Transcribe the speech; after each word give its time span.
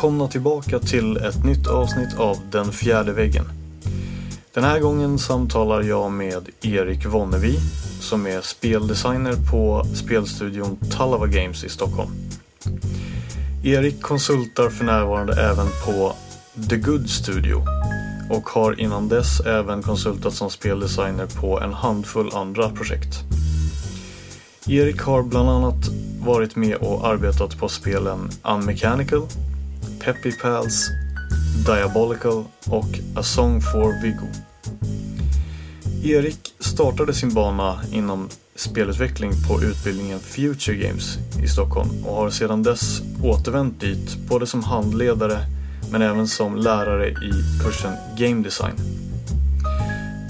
Välkomna 0.00 0.28
tillbaka 0.28 0.78
till 0.78 1.16
ett 1.16 1.44
nytt 1.44 1.66
avsnitt 1.66 2.18
av 2.18 2.38
Den 2.50 2.72
fjärde 2.72 3.12
väggen. 3.12 3.44
Den 4.54 4.64
här 4.64 4.80
gången 4.80 5.18
samtalar 5.18 5.82
jag 5.82 6.12
med 6.12 6.48
Erik 6.62 7.06
Vonnevi 7.06 7.58
som 8.00 8.26
är 8.26 8.40
speldesigner 8.40 9.34
på 9.50 9.84
spelstudion 9.94 10.76
Talava 10.76 11.26
Games 11.26 11.64
i 11.64 11.68
Stockholm. 11.68 12.10
Erik 13.64 14.02
konsultar 14.02 14.70
för 14.70 14.84
närvarande 14.84 15.32
även 15.32 15.66
på 15.86 16.12
The 16.68 16.76
Good 16.76 17.10
Studio 17.10 17.64
och 18.30 18.48
har 18.48 18.80
innan 18.80 19.08
dess 19.08 19.40
även 19.40 19.82
konsultat 19.82 20.34
som 20.34 20.50
speldesigner 20.50 21.26
på 21.40 21.60
en 21.60 21.72
handfull 21.72 22.30
andra 22.34 22.70
projekt. 22.70 23.14
Erik 24.68 25.00
har 25.00 25.22
bland 25.22 25.48
annat 25.48 25.88
varit 26.20 26.56
med 26.56 26.76
och 26.76 27.06
arbetat 27.06 27.58
på 27.58 27.68
spelen 27.68 28.30
Unmechanical, 28.42 29.26
Peppy 30.04 30.32
Pals, 30.32 30.90
Diabolical 31.66 32.44
och 32.66 32.88
A 33.16 33.22
Song 33.22 33.60
for 33.60 34.02
Viggo. 34.02 34.26
Erik 36.04 36.54
startade 36.58 37.14
sin 37.14 37.34
bana 37.34 37.80
inom 37.92 38.28
spelutveckling 38.54 39.32
på 39.48 39.62
utbildningen 39.62 40.20
Future 40.20 40.76
Games 40.76 41.18
i 41.44 41.48
Stockholm 41.48 42.04
och 42.06 42.16
har 42.16 42.30
sedan 42.30 42.62
dess 42.62 43.02
återvänt 43.22 43.80
dit 43.80 44.16
både 44.28 44.46
som 44.46 44.64
handledare 44.64 45.38
men 45.92 46.02
även 46.02 46.28
som 46.28 46.56
lärare 46.56 47.08
i 47.08 47.32
kursen 47.64 47.92
Game 48.18 48.42
Design. 48.42 48.74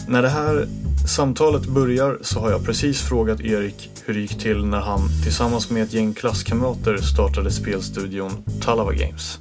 När 0.09 0.23
det 0.23 0.29
här 0.29 0.67
samtalet 1.11 1.67
börjar 1.67 2.19
så 2.23 2.41
har 2.41 2.51
jag 2.51 2.65
precis 2.65 3.09
frågat 3.09 3.41
Erik 3.41 3.91
hur 4.05 4.15
det 4.15 4.21
gick 4.21 4.39
till 4.39 4.65
när 4.65 4.81
han 4.81 5.01
tillsammans 5.25 5.71
med 5.71 5.83
ett 5.83 5.93
gäng 5.93 6.15
klasskamrater 6.15 6.97
startade 6.97 7.51
spelstudion 7.51 8.45
Talava 8.63 8.93
Games. 8.93 9.39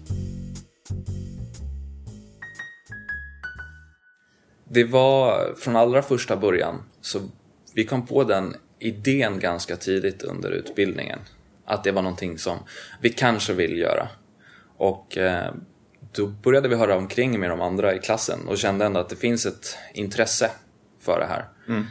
Det 4.70 4.84
var 4.84 5.54
från 5.58 5.76
allra 5.76 6.02
första 6.02 6.38
början, 6.38 6.76
så 7.02 7.20
vi 7.74 7.86
kom 7.86 8.08
på 8.08 8.24
den 8.24 8.56
idén 8.80 9.40
ganska 9.40 9.76
tidigt 9.76 10.22
under 10.22 10.52
utbildningen. 10.52 11.20
Att 11.66 11.84
det 11.84 11.92
var 11.92 12.02
någonting 12.02 12.38
som 12.38 12.58
vi 13.02 13.10
kanske 13.10 13.54
vill 13.54 13.78
göra. 13.78 14.08
Och 14.78 15.18
eh, 15.18 15.54
då 16.12 16.28
började 16.28 16.70
vi 16.70 16.76
höra 16.76 16.98
omkring 16.98 17.40
med 17.40 17.50
de 17.50 17.62
andra 17.62 17.96
i 17.96 18.00
klassen 18.00 18.48
och 18.48 18.58
kände 18.58 18.86
ändå 18.86 19.00
att 19.00 19.10
det 19.10 19.16
finns 19.16 19.46
ett 19.46 19.78
intresse 19.94 20.52
för 21.00 21.20
det 21.20 21.26
här. 21.26 21.46
Mm. 21.70 21.86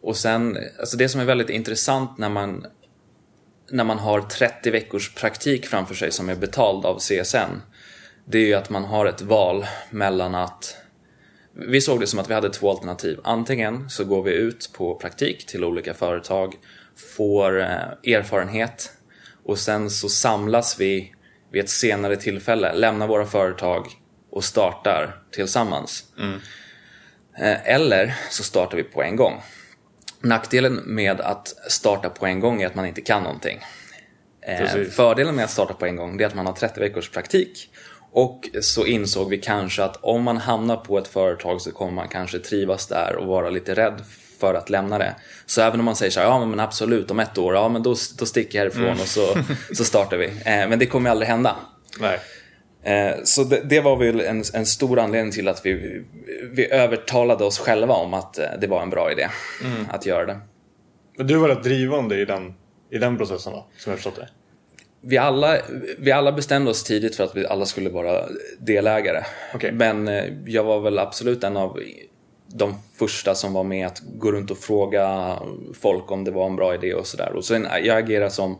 Och 0.00 0.16
sen, 0.16 0.58
alltså 0.78 0.96
det 0.96 1.08
som 1.08 1.20
är 1.20 1.24
väldigt 1.24 1.50
intressant 1.50 2.18
när 2.18 2.28
man, 2.28 2.66
när 3.70 3.84
man 3.84 3.98
har 3.98 4.20
30 4.20 4.70
veckors 4.70 5.14
praktik 5.14 5.66
framför 5.66 5.94
sig 5.94 6.12
som 6.12 6.28
är 6.28 6.34
betald 6.34 6.86
av 6.86 6.98
CSN, 6.98 7.62
det 8.24 8.38
är 8.38 8.46
ju 8.46 8.54
att 8.54 8.70
man 8.70 8.84
har 8.84 9.06
ett 9.06 9.22
val 9.22 9.66
mellan 9.90 10.34
att 10.34 10.76
vi 11.52 11.80
såg 11.80 12.00
det 12.00 12.06
som 12.06 12.18
att 12.18 12.30
vi 12.30 12.34
hade 12.34 12.50
två 12.50 12.70
alternativ. 12.70 13.20
Antingen 13.24 13.90
så 13.90 14.04
går 14.04 14.22
vi 14.22 14.32
ut 14.32 14.70
på 14.72 14.94
praktik 14.94 15.46
till 15.46 15.64
olika 15.64 15.94
företag, 15.94 16.54
får 17.16 17.60
eh, 17.60 18.14
erfarenhet 18.14 18.92
och 19.44 19.58
sen 19.58 19.90
så 19.90 20.08
samlas 20.08 20.80
vi 20.80 21.14
vid 21.52 21.64
ett 21.64 21.70
senare 21.70 22.16
tillfälle, 22.16 22.74
lämnar 22.74 23.06
våra 23.06 23.26
företag 23.26 23.86
och 24.30 24.44
startar 24.44 25.22
tillsammans. 25.30 26.04
Mm. 26.18 26.40
Eh, 27.40 27.74
eller 27.74 28.14
så 28.30 28.42
startar 28.42 28.76
vi 28.76 28.82
på 28.82 29.02
en 29.02 29.16
gång. 29.16 29.42
Nackdelen 30.20 30.74
med 30.74 31.20
att 31.20 31.48
starta 31.68 32.08
på 32.10 32.26
en 32.26 32.40
gång 32.40 32.62
är 32.62 32.66
att 32.66 32.74
man 32.74 32.86
inte 32.86 33.00
kan 33.00 33.22
någonting. 33.22 33.60
Eh, 34.42 34.58
Precis. 34.58 34.96
Fördelen 34.96 35.34
med 35.34 35.44
att 35.44 35.50
starta 35.50 35.74
på 35.74 35.86
en 35.86 35.96
gång 35.96 36.20
är 36.20 36.26
att 36.26 36.34
man 36.34 36.46
har 36.46 36.52
30 36.52 36.80
veckors 36.80 37.10
praktik 37.10 37.70
och 38.12 38.48
så 38.60 38.86
insåg 38.86 39.30
vi 39.30 39.38
kanske 39.38 39.84
att 39.84 39.96
om 39.96 40.22
man 40.22 40.36
hamnar 40.36 40.76
på 40.76 40.98
ett 40.98 41.08
företag 41.08 41.60
så 41.60 41.72
kommer 41.72 41.92
man 41.92 42.08
kanske 42.08 42.38
trivas 42.38 42.86
där 42.86 43.16
och 43.16 43.26
vara 43.26 43.50
lite 43.50 43.74
rädd 43.74 44.02
för 44.40 44.54
att 44.54 44.70
lämna 44.70 44.98
det. 44.98 45.14
Så 45.46 45.60
även 45.60 45.80
om 45.80 45.84
man 45.84 45.96
säger 45.96 46.10
så 46.10 46.20
här, 46.20 46.26
ja 46.26 46.44
men 46.44 46.60
absolut 46.60 47.10
om 47.10 47.20
ett 47.20 47.38
år, 47.38 47.54
ja 47.54 47.68
men 47.68 47.82
då, 47.82 47.94
då 48.18 48.26
sticker 48.26 48.58
jag 48.58 48.64
härifrån 48.64 48.84
mm. 48.84 49.00
och 49.00 49.08
så, 49.08 49.38
så 49.74 49.84
startar 49.84 50.16
vi. 50.16 50.26
Eh, 50.26 50.68
men 50.68 50.78
det 50.78 50.86
kommer 50.86 51.10
aldrig 51.10 51.28
hända. 51.28 51.56
Nej. 52.00 52.18
Eh, 52.82 53.14
så 53.24 53.44
det, 53.44 53.60
det, 53.64 53.80
var 53.80 53.96
väl 53.96 54.20
en, 54.20 54.44
en, 54.54 54.66
stor 54.66 54.98
anledning 54.98 55.32
till 55.32 55.48
att 55.48 55.66
vi, 55.66 56.02
vi 56.52 56.72
övertalade 56.72 57.44
oss 57.44 57.58
själva 57.58 57.94
om 57.94 58.14
att 58.14 58.38
eh, 58.38 58.46
det 58.60 58.66
var 58.66 58.82
en 58.82 58.90
bra 58.90 59.12
idé 59.12 59.28
mm. 59.64 59.86
att 59.90 60.06
göra 60.06 60.26
det. 60.26 60.38
Du 61.24 61.36
var 61.36 61.48
rätt 61.48 61.62
drivande 61.62 62.16
i 62.16 62.24
den, 62.24 62.54
i 62.90 62.98
den 62.98 63.16
processen 63.16 63.52
då, 63.52 63.66
som 63.76 63.90
jag 63.90 63.98
förstått 63.98 64.16
det? 64.16 64.28
Vi 65.00 65.18
alla, 65.18 65.56
vi 65.98 66.12
alla 66.12 66.32
bestämde 66.32 66.70
oss 66.70 66.84
tidigt 66.84 67.16
för 67.16 67.24
att 67.24 67.36
vi 67.36 67.46
alla 67.46 67.66
skulle 67.66 67.90
vara 67.90 68.24
delägare. 68.58 69.24
Okay. 69.54 69.72
Men 69.72 70.08
eh, 70.08 70.24
jag 70.46 70.64
var 70.64 70.80
väl 70.80 70.98
absolut 70.98 71.44
en 71.44 71.56
av 71.56 71.80
de 72.46 72.74
första 72.98 73.34
som 73.34 73.52
var 73.52 73.64
med 73.64 73.86
att 73.86 74.02
gå 74.18 74.32
runt 74.32 74.50
och 74.50 74.58
fråga 74.58 75.38
folk 75.80 76.10
om 76.10 76.24
det 76.24 76.30
var 76.30 76.46
en 76.46 76.56
bra 76.56 76.74
idé 76.74 76.94
och 76.94 77.06
sådär. 77.06 77.32
Och 77.32 77.44
sen 77.44 77.66
jag 77.82 77.98
agerar 77.98 78.28
som 78.28 78.58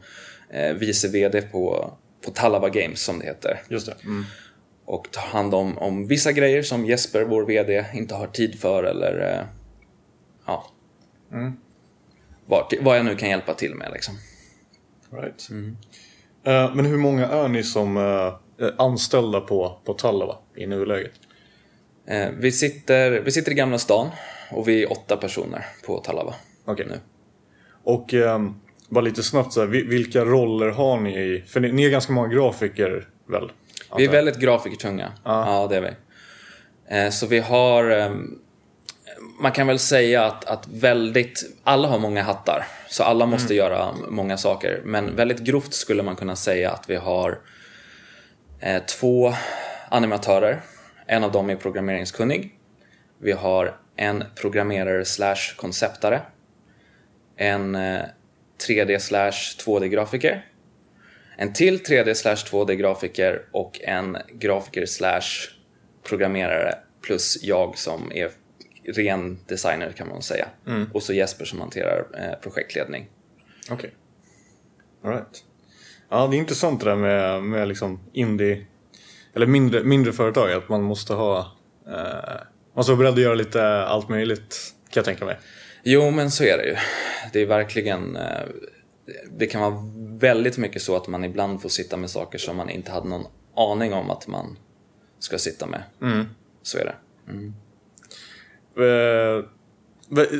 vice 0.78 1.08
VD 1.08 1.42
på 1.42 1.92
på 2.24 2.30
Talava 2.30 2.68
Games 2.68 3.00
som 3.00 3.18
det 3.18 3.26
heter. 3.26 3.62
Just 3.68 3.86
det. 3.86 3.96
Mm. 4.04 4.24
Och 4.84 5.10
tar 5.10 5.22
hand 5.22 5.54
om, 5.54 5.78
om 5.78 6.06
vissa 6.06 6.32
grejer 6.32 6.62
som 6.62 6.86
Jesper, 6.86 7.24
vår 7.24 7.42
VD, 7.44 7.84
inte 7.94 8.14
har 8.14 8.26
tid 8.26 8.60
för 8.60 8.84
eller 8.84 9.32
eh, 9.32 9.46
ja. 10.46 10.66
Mm. 11.32 11.52
Vad, 12.46 12.74
vad 12.80 12.98
jag 12.98 13.04
nu 13.04 13.16
kan 13.16 13.28
hjälpa 13.28 13.54
till 13.54 13.74
med 13.74 13.90
liksom. 13.92 14.14
Right. 15.10 15.48
Mm. 15.50 15.76
Uh, 16.46 16.74
men 16.74 16.86
hur 16.86 16.98
många 16.98 17.26
är 17.26 17.48
ni 17.48 17.62
som 17.62 17.96
uh, 17.96 18.34
anställda 18.78 19.40
på, 19.40 19.78
på 19.84 19.94
Talava 19.94 20.36
i 20.54 20.66
nuläget? 20.66 21.12
Uh, 22.10 22.28
vi, 22.38 22.52
sitter, 22.52 23.10
vi 23.10 23.30
sitter 23.30 23.52
i 23.52 23.54
Gamla 23.54 23.78
stan 23.78 24.10
och 24.50 24.68
vi 24.68 24.82
är 24.82 24.92
åtta 24.92 25.16
personer 25.16 25.66
på 25.86 25.98
Talava. 25.98 26.34
Okej. 26.64 26.86
Okay. 26.86 26.98
Och 27.82 28.14
um, 28.14 28.60
bara 28.88 29.00
lite 29.00 29.22
snabbt 29.22 29.52
så 29.52 29.60
här, 29.60 29.66
vilka 29.66 30.24
roller 30.24 30.68
har 30.68 31.00
ni 31.00 31.18
i? 31.18 31.44
För 31.46 31.60
ni, 31.60 31.72
ni 31.72 31.84
är 31.84 31.90
ganska 31.90 32.12
många 32.12 32.28
grafiker 32.28 33.08
väl? 33.26 33.52
Vi 33.96 34.04
är 34.04 34.10
väldigt 34.10 34.38
grafikertunga. 34.38 35.12
Ah. 35.22 35.52
Ja, 35.52 35.66
det 35.66 35.76
är 35.76 35.80
vi. 35.80 35.90
Eh, 36.96 37.10
så 37.10 37.26
vi 37.26 37.38
har... 37.38 37.90
Ehm, 37.90 38.38
man 39.40 39.52
kan 39.52 39.66
väl 39.66 39.78
säga 39.78 40.24
att, 40.24 40.44
att 40.44 40.68
väldigt... 40.68 41.44
Alla 41.64 41.88
har 41.88 41.98
många 41.98 42.22
hattar. 42.22 42.66
Så 42.88 43.02
alla 43.02 43.26
måste 43.26 43.54
mm. 43.54 43.56
göra 43.56 43.94
många 44.08 44.36
saker. 44.36 44.80
Men 44.84 45.16
väldigt 45.16 45.38
grovt 45.38 45.74
skulle 45.74 46.02
man 46.02 46.16
kunna 46.16 46.36
säga 46.36 46.70
att 46.70 46.90
vi 46.90 46.96
har 46.96 47.38
eh, 48.60 48.82
två 48.82 49.34
animatörer. 49.88 50.60
En 51.06 51.24
av 51.24 51.32
dem 51.32 51.50
är 51.50 51.56
programmeringskunnig. 51.56 52.58
Vi 53.18 53.32
har 53.32 53.76
en 53.96 54.24
programmerare 54.34 55.04
slash 55.04 55.56
konceptare. 55.56 56.20
En 57.36 57.74
eh, 57.74 58.00
3D 58.66 58.98
slash 58.98 59.56
2D-grafiker. 59.66 60.46
En 61.36 61.52
till 61.52 61.78
3D 61.78 62.14
slash 62.14 62.36
2D-grafiker 62.36 63.42
och 63.52 63.80
en 63.80 64.16
grafiker 64.32 64.86
slash 64.86 65.22
programmerare 66.08 66.74
plus 67.02 67.38
jag 67.42 67.78
som 67.78 68.12
är 68.12 68.30
ren 68.84 69.38
designer 69.46 69.92
kan 69.92 70.08
man 70.08 70.22
säga. 70.22 70.48
Mm. 70.66 70.90
Och 70.94 71.02
så 71.02 71.12
Jesper 71.12 71.44
som 71.44 71.60
hanterar 71.60 72.06
eh, 72.14 72.40
projektledning. 72.42 73.08
Okej. 73.70 73.74
Okay. 73.74 73.90
Alright. 75.10 75.44
Ja, 76.08 76.26
det 76.26 76.36
är 76.36 76.38
intressant 76.38 76.80
det 76.80 76.90
där 76.90 76.96
med, 76.96 77.42
med 77.42 77.68
liksom 77.68 78.00
indie, 78.12 78.66
eller 79.34 79.46
mindre, 79.46 79.84
mindre 79.84 80.12
företag, 80.12 80.52
att 80.52 80.68
man 80.68 80.82
måste 80.82 81.14
ha, 81.14 81.38
eh, 81.86 81.94
man 81.94 82.74
måste 82.74 82.92
vara 82.92 82.98
beredd 82.98 83.12
att 83.12 83.20
göra 83.20 83.34
lite 83.34 83.84
allt 83.84 84.08
möjligt 84.08 84.74
kan 84.90 85.00
jag 85.00 85.04
tänka 85.04 85.24
mig. 85.24 85.38
Jo, 85.90 86.10
men 86.10 86.30
så 86.30 86.44
är 86.44 86.58
det 86.58 86.64
ju. 86.66 86.76
Det 87.32 87.42
är 87.42 87.46
verkligen... 87.46 88.16
Eh, 88.16 88.46
det 89.30 89.46
kan 89.46 89.60
vara 89.60 89.76
väldigt 90.18 90.58
mycket 90.58 90.82
så 90.82 90.96
att 90.96 91.08
man 91.08 91.24
ibland 91.24 91.62
får 91.62 91.68
sitta 91.68 91.96
med 91.96 92.10
saker 92.10 92.38
som 92.38 92.56
man 92.56 92.70
inte 92.70 92.90
hade 92.90 93.08
någon 93.08 93.26
aning 93.56 93.92
om 93.92 94.10
att 94.10 94.26
man 94.26 94.58
ska 95.18 95.38
sitta 95.38 95.66
med. 95.66 95.82
Mm. 96.02 96.26
Så 96.62 96.78
är 96.78 96.84
det. 96.84 96.94
Mm. 97.32 97.54
Uh, 98.78 99.44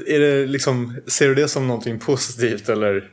är 0.07 0.21
det 0.21 0.47
liksom, 0.47 1.01
ser 1.07 1.29
du 1.29 1.35
det 1.35 1.49
som 1.49 1.67
någonting 1.67 1.99
positivt 1.99 2.69
eller? 2.69 3.13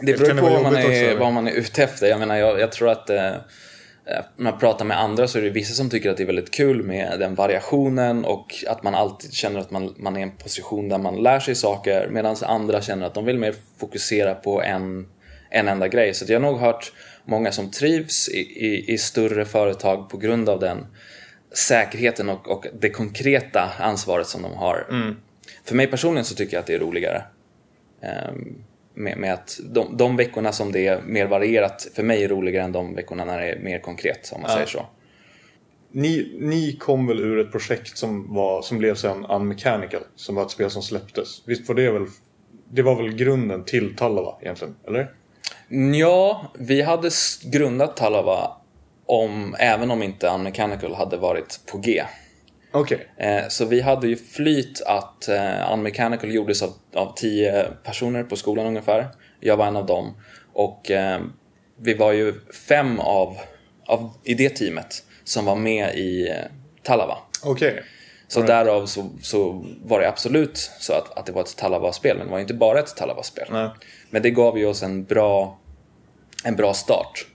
Det 0.00 0.18
beror 0.18 0.40
på 0.40 0.48
vad 0.48 0.62
man, 0.62 0.76
är, 0.76 1.16
vad 1.16 1.32
man 1.32 1.48
är 1.48 1.52
ute 1.52 1.82
efter. 1.82 2.06
Jag 2.06 2.18
menar, 2.18 2.36
jag, 2.36 2.60
jag 2.60 2.72
tror 2.72 2.88
att 2.88 3.10
Eh, 3.10 3.34
när 4.36 4.50
man 4.50 4.58
pratar 4.58 4.84
med 4.84 5.00
andra 5.00 5.28
så 5.28 5.38
är 5.38 5.42
det 5.42 5.50
vissa 5.50 5.74
som 5.74 5.90
tycker 5.90 6.10
att 6.10 6.16
det 6.16 6.22
är 6.22 6.26
väldigt 6.26 6.50
kul 6.50 6.82
med 6.82 7.18
den 7.18 7.34
variationen 7.34 8.24
och 8.24 8.54
att 8.68 8.82
man 8.82 8.94
alltid 8.94 9.32
känner 9.32 9.60
att 9.60 9.70
man, 9.70 9.94
man 9.98 10.16
är 10.16 10.20
i 10.20 10.22
en 10.22 10.36
position 10.36 10.88
där 10.88 10.98
man 10.98 11.22
lär 11.22 11.40
sig 11.40 11.54
saker 11.54 12.08
medan 12.10 12.36
andra 12.42 12.82
känner 12.82 13.06
att 13.06 13.14
de 13.14 13.24
vill 13.24 13.38
mer 13.38 13.54
fokusera 13.78 14.34
på 14.34 14.62
en, 14.62 15.06
en 15.50 15.68
enda 15.68 15.88
grej. 15.88 16.14
Så 16.14 16.24
jag 16.32 16.40
har 16.40 16.52
nog 16.52 16.60
hört 16.60 16.92
många 17.24 17.52
som 17.52 17.70
trivs 17.70 18.28
i, 18.28 18.40
i, 18.40 18.92
i 18.92 18.98
större 18.98 19.44
företag 19.44 20.10
på 20.10 20.16
grund 20.16 20.48
av 20.48 20.60
den 20.60 20.86
säkerheten 21.52 22.28
och, 22.28 22.48
och 22.48 22.66
det 22.80 22.90
konkreta 22.90 23.72
ansvaret 23.78 24.26
som 24.26 24.42
de 24.42 24.52
har. 24.52 24.86
Mm. 24.90 25.16
För 25.64 25.74
mig 25.74 25.86
personligen 25.86 26.24
så 26.24 26.34
tycker 26.34 26.56
jag 26.56 26.60
att 26.60 26.66
det 26.66 26.74
är 26.74 26.78
roligare. 26.78 27.22
Um, 28.30 28.64
med, 28.94 29.18
med 29.18 29.32
att 29.34 29.60
de, 29.70 29.96
de 29.96 30.16
veckorna 30.16 30.52
som 30.52 30.72
det 30.72 30.86
är 30.86 31.02
mer 31.02 31.26
varierat 31.26 31.88
för 31.94 32.02
mig 32.02 32.24
är 32.24 32.28
roligare 32.28 32.64
än 32.64 32.72
de 32.72 32.94
veckorna 32.94 33.24
när 33.24 33.40
det 33.40 33.46
är 33.52 33.58
mer 33.58 33.78
konkret 33.78 34.32
om 34.34 34.40
man 34.40 34.50
Ja. 34.50 34.54
säger 34.56 34.68
så. 34.68 34.86
Ni, 35.94 36.36
ni 36.40 36.76
kom 36.76 37.06
väl 37.06 37.20
ur 37.20 37.38
ett 37.38 37.52
projekt 37.52 37.98
som, 37.98 38.34
var, 38.34 38.62
som 38.62 38.78
blev 38.78 38.94
sen 38.94 39.26
Unmechanical, 39.26 40.00
som 40.16 40.34
var 40.34 40.42
ett 40.42 40.50
spel 40.50 40.70
som 40.70 40.82
släpptes. 40.82 41.42
Visst 41.46 41.68
var 41.68 41.74
det 41.74 41.90
väl... 41.90 42.06
Det 42.74 42.82
var 42.82 42.96
väl 42.96 43.14
grunden 43.14 43.64
till 43.64 43.96
Talava 43.96 44.36
egentligen, 44.42 44.74
eller? 44.86 45.10
Ja, 45.98 46.52
vi 46.58 46.82
hade 46.82 47.10
grundat 47.44 47.96
Talava 47.96 48.56
om, 49.06 49.56
även 49.58 49.90
om 49.90 50.02
inte 50.02 50.28
Unmechanical 50.28 50.94
hade 50.94 51.16
varit 51.16 51.60
på 51.72 51.78
G. 51.78 52.02
Okej. 52.72 53.08
Eh, 53.16 53.48
Så 53.48 53.64
vi 53.64 53.80
hade 53.80 54.08
ju 54.08 54.16
flyt 54.16 54.82
att 54.86 55.28
eh, 55.28 55.72
Unmechanical 55.72 56.34
gjordes 56.34 56.62
av, 56.62 56.72
av 56.94 57.14
tio 57.16 57.66
personer 57.84 58.22
på 58.22 58.36
skolan 58.36 58.66
ungefär. 58.66 59.08
Jag 59.40 59.56
var 59.56 59.66
en 59.66 59.76
av 59.76 59.86
dem. 59.86 60.14
Och 60.52 60.90
eh, 60.90 61.20
vi 61.76 61.94
var 61.94 62.12
ju 62.12 62.34
fem 62.68 63.00
av, 63.00 63.36
av, 63.86 64.10
i 64.24 64.34
det 64.34 64.48
teamet 64.48 65.04
som 65.24 65.44
var 65.44 65.56
med 65.56 65.94
i 65.94 66.28
eh, 66.28 66.36
Talava. 66.82 67.18
Okej. 67.44 67.82
Så 68.28 68.42
därav 68.42 68.86
så, 68.86 69.10
så 69.22 69.64
var 69.84 70.00
det 70.00 70.08
absolut 70.08 70.56
så 70.58 70.92
att, 70.92 71.18
att 71.18 71.26
det 71.26 71.32
var 71.32 71.42
ett 71.42 71.56
Talava-spel, 71.56 72.16
men 72.18 72.26
det 72.26 72.32
var 72.32 72.40
inte 72.40 72.54
bara 72.54 72.78
ett 72.78 72.96
Talava-spel. 72.96 73.48
Nej. 73.50 73.68
Men 74.10 74.22
det 74.22 74.30
gav 74.30 74.58
ju 74.58 74.66
oss 74.66 74.82
en 74.82 75.04
bra, 75.04 75.58
en 76.44 76.56
bra 76.56 76.74
start. 76.74 77.26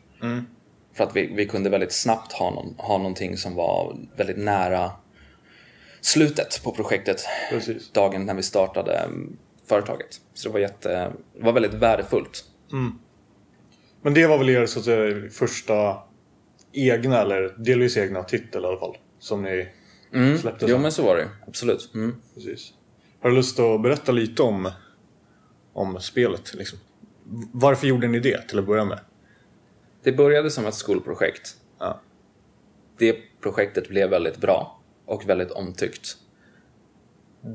För 0.94 1.04
att 1.04 1.16
vi, 1.16 1.34
vi 1.34 1.46
kunde 1.46 1.70
väldigt 1.70 1.94
snabbt 1.94 2.34
ha, 2.34 2.50
någon, 2.50 2.76
ha 2.78 2.98
någonting 2.98 3.38
som 3.38 3.56
var 3.56 3.96
väldigt 4.16 4.38
nära 4.38 4.92
slutet 6.02 6.64
på 6.64 6.72
projektet. 6.72 7.22
Precis. 7.50 7.92
Dagen 7.92 8.26
när 8.26 8.34
vi 8.34 8.44
startade 8.44 8.98
mm, 8.98 9.38
företaget. 9.66 10.22
Så 10.34 10.50
det 10.50 10.54
var, 10.54 10.60
jätte, 10.60 11.12
det 11.38 11.44
var 11.44 11.54
väldigt 11.54 11.74
värdefullt. 11.74 12.46
Men 14.02 14.14
det 14.14 14.28
var 14.28 14.38
väl 14.38 14.50
er 14.50 14.66
så 14.66 14.80
att 14.80 14.86
säga, 14.86 15.30
första 15.30 15.98
egna, 16.72 17.22
eller 17.22 17.56
delvis 17.58 17.98
egna 17.98 18.24
titel 18.24 18.64
i 18.64 18.68
alla 18.68 18.80
fall. 18.80 18.98
Som 19.20 19.42
ni 19.42 19.68
släppte 20.42 20.66
Jo 20.70 20.78
men 20.78 20.92
så 20.92 21.04
var 21.04 21.16
det 21.16 21.30
absolut. 21.48 21.92
Mm. 21.94 22.16
Precis. 22.36 22.74
Har 23.22 23.30
du 23.30 23.36
lust 23.36 23.60
att 23.60 23.82
berätta 23.82 24.12
lite 24.12 24.44
om, 24.44 24.72
om 25.74 26.00
spelet? 26.00 26.54
Liksom? 26.54 26.80
Varför 27.52 27.88
gjorde 27.88 28.08
ni 28.08 28.20
det 28.20 28.48
till 28.48 28.60
att 28.60 28.66
börja 28.66 28.86
med? 28.86 29.00
Det 30.04 30.12
började 30.12 30.52
som 30.52 30.66
ett 30.66 30.76
skolprojekt. 30.76 31.56
Ja. 31.80 32.02
Det 32.98 33.16
projektet 33.42 33.90
blev 33.90 34.10
väldigt 34.10 34.38
bra 34.38 34.77
och 35.08 35.30
väldigt 35.30 35.52
omtyckt. 35.52 36.18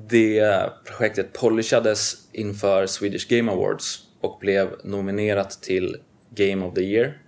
Det 0.08 0.70
projektet 0.84 1.32
polishades 1.32 2.14
inför 2.32 2.86
Swedish 2.86 3.28
Game 3.28 3.52
Awards 3.52 3.98
och 4.20 4.38
blev 4.40 4.68
nominerat 4.84 5.50
till 5.62 5.96
Game 6.30 6.66
of 6.66 6.74
the 6.74 6.80
Year. 6.82 7.18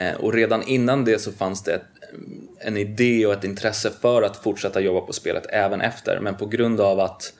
Eh, 0.00 0.14
Och 0.14 0.32
redan 0.34 0.62
innan 0.62 1.04
det 1.04 1.18
så 1.18 1.32
fanns 1.32 1.62
det 1.62 1.80
en 2.60 2.76
idé 2.76 3.26
och 3.26 3.32
ett 3.32 3.44
intresse 3.44 3.90
för 3.90 4.22
att 4.22 4.36
fortsätta 4.36 4.80
jobba 4.80 5.00
på 5.00 5.12
spelet 5.12 5.46
även 5.50 5.80
efter. 5.80 6.20
Men 6.20 6.36
på 6.36 6.46
grund 6.46 6.80
av 6.80 7.00
att 7.00 7.32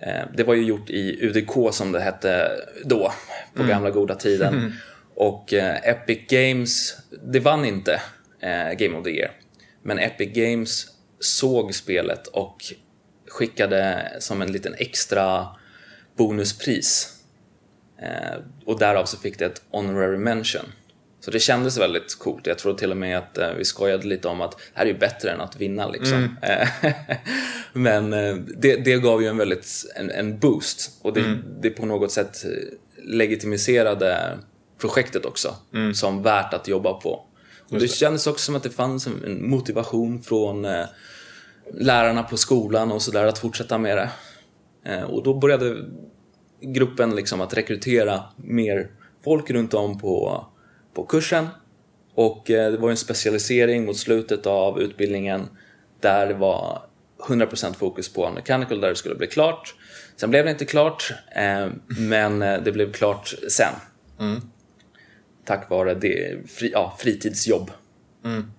eh, 0.00 0.22
det 0.36 0.44
var 0.44 0.54
ju 0.54 0.62
gjort 0.62 0.90
i 0.90 1.26
UDK 1.26 1.74
som 1.74 1.92
det 1.92 2.00
hette 2.00 2.50
då, 2.84 3.12
på 3.54 3.62
gamla 3.62 3.90
goda 3.90 4.14
tiden. 4.14 4.54
Och 5.14 5.52
eh, 5.52 5.88
Epic 5.88 6.18
Games, 6.28 6.96
det 7.22 7.40
vann 7.40 7.64
inte 7.64 8.00
Game 8.78 8.98
of 8.98 9.04
the 9.04 9.10
Year. 9.10 9.30
Men 9.82 9.98
Epic 9.98 10.32
Games 10.34 10.86
såg 11.26 11.74
spelet 11.74 12.26
och 12.26 12.64
skickade 13.28 14.12
som 14.20 14.42
en 14.42 14.52
liten 14.52 14.74
extra 14.78 15.46
bonuspris. 16.16 17.12
Eh, 18.02 18.40
och 18.64 18.78
därav 18.78 19.04
så 19.04 19.16
fick 19.16 19.38
det 19.38 19.44
ett 19.44 19.62
honorary 19.70 20.18
mention. 20.18 20.72
Så 21.20 21.30
det 21.30 21.40
kändes 21.40 21.78
väldigt 21.78 22.18
coolt. 22.18 22.46
Jag 22.46 22.58
tror 22.58 22.74
till 22.74 22.90
och 22.90 22.96
med 22.96 23.18
att 23.18 23.38
eh, 23.38 23.50
vi 23.58 23.64
skojade 23.64 24.06
lite 24.06 24.28
om 24.28 24.40
att 24.40 24.50
det 24.50 24.58
här 24.74 24.84
är 24.84 24.90
ju 24.90 24.98
bättre 24.98 25.30
än 25.30 25.40
att 25.40 25.56
vinna 25.56 25.88
liksom. 25.88 26.36
Eh, 26.42 26.68
Men 27.72 28.12
eh, 28.12 28.34
det, 28.36 28.76
det 28.76 28.96
gav 28.96 29.22
ju 29.22 29.28
en 29.28 29.36
väldigt 29.36 29.84
en, 29.96 30.10
en 30.10 30.38
boost 30.38 30.90
och 31.02 31.12
det, 31.12 31.38
det 31.60 31.70
på 31.70 31.86
något 31.86 32.12
sätt 32.12 32.44
legitimiserade 33.02 34.38
projektet 34.78 35.24
också 35.24 35.56
som 35.94 36.22
värt 36.22 36.54
att 36.54 36.68
jobba 36.68 36.92
på. 36.92 37.26
Och 37.70 37.78
det 37.78 37.88
kändes 37.88 38.26
också 38.26 38.44
som 38.44 38.56
att 38.56 38.62
det 38.62 38.70
fanns 38.70 39.06
en 39.06 39.24
en 39.24 39.50
motivation 39.50 40.22
från 40.22 40.64
eh, 40.64 40.86
lärarna 41.72 42.22
på 42.22 42.36
skolan 42.36 42.92
och 42.92 43.02
sådär 43.02 43.26
att 43.26 43.38
fortsätta 43.38 43.78
med 43.78 43.96
det. 43.96 44.10
Eh, 44.84 45.02
och 45.02 45.22
då 45.22 45.34
började 45.34 45.84
gruppen 46.60 47.16
liksom 47.16 47.40
att 47.40 47.54
rekrytera 47.54 48.22
mer 48.36 48.90
folk 49.24 49.50
runt 49.50 49.74
om 49.74 49.98
på, 49.98 50.46
på 50.94 51.06
kursen. 51.06 51.46
Och 52.14 52.50
eh, 52.50 52.72
det 52.72 52.78
var 52.78 52.90
en 52.90 52.96
specialisering 52.96 53.84
mot 53.84 53.96
slutet 53.96 54.46
av 54.46 54.80
utbildningen 54.80 55.48
där 56.00 56.26
det 56.26 56.34
var 56.34 56.82
100% 57.28 57.74
fokus 57.74 58.12
på 58.12 58.30
mechanical 58.30 58.80
där 58.80 58.88
det 58.88 58.96
skulle 58.96 59.14
bli 59.14 59.26
klart. 59.26 59.74
Sen 60.16 60.30
blev 60.30 60.44
det 60.44 60.50
inte 60.50 60.64
klart, 60.64 61.12
eh, 61.36 61.68
men 61.86 62.38
det 62.38 62.72
blev 62.72 62.92
klart 62.92 63.34
sen. 63.48 63.72
Tack 65.44 65.70
vare 65.70 65.94
det 65.94 66.36
fri, 66.50 66.70
ja, 66.72 66.96
fritidsjobb. 66.98 67.70
Okej. 68.24 68.55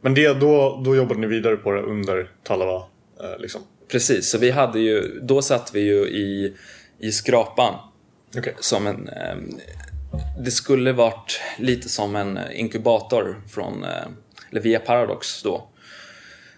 Men 0.00 0.14
det, 0.14 0.40
då, 0.40 0.82
då 0.84 0.96
jobbade 0.96 1.20
ni 1.20 1.26
vidare 1.26 1.56
på 1.56 1.72
det 1.72 1.82
under 1.82 2.30
Talava? 2.42 2.82
Eh, 3.20 3.38
liksom. 3.38 3.60
Precis, 3.88 4.30
så 4.30 4.38
vi 4.38 4.50
hade 4.50 4.80
ju, 4.80 5.20
då 5.22 5.42
satt 5.42 5.74
vi 5.74 5.80
ju 5.80 6.08
i, 6.08 6.56
i 6.98 7.12
skrapan 7.12 7.74
Okej. 8.36 8.54
som 8.60 8.86
en... 8.86 9.08
Eh, 9.08 9.36
det 10.40 10.50
skulle 10.50 10.92
varit 10.92 11.40
lite 11.58 11.88
som 11.88 12.16
en 12.16 12.38
inkubator 12.52 13.42
från, 13.48 13.84
eh, 13.84 13.90
eller 14.50 14.60
via 14.60 14.80
Paradox 14.80 15.42
då. 15.42 15.68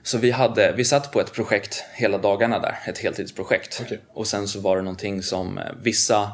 Så 0.03 0.19
vi, 0.19 0.31
hade, 0.31 0.75
vi 0.77 0.85
satt 0.85 1.13
på 1.13 1.21
ett 1.21 1.33
projekt 1.33 1.85
hela 1.95 2.19
dagarna 2.19 2.59
där, 2.59 2.79
ett 2.87 2.99
heltidsprojekt. 2.99 3.81
Okej. 3.85 4.01
Och 4.09 4.27
sen 4.27 4.49
så 4.49 4.61
var 4.61 4.77
det 4.77 4.83
någonting 4.83 5.23
som 5.23 5.59
eh, 5.59 5.65
vissa 5.83 6.33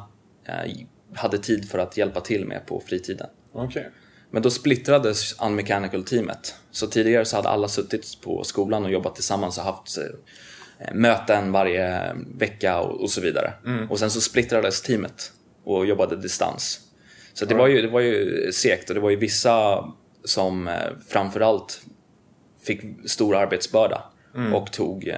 hade 1.14 1.38
tid 1.38 1.70
för 1.70 1.78
att 1.78 1.96
hjälpa 1.96 2.20
till 2.20 2.46
med 2.46 2.66
på 2.66 2.82
fritiden. 2.86 3.26
Okej. 3.52 3.90
Men 4.30 4.42
då 4.42 4.50
splittrades 4.50 5.40
Unmechanical-teamet. 5.42 6.54
Så 6.70 6.86
tidigare 6.86 7.24
så 7.24 7.36
hade 7.36 7.48
alla 7.48 7.68
suttit 7.68 8.20
på 8.20 8.44
skolan 8.44 8.84
och 8.84 8.90
jobbat 8.90 9.14
tillsammans 9.14 9.58
och 9.58 9.64
haft 9.64 9.98
eh, 9.98 10.94
möten 10.94 11.52
varje 11.52 12.14
vecka 12.38 12.80
och, 12.80 13.10
så 13.10 13.20
vidare. 13.20 13.52
Och 13.90 13.98
sen 13.98 14.10
så 14.10 14.20
splittrades 14.20 14.82
teamet 14.82 15.32
och 15.64 15.86
jobbade 15.86 16.16
distans. 16.16 16.80
Så 17.34 17.44
det 17.44 17.54
var 17.54 17.66
ju, 17.66 17.82
det 17.82 17.88
var 17.88 18.00
ju 18.00 18.52
segt 18.52 18.88
och 18.88 18.94
det 18.94 19.00
var 19.00 19.10
ju 19.10 19.16
vissa 19.16 19.84
som 20.24 20.68
eh, 20.68 20.74
framförallt 21.08 21.80
fick 22.62 22.82
stor 23.10 23.36
arbetsbörda 23.36 24.02
och 24.54 24.72
tog 24.72 25.08
eh, 25.08 25.16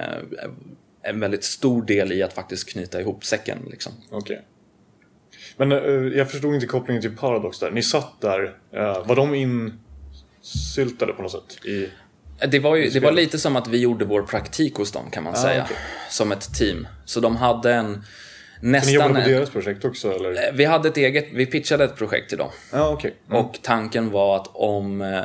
en 1.03 1.21
väldigt 1.21 1.45
stor 1.45 1.83
del 1.83 2.13
i 2.13 2.23
att 2.23 2.33
faktiskt 2.33 2.69
knyta 2.69 3.01
ihop 3.01 3.25
säcken. 3.25 3.59
Liksom. 3.71 3.93
Okej. 4.11 4.45
Men 5.59 5.73
eh, 5.73 5.79
jag 6.19 6.31
förstod 6.31 6.55
inte 6.55 6.67
kopplingen 6.67 7.03
till 7.03 7.17
Paradox 7.17 7.59
där. 7.59 7.71
Ni 7.71 7.83
satt 7.83 8.21
där. 8.21 8.57
eh, 8.73 9.07
var 9.07 9.17
de 9.17 9.35
insyltade 9.35 11.13
på 11.13 11.23
något 11.23 11.33
sätt? 11.33 11.65
I... 11.67 11.89
Det 12.49 12.59
var, 12.59 12.77
ju, 12.77 12.89
det 12.91 13.01
var 13.01 13.13
lite 13.13 13.39
som 13.39 13.57
att 13.57 13.69
vi 13.69 13.79
gjorde 13.79 14.05
vår 14.05 14.23
praktik 14.23 14.75
hos 14.75 14.93
dem 14.93 15.11
kan 15.11 15.25
man 15.25 15.37
säga. 15.37 15.63
okej. 15.65 15.77
Som 16.11 16.33
ett 16.33 16.55
team. 16.55 16.89
Så 17.05 17.21
de 17.21 17.37
hade 17.37 17.75
en 17.75 18.05
Ni 18.61 18.71
nästan... 18.71 18.95
jobbade 18.95 19.23
på 19.23 19.29
deras 19.29 19.51
projekt 19.51 19.85
också 19.85 20.13
eller? 20.13 20.53
Vi 20.53 20.65
hade 20.65 20.89
ett 20.89 20.97
eget, 20.97 21.29
vi 21.33 21.47
pitchade 21.47 21.85
ett 21.85 21.97
projekt 21.97 22.29
till 22.29 22.39
dem. 22.39 22.51
Ja, 22.73 22.89
okej. 22.89 23.15
Och 23.31 23.59
tanken 23.63 24.11
var 24.11 24.37
att 24.37 24.47
om, 24.53 25.01
eh, 25.01 25.21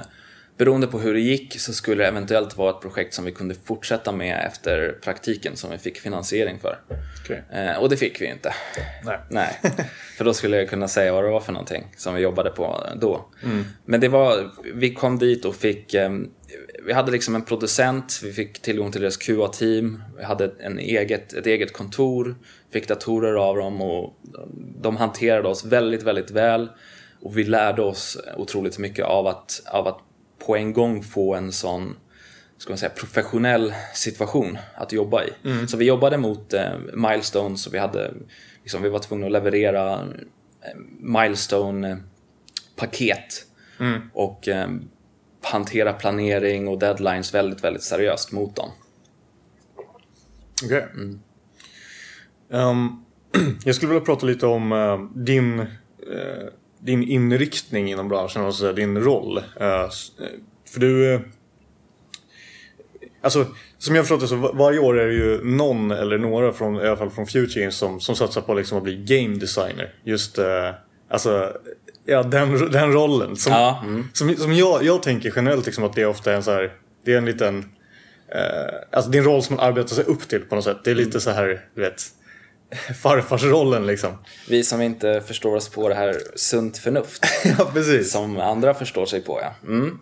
beroende 0.63 0.87
på 0.87 0.99
hur 0.99 1.13
det 1.13 1.19
gick, 1.19 1.59
så 1.59 1.73
skulle 1.73 2.03
det 2.03 2.07
eventuellt 2.07 2.57
vara 2.57 2.69
ett 2.69 2.81
projekt 2.81 3.13
som 3.13 3.25
vi 3.25 3.31
kunde 3.31 3.55
fortsätta 3.65 4.11
med 4.11 4.45
efter 4.47 4.91
praktiken 5.01 5.55
som 5.55 5.71
vi 5.71 5.77
fick 5.77 5.97
finansiering 5.99 6.59
för. 6.59 6.77
Okej. 7.23 7.43
Eh, 7.53 7.77
och 7.81 7.89
det 7.89 7.97
fick 7.97 8.21
vi 8.21 8.25
inte. 8.25 8.53
Nej. 9.05 9.19
Nej, 9.29 9.59
för 10.17 10.25
då 10.25 10.33
skulle 10.33 10.57
jag 10.57 10.69
kunna 10.69 10.87
säga 10.87 11.13
vad 11.13 11.23
det 11.23 11.29
var 11.29 11.39
för 11.39 11.51
någonting 11.51 11.83
som 11.97 12.15
vi 12.15 12.21
jobbade 12.21 12.49
på 12.49 12.87
då. 12.95 13.25
Men 13.85 13.99
det 13.99 14.07
var, 14.07 14.51
vi 14.73 14.93
kom 14.93 15.19
dit 15.19 15.45
och 15.45 15.55
fick, 15.55 15.93
eh, 15.93 16.11
vi 16.85 16.93
hade 16.93 17.11
liksom 17.11 17.35
en 17.35 17.45
producent, 17.45 18.19
vi 18.23 18.33
fick 18.33 18.61
tillgång 18.61 18.91
till 18.91 19.01
deras 19.01 19.17
QA-team, 19.17 20.03
vi 20.17 20.23
hade 20.23 20.51
en 20.59 20.79
eget, 20.79 21.33
ett 21.33 21.45
eget 21.45 21.73
kontor, 21.73 22.35
fick 22.73 22.87
datorer 22.87 23.33
av 23.33 23.55
dem 23.55 23.81
och 23.81 24.19
de 24.81 24.97
hanterade 24.97 25.47
oss 25.47 25.65
väldigt, 25.65 26.03
väldigt 26.03 26.31
väl. 26.31 26.69
Och 27.21 27.37
vi 27.37 27.43
lärde 27.43 27.81
oss 27.81 28.17
otroligt 28.37 28.77
mycket 28.77 29.05
av 29.05 29.27
att, 29.27 29.61
av 29.65 29.87
att 29.87 29.99
på 30.45 30.55
en 30.55 30.73
gång 30.73 31.03
få 31.03 31.35
en 31.35 31.51
sån 31.51 31.95
ska 32.57 32.71
man 32.71 32.77
säga, 32.77 32.89
professionell 32.89 33.73
situation 33.93 34.57
att 34.75 34.91
jobba 34.91 35.23
i. 35.23 35.29
Så 35.67 35.77
vi 35.77 35.85
jobbade 35.85 36.17
mot 36.17 36.53
eh, 36.53 36.77
milestones 36.93 37.67
och 37.67 37.73
vi, 37.73 37.77
hade, 37.77 38.13
liksom, 38.61 38.81
vi 38.81 38.89
var 38.89 38.99
tvungna 38.99 39.25
att 39.25 39.31
leverera 39.31 39.93
eh, 39.93 39.99
milestone-paket 40.99 43.45
och 44.13 44.47
eh, 44.47 44.69
hantera 45.41 45.93
planering 45.93 46.67
och 46.67 46.79
deadlines 46.79 47.33
väldigt, 47.33 47.63
väldigt 47.63 47.83
seriöst 47.83 48.31
mot 48.31 48.55
dem. 48.55 48.69
Okej. 50.65 50.87
Ehm, 52.51 53.05
jag 53.65 53.75
skulle 53.75 53.91
vilja 53.91 54.05
prata 54.05 54.25
lite 54.25 54.45
om 54.45 54.71
uh, 54.71 55.09
din, 55.15 55.59
uh, 55.59 55.67
din 56.83 57.03
inriktning 57.03 57.91
inom 57.91 58.07
branschen, 58.07 58.45
alltså 58.45 58.73
din 58.73 58.97
roll. 58.97 59.37
Uh, 59.37 59.89
för 60.73 60.79
du... 60.79 61.21
alltså, 63.21 63.45
som 63.77 63.95
jag 63.95 64.03
förstått 64.05 64.21
det 64.21 64.27
så 64.27 64.35
varje 64.35 64.79
år 64.79 64.99
är 64.99 65.07
det 65.07 65.13
ju 65.13 65.43
någon 65.43 65.91
eller 65.91 66.17
några 66.17 66.53
från, 66.53 66.75
i 66.75 66.87
alla 66.87 66.97
fall 66.97 67.09
från 67.09 67.27
Future 67.27 67.61
Games 67.61 67.75
som, 67.75 67.99
som 67.99 68.15
satsar 68.15 68.41
på 68.41 68.53
liksom 68.53 68.77
att 68.77 68.83
bli 68.83 68.95
game 68.95 69.37
designer. 69.37 69.93
Just 70.03 70.39
alltså, 71.09 71.53
ja, 72.05 72.23
den, 72.23 72.71
den 72.71 72.93
rollen. 72.93 73.35
Som, 73.35 73.53
ja, 73.53 73.83
mm. 73.85 74.07
som, 74.13 74.35
som 74.35 74.53
jag, 74.53 74.83
jag 74.83 75.03
tänker 75.03 75.33
generellt 75.35 75.65
liksom 75.65 75.83
att 75.83 75.93
det 75.93 76.01
är 76.01 76.07
ofta 76.07 76.33
en 76.33 76.43
så 76.43 76.51
här, 76.51 76.73
det 77.05 77.13
är 77.13 77.17
en 77.17 77.25
liten, 77.25 77.65
alltså 78.91 79.13
en 79.13 79.23
roll 79.23 79.43
som 79.43 79.55
man 79.55 79.65
arbetar 79.65 79.95
sig 79.95 80.03
upp 80.03 80.27
till 80.27 80.41
på 80.41 80.55
något 80.55 80.63
sätt. 80.63 80.77
Det 80.83 80.91
är 80.91 80.95
lite 80.95 81.21
så 81.21 81.29
här, 81.29 81.65
du 81.75 81.81
vet, 81.81 82.01
farfarsrollen 83.01 83.85
liksom. 83.85 84.17
Vi 84.49 84.63
som 84.63 84.81
inte 84.81 85.21
förstår 85.27 85.55
oss 85.55 85.69
på 85.69 85.89
det 85.89 85.95
här 85.95 86.17
sunt 86.35 86.77
förnuft. 86.77 87.25
ja, 87.57 87.71
precis. 87.73 88.11
Som 88.11 88.39
andra 88.39 88.73
förstår 88.73 89.05
sig 89.05 89.21
på, 89.21 89.39
ja. 89.41 89.55
Mm. 89.67 89.99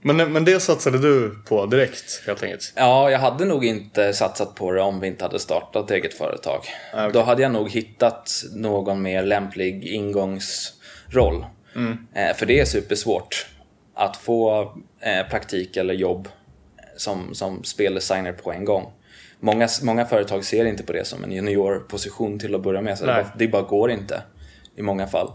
Men, 0.00 0.32
men 0.32 0.44
det 0.44 0.60
satsade 0.60 0.98
du 0.98 1.38
på 1.48 1.66
direkt 1.66 2.22
helt 2.26 2.42
enkelt? 2.42 2.72
Ja, 2.76 3.10
jag 3.10 3.18
hade 3.18 3.44
nog 3.44 3.64
inte 3.64 4.12
satsat 4.12 4.54
på 4.54 4.72
det 4.72 4.80
om 4.80 5.00
vi 5.00 5.06
inte 5.06 5.24
hade 5.24 5.38
startat 5.38 5.90
eget 5.90 6.14
företag. 6.14 6.60
Ah, 6.94 7.06
okay. 7.06 7.12
Då 7.12 7.22
hade 7.22 7.42
jag 7.42 7.52
nog 7.52 7.70
hittat 7.70 8.44
någon 8.54 9.02
mer 9.02 9.22
lämplig 9.22 9.84
ingångsroll. 9.84 11.44
Mm. 11.76 11.98
Eh, 12.14 12.36
för 12.36 12.46
det 12.46 12.60
är 12.60 12.64
supersvårt 12.64 13.46
att 13.94 14.16
få 14.16 14.60
eh, 15.00 15.28
praktik 15.30 15.76
eller 15.76 15.94
jobb 15.94 16.28
som, 16.96 17.34
som 17.34 17.64
speldesigner 17.64 18.32
på 18.32 18.52
en 18.52 18.64
gång. 18.64 18.92
Många, 19.40 19.68
många 19.82 20.04
företag 20.04 20.44
ser 20.44 20.64
inte 20.64 20.82
på 20.82 20.92
det 20.92 21.04
som 21.04 21.24
en 21.24 21.32
juniorposition 21.32 22.38
till 22.38 22.54
att 22.54 22.62
börja 22.62 22.80
med. 22.80 22.98
Så 22.98 23.06
det 23.06 23.12
bara, 23.12 23.32
det 23.38 23.48
bara 23.48 23.62
går 23.62 23.90
inte 23.90 24.22
i 24.76 24.82
många 24.82 25.06
fall. 25.06 25.32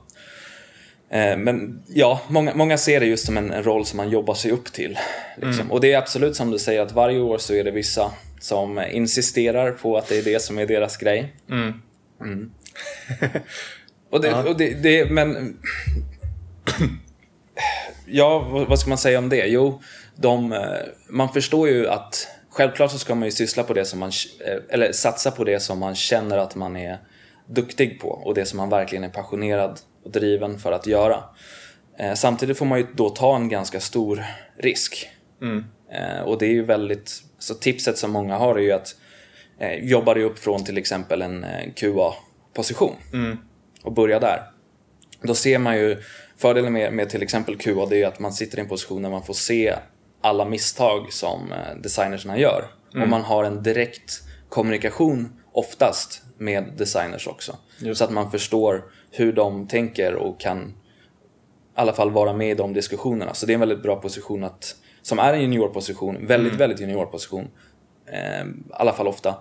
Eh, 1.09 1.37
men 1.37 1.83
ja, 1.87 2.21
många, 2.27 2.55
många 2.55 2.77
ser 2.77 2.99
det 2.99 3.05
just 3.05 3.25
som 3.25 3.37
en, 3.37 3.51
en 3.51 3.63
roll 3.63 3.85
som 3.85 3.97
man 3.97 4.09
jobbar 4.09 4.33
sig 4.33 4.51
upp 4.51 4.65
till. 4.65 4.99
Liksom. 5.35 5.59
Mm. 5.59 5.71
Och 5.71 5.81
det 5.81 5.93
är 5.93 5.97
absolut 5.97 6.35
som 6.35 6.51
du 6.51 6.59
säger 6.59 6.81
att 6.81 6.91
varje 6.91 7.19
år 7.19 7.37
så 7.37 7.53
är 7.53 7.63
det 7.63 7.71
vissa 7.71 8.11
som 8.39 8.79
insisterar 8.91 9.71
på 9.71 9.97
att 9.97 10.07
det 10.07 10.17
är 10.17 10.23
det 10.23 10.41
som 10.41 10.59
är 10.59 10.65
deras 10.65 10.97
grej. 10.97 11.33
Mm. 11.49 11.73
Mm. 12.21 12.51
och 14.09 14.21
det, 14.21 14.27
ja. 14.27 14.43
och 14.43 14.57
det, 14.57 14.73
det, 14.73 15.11
men... 15.11 15.57
ja, 18.05 18.39
vad 18.69 18.79
ska 18.79 18.89
man 18.89 18.97
säga 18.97 19.17
om 19.19 19.29
det? 19.29 19.45
Jo, 19.47 19.81
de, 20.15 20.51
eh, 20.51 20.59
man 21.09 21.29
förstår 21.33 21.69
ju 21.69 21.87
att 21.87 22.27
Självklart 22.53 22.91
så 22.91 22.99
ska 22.99 23.15
man 23.15 23.25
ju 23.25 23.31
syssla 23.31 23.63
på 23.63 23.73
det 23.73 23.85
som 23.85 23.99
man, 23.99 24.11
eh, 24.45 24.57
eller 24.69 24.91
satsa 24.91 25.31
på 25.31 25.43
det 25.43 25.59
som 25.59 25.79
man 25.79 25.95
känner 25.95 26.37
att 26.37 26.55
man 26.55 26.75
är 26.75 26.97
duktig 27.47 27.99
på 27.99 28.09
och 28.09 28.33
det 28.33 28.45
som 28.45 28.57
man 28.57 28.69
verkligen 28.69 29.03
är 29.03 29.09
passionerad 29.09 29.79
och 30.03 30.11
driven 30.11 30.59
för 30.59 30.71
att 30.71 30.87
göra. 30.87 31.23
Eh, 31.99 32.13
samtidigt 32.13 32.57
får 32.57 32.65
man 32.65 32.79
ju 32.79 32.87
då 32.95 33.09
ta 33.09 33.35
en 33.35 33.49
ganska 33.49 33.79
stor 33.79 34.23
risk. 34.57 35.09
Mm. 35.41 35.65
Eh, 35.91 36.21
och 36.23 36.37
det 36.37 36.45
är 36.45 36.51
ju 36.51 36.63
väldigt, 36.63 37.23
så 37.39 37.53
tipset 37.53 37.97
som 37.97 38.11
många 38.11 38.37
har 38.37 38.55
är 38.55 38.61
ju 38.61 38.71
att 38.71 38.95
jobba 39.81 40.13
dig 40.13 40.23
upp 40.23 40.39
från 40.39 40.63
till 40.63 40.77
exempel 40.77 41.21
en 41.21 41.45
QA-position 41.75 42.95
mm. 43.13 43.37
och 43.83 43.93
börja 43.93 44.19
där. 44.19 44.43
Då 45.21 45.35
ser 45.35 45.57
man 45.57 45.77
ju, 45.77 45.97
fördelen 46.37 46.73
med, 46.73 46.93
med 46.93 47.09
till 47.09 47.23
exempel 47.23 47.57
QA 47.57 47.85
det 47.89 48.03
är 48.03 48.07
att 48.07 48.19
man 48.19 48.33
sitter 48.33 48.57
i 48.57 48.61
en 48.61 48.67
position 48.67 49.01
där 49.01 49.09
man 49.09 49.23
får 49.23 49.33
se 49.33 49.75
alla 50.23 50.45
misstag 50.45 51.13
som 51.13 51.51
eh, 51.51 51.75
designerserna 51.81 52.37
gör. 52.37 52.65
Mm. 52.93 53.03
Och 53.03 53.09
man 53.09 53.21
har 53.21 53.43
en 53.43 53.63
direkt 53.63 54.21
kommunikation 54.49 55.41
oftast 55.51 56.21
med 56.37 56.73
designers 56.77 57.27
också. 57.27 57.57
Just. 57.79 57.97
Så 57.97 58.03
att 58.03 58.11
man 58.11 58.31
förstår 58.31 58.83
hur 59.11 59.33
de 59.33 59.67
tänker 59.67 60.15
och 60.15 60.39
kan 60.39 60.59
i 60.59 60.73
alla 61.75 61.93
fall 61.93 62.11
vara 62.11 62.33
med 62.33 62.51
i 62.51 62.53
de 62.53 62.73
diskussionerna. 62.73 63.33
Så 63.33 63.45
det 63.45 63.51
är 63.51 63.53
en 63.53 63.59
väldigt 63.59 63.83
bra 63.83 63.95
position 63.95 64.43
att, 64.43 64.75
som 65.01 65.19
är 65.19 65.33
en 65.33 65.41
juniorposition, 65.41 66.27
väldigt, 66.27 66.51
mm. 66.51 66.59
väldigt 66.59 66.79
juniorposition. 66.79 67.47
Eh, 68.05 68.45
I 68.45 68.53
alla 68.71 68.93
fall 68.93 69.07
ofta. 69.07 69.35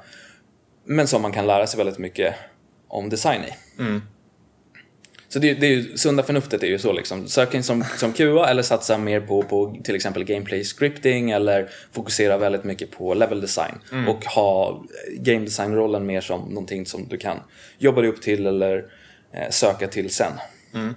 Men 0.84 1.06
som 1.06 1.22
man 1.22 1.32
kan 1.32 1.46
lära 1.46 1.66
sig 1.66 1.78
väldigt 1.78 1.98
mycket 1.98 2.34
om 2.88 3.08
design 3.08 3.42
i. 3.44 3.80
Mm. 3.82 4.02
Så 5.32 5.38
det, 5.38 5.54
det 5.54 5.66
är 5.66 5.70
ju, 5.70 5.96
sunda 5.96 6.22
förnuftet 6.22 6.62
är 6.62 6.66
ju 6.66 6.78
så 6.78 6.92
liksom. 6.92 7.28
Sök 7.28 7.64
som, 7.64 7.84
som 7.96 8.12
QA 8.12 8.48
eller 8.48 8.62
satsa 8.62 8.98
mer 8.98 9.20
på, 9.20 9.42
på 9.42 9.76
till 9.84 9.94
exempel 9.94 10.24
gameplay 10.24 10.64
scripting 10.64 11.30
eller 11.30 11.68
fokusera 11.92 12.38
väldigt 12.38 12.64
mycket 12.64 12.90
på 12.90 13.14
level 13.14 13.40
design. 13.40 13.74
Mm. 13.92 14.08
Och 14.08 14.24
ha 14.24 14.84
game 15.16 15.44
design-rollen 15.44 16.06
mer 16.06 16.20
som 16.20 16.40
någonting 16.40 16.86
som 16.86 17.08
du 17.08 17.16
kan 17.16 17.38
jobba 17.78 18.00
dig 18.00 18.10
upp 18.10 18.22
till 18.22 18.46
eller 18.46 18.76
eh, 19.32 19.50
söka 19.50 19.88
till 19.88 20.10
sen. 20.10 20.32
Mm. 20.74 20.94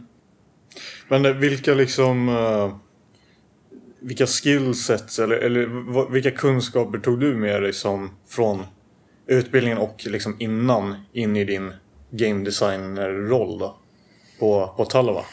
Men 1.08 1.26
eh, 1.26 1.32
vilka 1.32 1.74
liksom... 1.74 2.30
Uh, 2.30 2.76
vilka 4.00 4.26
skillsets 4.28 5.20
eller, 5.20 5.36
eller 5.36 6.12
vilka 6.12 6.32
kunskaper 6.32 6.98
tog 7.00 7.20
du 7.20 7.36
med 7.36 7.62
dig 7.62 7.74
som 7.74 8.12
från 8.28 8.64
utbildningen 9.28 9.78
och 9.78 10.06
liksom 10.06 10.36
innan 10.40 10.96
in 11.14 11.36
i 11.36 11.46
din 11.46 11.74
game 12.12 12.46
designer-roll 12.46 13.60
då? 13.60 13.78
På, 14.40 14.74
på 14.78 14.86
Talova? 14.86 15.26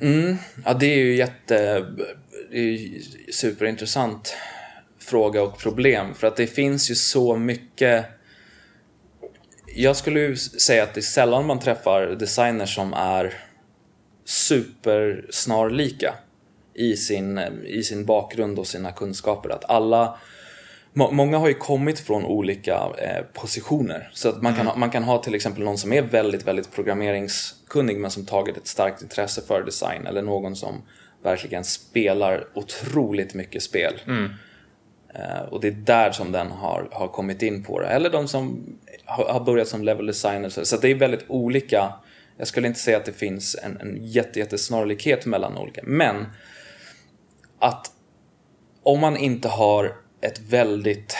Mm, 0.00 0.36
ja, 0.64 0.74
det 0.74 0.86
är 0.86 0.96
ju 0.96 1.16
jätte... 1.16 1.86
Det 2.50 2.58
är 2.58 2.78
superintressant 3.32 4.36
fråga 4.98 5.42
och 5.42 5.58
problem 5.58 6.14
för 6.14 6.26
att 6.26 6.36
det 6.36 6.46
finns 6.46 6.90
ju 6.90 6.94
så 6.94 7.36
mycket 7.36 8.04
jag 9.76 9.96
skulle 9.96 10.20
ju 10.20 10.36
säga 10.36 10.82
att 10.82 10.94
det 10.94 11.00
är 11.00 11.02
sällan 11.02 11.46
man 11.46 11.60
träffar 11.60 12.06
designers 12.06 12.74
som 12.74 12.92
är 12.92 13.34
supersnarlika 14.24 16.14
i 16.74 16.96
sin, 16.96 17.38
i 17.66 17.82
sin 17.82 18.04
bakgrund 18.04 18.58
och 18.58 18.66
sina 18.66 18.92
kunskaper. 18.92 19.50
Att 19.50 19.64
alla 19.64 20.18
Många 20.96 21.38
har 21.38 21.48
ju 21.48 21.54
kommit 21.54 22.00
från 22.00 22.24
olika 22.24 22.74
eh, 22.98 23.24
positioner. 23.32 24.10
Så 24.12 24.28
att 24.28 24.42
man, 24.42 24.52
mm. 24.52 24.56
kan 24.56 24.66
ha, 24.66 24.76
man 24.76 24.90
kan 24.90 25.02
ha 25.02 25.22
till 25.22 25.34
exempel 25.34 25.62
någon 25.64 25.78
som 25.78 25.92
är 25.92 26.02
väldigt, 26.02 26.46
väldigt 26.46 26.72
programmerings 26.72 27.54
programmeringskunnig 27.74 28.00
men 28.00 28.10
som 28.10 28.26
tagit 28.26 28.56
ett 28.56 28.66
starkt 28.66 29.02
intresse 29.02 29.42
för 29.42 29.62
design. 29.62 30.06
Eller 30.06 30.22
någon 30.22 30.56
som 30.56 30.82
verkligen 31.22 31.64
spelar 31.64 32.48
otroligt 32.54 33.34
mycket 33.34 33.62
spel. 33.62 34.00
Mm. 34.06 34.30
Eh, 35.14 35.42
och 35.50 35.60
det 35.60 35.68
är 35.68 35.72
där 35.72 36.12
som 36.12 36.32
den 36.32 36.50
har, 36.50 36.88
har 36.92 37.08
kommit 37.08 37.42
in 37.42 37.64
på 37.64 37.80
det. 37.80 37.86
Eller 37.86 38.10
de 38.10 38.28
som 38.28 38.66
har, 39.04 39.24
har 39.24 39.44
börjat 39.44 39.68
som 39.68 39.82
level 39.82 40.06
designers. 40.06 40.58
Så 40.62 40.76
det 40.76 40.90
är 40.90 40.94
väldigt 40.94 41.24
olika. 41.28 41.92
Jag 42.36 42.48
skulle 42.48 42.66
inte 42.66 42.80
säga 42.80 42.96
att 42.96 43.04
det 43.04 43.12
finns 43.12 43.56
en, 43.62 43.80
en 43.80 43.98
jätte, 44.00 44.38
jättesnarlikhet 44.38 45.26
mellan 45.26 45.58
olika. 45.58 45.80
Men 45.84 46.26
att 47.60 47.90
om 48.82 49.00
man 49.00 49.16
inte 49.16 49.48
har 49.48 49.96
ett 50.20 50.38
väldigt, 50.38 51.16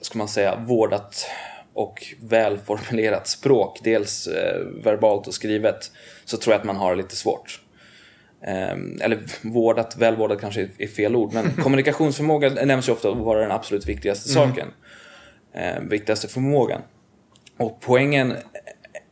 ska 0.00 0.18
man 0.18 0.28
säga, 0.28 0.56
vårdat 0.56 1.26
och 1.74 2.02
välformulerat 2.20 3.28
språk, 3.28 3.80
dels 3.82 4.26
eh, 4.26 4.60
verbalt 4.84 5.26
och 5.26 5.34
skrivet, 5.34 5.90
så 6.24 6.36
tror 6.36 6.52
jag 6.52 6.60
att 6.60 6.66
man 6.66 6.76
har 6.76 6.90
det 6.90 7.02
lite 7.02 7.16
svårt. 7.16 7.60
Eh, 8.42 8.76
eller 9.00 9.18
vårdat, 9.42 9.96
välvårdat 9.96 10.40
kanske 10.40 10.68
är 10.78 10.86
fel 10.86 11.16
ord, 11.16 11.32
men 11.32 11.50
kommunikationsförmåga 11.62 12.50
nämns 12.50 12.88
ju 12.88 12.92
ofta 12.92 13.10
vara 13.10 13.40
den 13.40 13.50
absolut 13.50 13.86
viktigaste 13.86 14.38
mm. 14.38 14.48
saken. 14.48 14.68
Eh, 15.52 15.80
viktigaste 15.80 16.28
förmågan. 16.28 16.80
Och 17.56 17.80
poängen, 17.80 18.34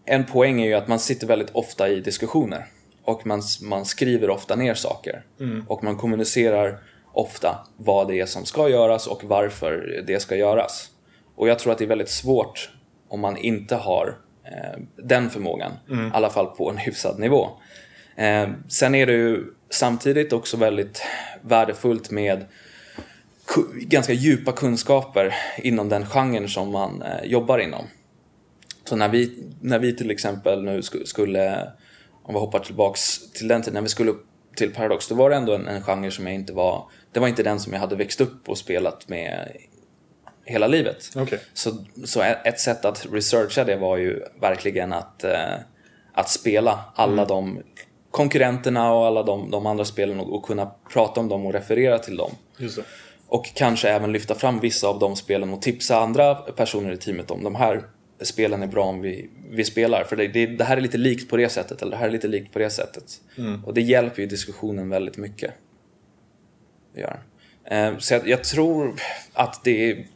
en 0.04 0.24
poäng 0.24 0.62
är 0.62 0.66
ju 0.66 0.74
att 0.74 0.88
man 0.88 0.98
sitter 0.98 1.26
väldigt 1.26 1.50
ofta 1.50 1.88
i 1.88 2.00
diskussioner. 2.00 2.66
Och 3.04 3.26
man, 3.26 3.42
man 3.62 3.84
skriver 3.84 4.30
ofta 4.30 4.56
ner 4.56 4.74
saker. 4.74 5.24
Mm. 5.40 5.64
Och 5.68 5.84
man 5.84 5.96
kommunicerar 5.96 6.78
ofta 7.12 7.66
vad 7.76 8.08
det 8.08 8.20
är 8.20 8.26
som 8.26 8.44
ska 8.44 8.68
göras 8.68 9.06
och 9.06 9.24
varför 9.24 10.02
det 10.06 10.20
ska 10.20 10.36
göras. 10.36 10.91
Och 11.34 11.48
jag 11.48 11.58
tror 11.58 11.72
att 11.72 11.78
det 11.78 11.84
är 11.84 11.88
väldigt 11.88 12.10
svårt 12.10 12.70
om 13.08 13.20
man 13.20 13.36
inte 13.36 13.76
har 13.76 14.18
eh, 14.44 14.80
den 14.96 15.30
förmågan, 15.30 15.72
mm. 15.90 16.06
i 16.06 16.10
alla 16.12 16.30
fall 16.30 16.46
på 16.46 16.70
en 16.70 16.76
hyfsad 16.76 17.18
nivå. 17.18 17.48
Eh, 18.16 18.48
sen 18.68 18.94
är 18.94 19.06
det 19.06 19.12
ju 19.12 19.44
samtidigt 19.70 20.32
också 20.32 20.56
väldigt 20.56 21.02
värdefullt 21.42 22.10
med 22.10 22.44
ganska 23.74 24.12
djupa 24.12 24.52
kunskaper 24.52 25.34
inom 25.58 25.88
den 25.88 26.06
genren 26.06 26.48
som 26.48 26.70
man 26.72 27.02
eh, 27.02 27.24
jobbar 27.24 27.58
inom. 27.58 27.84
Så 28.84 28.96
när 28.96 29.08
vi, 29.08 29.44
när 29.60 29.78
vi 29.78 29.96
till 29.96 30.10
exempel 30.10 30.64
nu 30.64 30.82
skulle, 30.82 31.68
om 32.22 32.34
vi 32.34 32.40
hoppar 32.40 32.58
tillbaks 32.58 33.32
till 33.32 33.48
den 33.48 33.62
tiden, 33.62 33.74
när 33.74 33.82
vi 33.82 33.88
skulle 33.88 34.14
till 34.56 34.74
Paradox, 34.74 35.08
då 35.08 35.14
var 35.14 35.30
det 35.30 35.36
ändå 35.36 35.54
en, 35.54 35.68
en 35.68 35.82
genre 35.82 36.10
som 36.10 36.26
jag 36.26 36.34
inte 36.34 36.52
var 36.52 36.84
det 37.12 37.20
var 37.20 37.28
inte 37.28 37.42
den 37.42 37.60
som 37.60 37.72
jag 37.72 37.80
hade 37.80 37.96
växt 37.96 38.20
upp 38.20 38.48
och 38.48 38.58
spelat 38.58 39.08
med 39.08 39.56
hela 40.52 40.66
livet. 40.66 41.16
Okay. 41.16 41.38
Så, 41.54 41.84
så 42.04 42.22
ett 42.22 42.60
sätt 42.60 42.84
att 42.84 43.06
researcha 43.12 43.64
det 43.64 43.76
var 43.76 43.96
ju 43.96 44.20
verkligen 44.40 44.92
att, 44.92 45.24
eh, 45.24 45.54
att 46.12 46.30
spela 46.30 46.84
alla 46.94 47.22
mm. 47.22 47.28
de 47.28 47.62
konkurrenterna 48.10 48.92
och 48.92 49.06
alla 49.06 49.22
de, 49.22 49.50
de 49.50 49.66
andra 49.66 49.84
spelen 49.84 50.20
och, 50.20 50.34
och, 50.34 50.44
kunna 50.44 50.70
prata 50.92 51.20
om 51.20 51.28
dem 51.28 51.46
och 51.46 51.52
referera 51.52 51.98
till 51.98 52.16
dem. 52.16 52.30
Och 53.26 53.54
kanske 53.54 53.88
även 53.88 54.12
lyfta 54.12 54.34
fram 54.34 54.60
vissa 54.60 54.88
av 54.88 54.98
de 54.98 55.16
spelen 55.16 55.52
och 55.52 55.62
tipsa 55.62 55.98
andra 55.98 56.34
personer 56.34 56.92
i 56.92 56.96
teamet 56.96 57.30
om 57.30 57.44
de 57.44 57.54
här 57.54 57.82
spelen 58.20 58.62
är 58.62 58.66
bra 58.66 58.84
om 58.84 59.00
vi, 59.00 59.30
vi 59.50 59.64
spelar. 59.64 60.04
För 60.04 60.16
det, 60.16 60.28
det, 60.28 60.46
det 60.46 60.64
här 60.64 60.76
är 60.76 60.80
lite 60.80 60.98
likt 60.98 61.30
på 61.30 61.36
det 61.36 61.48
sättet, 61.48 61.82
eller 61.82 61.90
det 61.90 61.96
här 61.96 62.06
är 62.06 62.10
lite 62.10 62.28
likt 62.28 62.52
på 62.52 62.58
det 62.58 62.70
sättet. 62.70 63.20
Och 63.64 63.74
det 63.74 63.80
hjälper 63.80 64.22
ju 64.22 64.28
diskussionen 64.28 64.88
väldigt 64.88 65.16
mycket. 65.16 65.52
Det 66.94 67.00
gör. 67.00 67.22
Eh, 67.64 67.98
så 67.98 68.14
jag, 68.14 68.28
jag 68.28 68.44
tror 68.44 68.94
att 69.32 69.64
det 69.64 69.90
är 69.90 70.06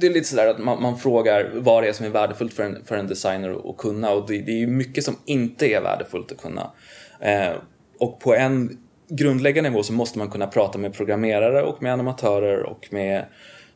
det 0.00 0.06
är 0.06 0.10
lite 0.10 0.28
sådär 0.28 0.46
att 0.46 0.58
man, 0.58 0.82
man, 0.82 0.98
frågar 0.98 1.50
vad 1.54 1.82
det 1.82 1.88
är 1.88 1.92
som 1.92 2.06
är 2.06 2.10
värdefullt 2.10 2.52
för 2.52 2.62
en, 2.62 2.84
för 2.84 2.96
en 2.96 3.06
designer 3.06 3.70
att 3.70 3.76
kunna 3.76 4.10
och 4.10 4.28
det, 4.28 4.42
det 4.42 4.52
är 4.52 4.58
ju 4.58 4.66
mycket 4.66 5.04
som 5.04 5.16
inte 5.24 5.66
är 5.66 5.80
värdefullt 5.80 6.32
att 6.32 6.38
kunna. 6.38 6.70
Eh, 7.20 7.52
och 7.98 8.20
på 8.20 8.34
en 8.34 8.78
grundläggande 9.08 9.70
nivå 9.70 9.82
så 9.82 9.92
måste 9.92 10.18
man 10.18 10.30
kunna 10.30 10.46
prata 10.46 10.78
med 10.78 10.94
programmerare 10.94 11.62
och 11.62 11.82
med 11.82 11.92
animatörer 11.92 12.62
och 12.62 12.88
med 12.90 13.24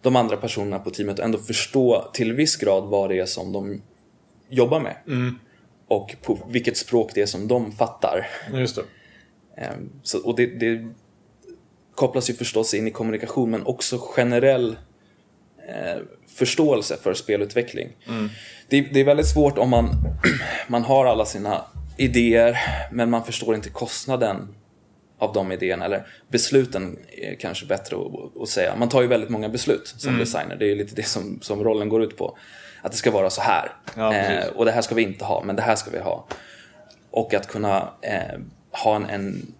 de 0.02 0.16
andra 0.16 0.36
personerna 0.36 0.78
på 0.78 0.90
teamet 0.90 1.18
och 1.18 1.24
ändå 1.24 1.38
förstå 1.38 2.10
till 2.12 2.32
viss 2.32 2.56
grad 2.56 2.84
vad 2.84 3.10
det 3.10 3.18
är 3.18 3.26
som 3.26 3.52
de 3.52 3.82
jobbar 4.48 4.80
med. 4.80 4.96
Mm. 5.06 5.38
Och 5.88 6.16
på 6.22 6.38
vilket 6.48 6.76
språk 6.76 7.10
det 7.14 7.22
är 7.22 7.26
som 7.26 7.48
de 7.48 7.72
fattar. 7.72 8.26
Just 8.52 8.76
det. 8.76 8.82
Eh, 9.62 9.72
så, 10.02 10.26
och 10.26 10.36
det, 10.36 10.46
det 10.46 10.88
kopplas 11.94 12.30
ju 12.30 12.34
förstås 12.34 12.74
in 12.74 12.88
i 12.88 12.90
kommunikation 12.90 13.50
men 13.50 13.66
också 13.66 13.98
generell 13.98 14.76
förståelse 16.36 16.96
för 16.96 17.14
spelutveckling. 17.14 17.96
Mm. 18.08 18.28
Det, 18.68 18.80
det, 18.80 19.00
är 19.00 19.04
väldigt 19.04 19.28
svårt 19.28 19.58
om 19.58 19.70
man, 19.70 19.90
man 20.68 20.82
har 20.82 21.06
alla 21.06 21.24
sina 21.24 21.64
idéer 21.96 22.58
men 22.92 23.10
man 23.10 23.24
förstår 23.24 23.54
inte 23.54 23.68
kostnaden 23.68 24.54
av 25.18 25.32
de 25.32 25.52
idéerna, 25.52 25.84
eller 25.84 26.06
besluten 26.28 26.98
är 27.16 27.34
kanske 27.34 27.66
bättre 27.66 27.96
att, 27.96 28.42
att 28.42 28.48
säga. 28.48 28.76
Man 28.76 28.88
tar 28.88 29.02
ju 29.02 29.08
väldigt 29.08 29.30
många 29.30 29.48
beslut 29.48 29.94
som 29.96 30.08
mm. 30.08 30.20
designer, 30.20 30.56
det 30.56 30.64
är 30.64 30.68
ju 30.68 30.74
lite 30.74 30.94
det 30.94 31.02
som, 31.02 31.38
som 31.42 31.64
rollen 31.64 31.88
går 31.88 32.02
ut 32.02 32.16
på. 32.16 32.38
Att 32.82 32.92
det 32.92 32.98
ska 32.98 33.10
vara 33.10 33.30
så 33.30 33.40
här. 33.40 33.72
Ja, 33.96 34.14
eh, 34.14 34.46
och 34.46 34.64
det 34.64 34.70
här 34.70 34.82
ska 34.82 34.94
vi 34.94 35.02
inte 35.02 35.24
ha, 35.24 35.42
men 35.44 35.56
det 35.56 35.62
här 35.62 35.76
ska 35.76 35.90
vi 35.90 35.98
ha. 35.98 36.26
Och 37.10 37.34
att 37.34 37.48
kunna 37.48 37.92
eh, 38.02 38.38
ha 38.70 38.96
en, 38.96 39.06
en, 39.06 39.54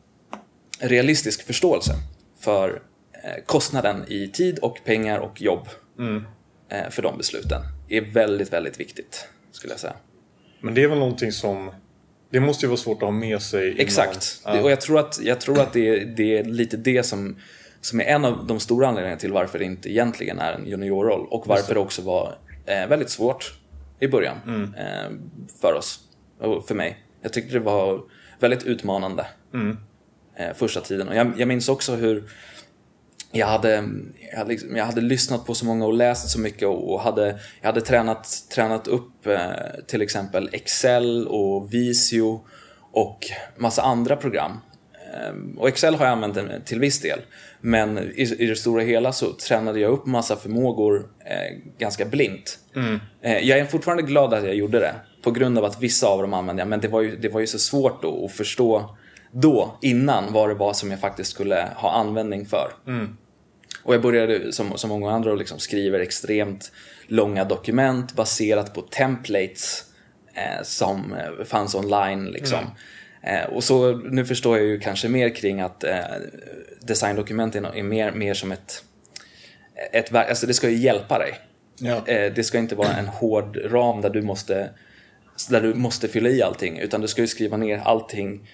realistisk 0.81 1.47
förståelse 1.47 1.93
för 2.41 2.83
eh, 3.25 3.45
kostnaden 3.47 4.05
i 4.09 4.29
tid 4.29 4.59
och 4.59 4.81
pengar 4.85 5.19
och 5.19 5.43
jobb 5.43 5.69
mm. 5.99 6.25
Eh, 6.71 6.90
för 6.90 7.02
de 7.02 7.19
besluten 7.19 7.62
är 7.88 8.00
väldigt, 8.00 8.52
väldigt 8.52 8.81
viktigt, 8.81 9.28
skulle 9.52 9.73
jag 9.73 9.81
säga. 9.81 9.95
Men 10.61 10.75
det 10.75 10.83
är 10.83 10.88
väl 10.88 10.99
någonting 10.99 11.33
som 11.33 11.71
det 12.31 12.40
måste 12.40 12.67
ju 12.67 12.69
vara 12.69 12.76
svårt 12.76 12.97
att 12.97 13.02
ha 13.02 13.11
med 13.11 13.43
sig. 13.43 13.67
Innan. 13.69 13.81
Exakt. 13.81 14.43
Ja. 14.45 14.62
Och 14.62 14.71
jag 14.71 14.81
tror 14.81 14.99
att, 14.99 15.21
jag 15.23 15.40
tror 15.40 15.61
att 15.61 15.73
det, 15.73 15.88
är, 15.88 16.05
det 16.05 16.38
är 16.38 16.45
lite 16.45 16.76
det 16.76 17.02
som, 17.02 17.37
som 17.81 18.00
är 18.00 18.05
en 18.05 18.25
av 18.25 18.47
de 18.47 18.61
stora 18.61 18.88
anledningarna 18.88 19.21
till 19.21 19.33
varför 19.33 19.59
det 19.59 19.64
inte 19.64 19.90
egentligen 19.90 20.38
är 20.38 20.52
en 20.52 20.67
juniorroll. 20.67 21.26
Och 21.31 21.47
varför 21.47 21.75
det 21.75 21.81
också 21.81 22.02
var 22.02 22.35
eh, 22.67 22.87
väldigt 22.88 23.11
svårt 23.11 23.55
i 24.00 24.09
början 24.09 24.37
mm. 24.47 24.75
eh, 24.75 25.11
för 25.61 25.73
oss. 25.73 26.00
Och 26.40 26.69
för 26.69 26.75
mig. 26.75 26.99
Jag 27.23 27.33
tyckte 27.33 27.52
det 27.52 27.61
var 27.61 28.02
väldigt 28.40 28.62
utmanande 28.62 29.26
mm. 29.55 29.76
eh, 30.37 30.55
första 30.55 30.81
tiden. 30.81 31.09
Och 31.09 31.17
jag, 31.17 31.33
jag 31.37 31.49
minns 31.49 31.69
också 31.69 31.95
hur 31.95 32.25
jag 33.33 33.47
hade, 33.47 33.88
jag 34.31 34.38
hade, 34.38 34.51
liksom, 34.51 34.77
jag, 34.77 34.85
hade, 34.85 35.01
lyssnat 35.01 35.47
på 35.47 35.55
så 35.55 35.67
många 35.67 35.87
och 35.87 35.95
läst 35.95 36.31
så 36.31 36.41
mycket 36.41 36.69
och 36.69 37.01
hade, 37.01 37.38
jag 37.61 37.69
hade 37.69 37.81
tränat, 37.81 38.29
tränat 38.55 38.88
upp 38.88 39.27
eh, 39.27 39.51
till 39.87 40.03
exempel 40.03 40.49
Excel 40.53 41.27
och 41.29 41.75
Visio 41.75 42.41
och 42.93 43.19
massa 43.57 43.83
andra 43.83 44.17
program. 44.17 44.53
Eh, 44.93 45.59
och 45.59 45.69
Excel 45.69 45.95
har 45.95 46.05
jag 46.05 46.12
använt 46.12 46.67
till 46.67 46.81
viss 46.81 47.01
del. 47.01 47.21
Men 47.61 47.99
i, 47.99 48.23
i 48.38 48.47
det 48.47 48.57
stora 48.57 48.83
hela 48.83 49.12
så 49.12 49.33
tränade 49.33 49.81
jag 49.81 49.93
upp 49.93 50.07
massa 50.07 50.37
förmågor 50.37 51.11
eh, 51.25 51.59
ganska 51.79 52.05
blint. 52.05 52.59
Mm. 52.77 53.01
Eh, 53.23 53.38
jag 53.38 53.59
är 53.59 53.64
fortfarande 53.64 54.03
glad 54.03 54.35
att 54.35 54.45
jag 54.45 54.55
gjorde 54.55 54.79
det. 54.79 54.95
På 55.23 55.31
grund 55.31 55.59
av 55.59 55.64
att 55.64 55.83
vissa 55.83 56.07
av 56.07 56.23
dem 56.23 56.35
använde 56.35 56.61
jag. 56.61 56.69
Men 56.69 56.81
det 56.81 56.88
var 56.88 57.01
ju, 57.01 57.17
det 57.17 57.29
var 57.29 57.41
ju 57.41 57.47
så 57.47 57.59
svårt 57.59 58.03
då 58.03 58.25
att 58.25 58.33
förstå 58.33 58.97
då, 59.33 59.79
innan, 59.83 60.33
vad 60.33 60.49
det 60.49 60.55
var 60.55 60.73
som 60.73 60.91
jag 60.91 61.01
faktiskt 61.01 61.31
skulle 61.31 61.69
ha 61.77 61.93
användning 61.93 62.47
för. 62.47 62.73
Mm. 62.87 63.17
Och 63.83 63.95
jag 63.95 64.03
började 64.03 64.53
som, 64.53 64.79
som 64.79 64.91
många 64.91 65.11
andra 65.11 65.31
och 65.31 65.38
liksom 65.38 65.59
skriver 65.59 66.01
extremt 66.01 66.73
långa 67.07 67.45
dokument 67.45 68.14
baserat 68.14 68.75
på 68.75 68.83
templates 68.83 69.85
eh, 70.35 70.62
som 70.62 71.12
eh, 71.12 71.45
fanns 71.45 71.75
online. 71.75 72.25
Liksom. 72.25 72.59
Mm. 72.59 72.71
Eh, 73.23 73.45
och 73.45 73.64
så 73.64 73.97
nu 73.97 74.25
förstår 74.25 74.59
jag 74.59 74.67
ju 74.67 74.81
kanske 74.81 75.09
mer 75.09 75.35
kring 75.35 75.61
att 75.61 75.85
eh, 75.85 75.99
designdokument 76.81 77.55
är, 77.55 77.77
är 77.77 77.83
mer, 77.83 78.12
mer 78.12 78.35
som 78.35 78.53
ett, 78.53 78.85
ett 79.93 80.14
alltså 80.14 80.47
det 80.47 80.55
ska 80.55 80.71
ju 80.71 80.77
hjälpa 80.77 81.19
dig. 81.19 81.35
Ja. 81.79 82.07
Eh, 82.07 82.33
det 82.33 82.45
ska 82.45 82.59
inte 82.59 82.75
vara 82.75 82.93
en 82.93 83.07
hård 83.07 83.59
ram 83.64 84.01
där 84.01 84.11
du 84.11 84.23
måste 84.23 84.71
där 85.51 85.61
du 85.61 85.75
måste 85.75 86.09
fylla 86.09 86.29
i 86.29 86.43
allting 86.43 86.79
utan 86.79 87.01
du 87.01 87.09
ska 87.09 87.21
ju 87.21 87.27
skriva 87.27 87.57
ner 87.57 87.79
allting 87.85 88.49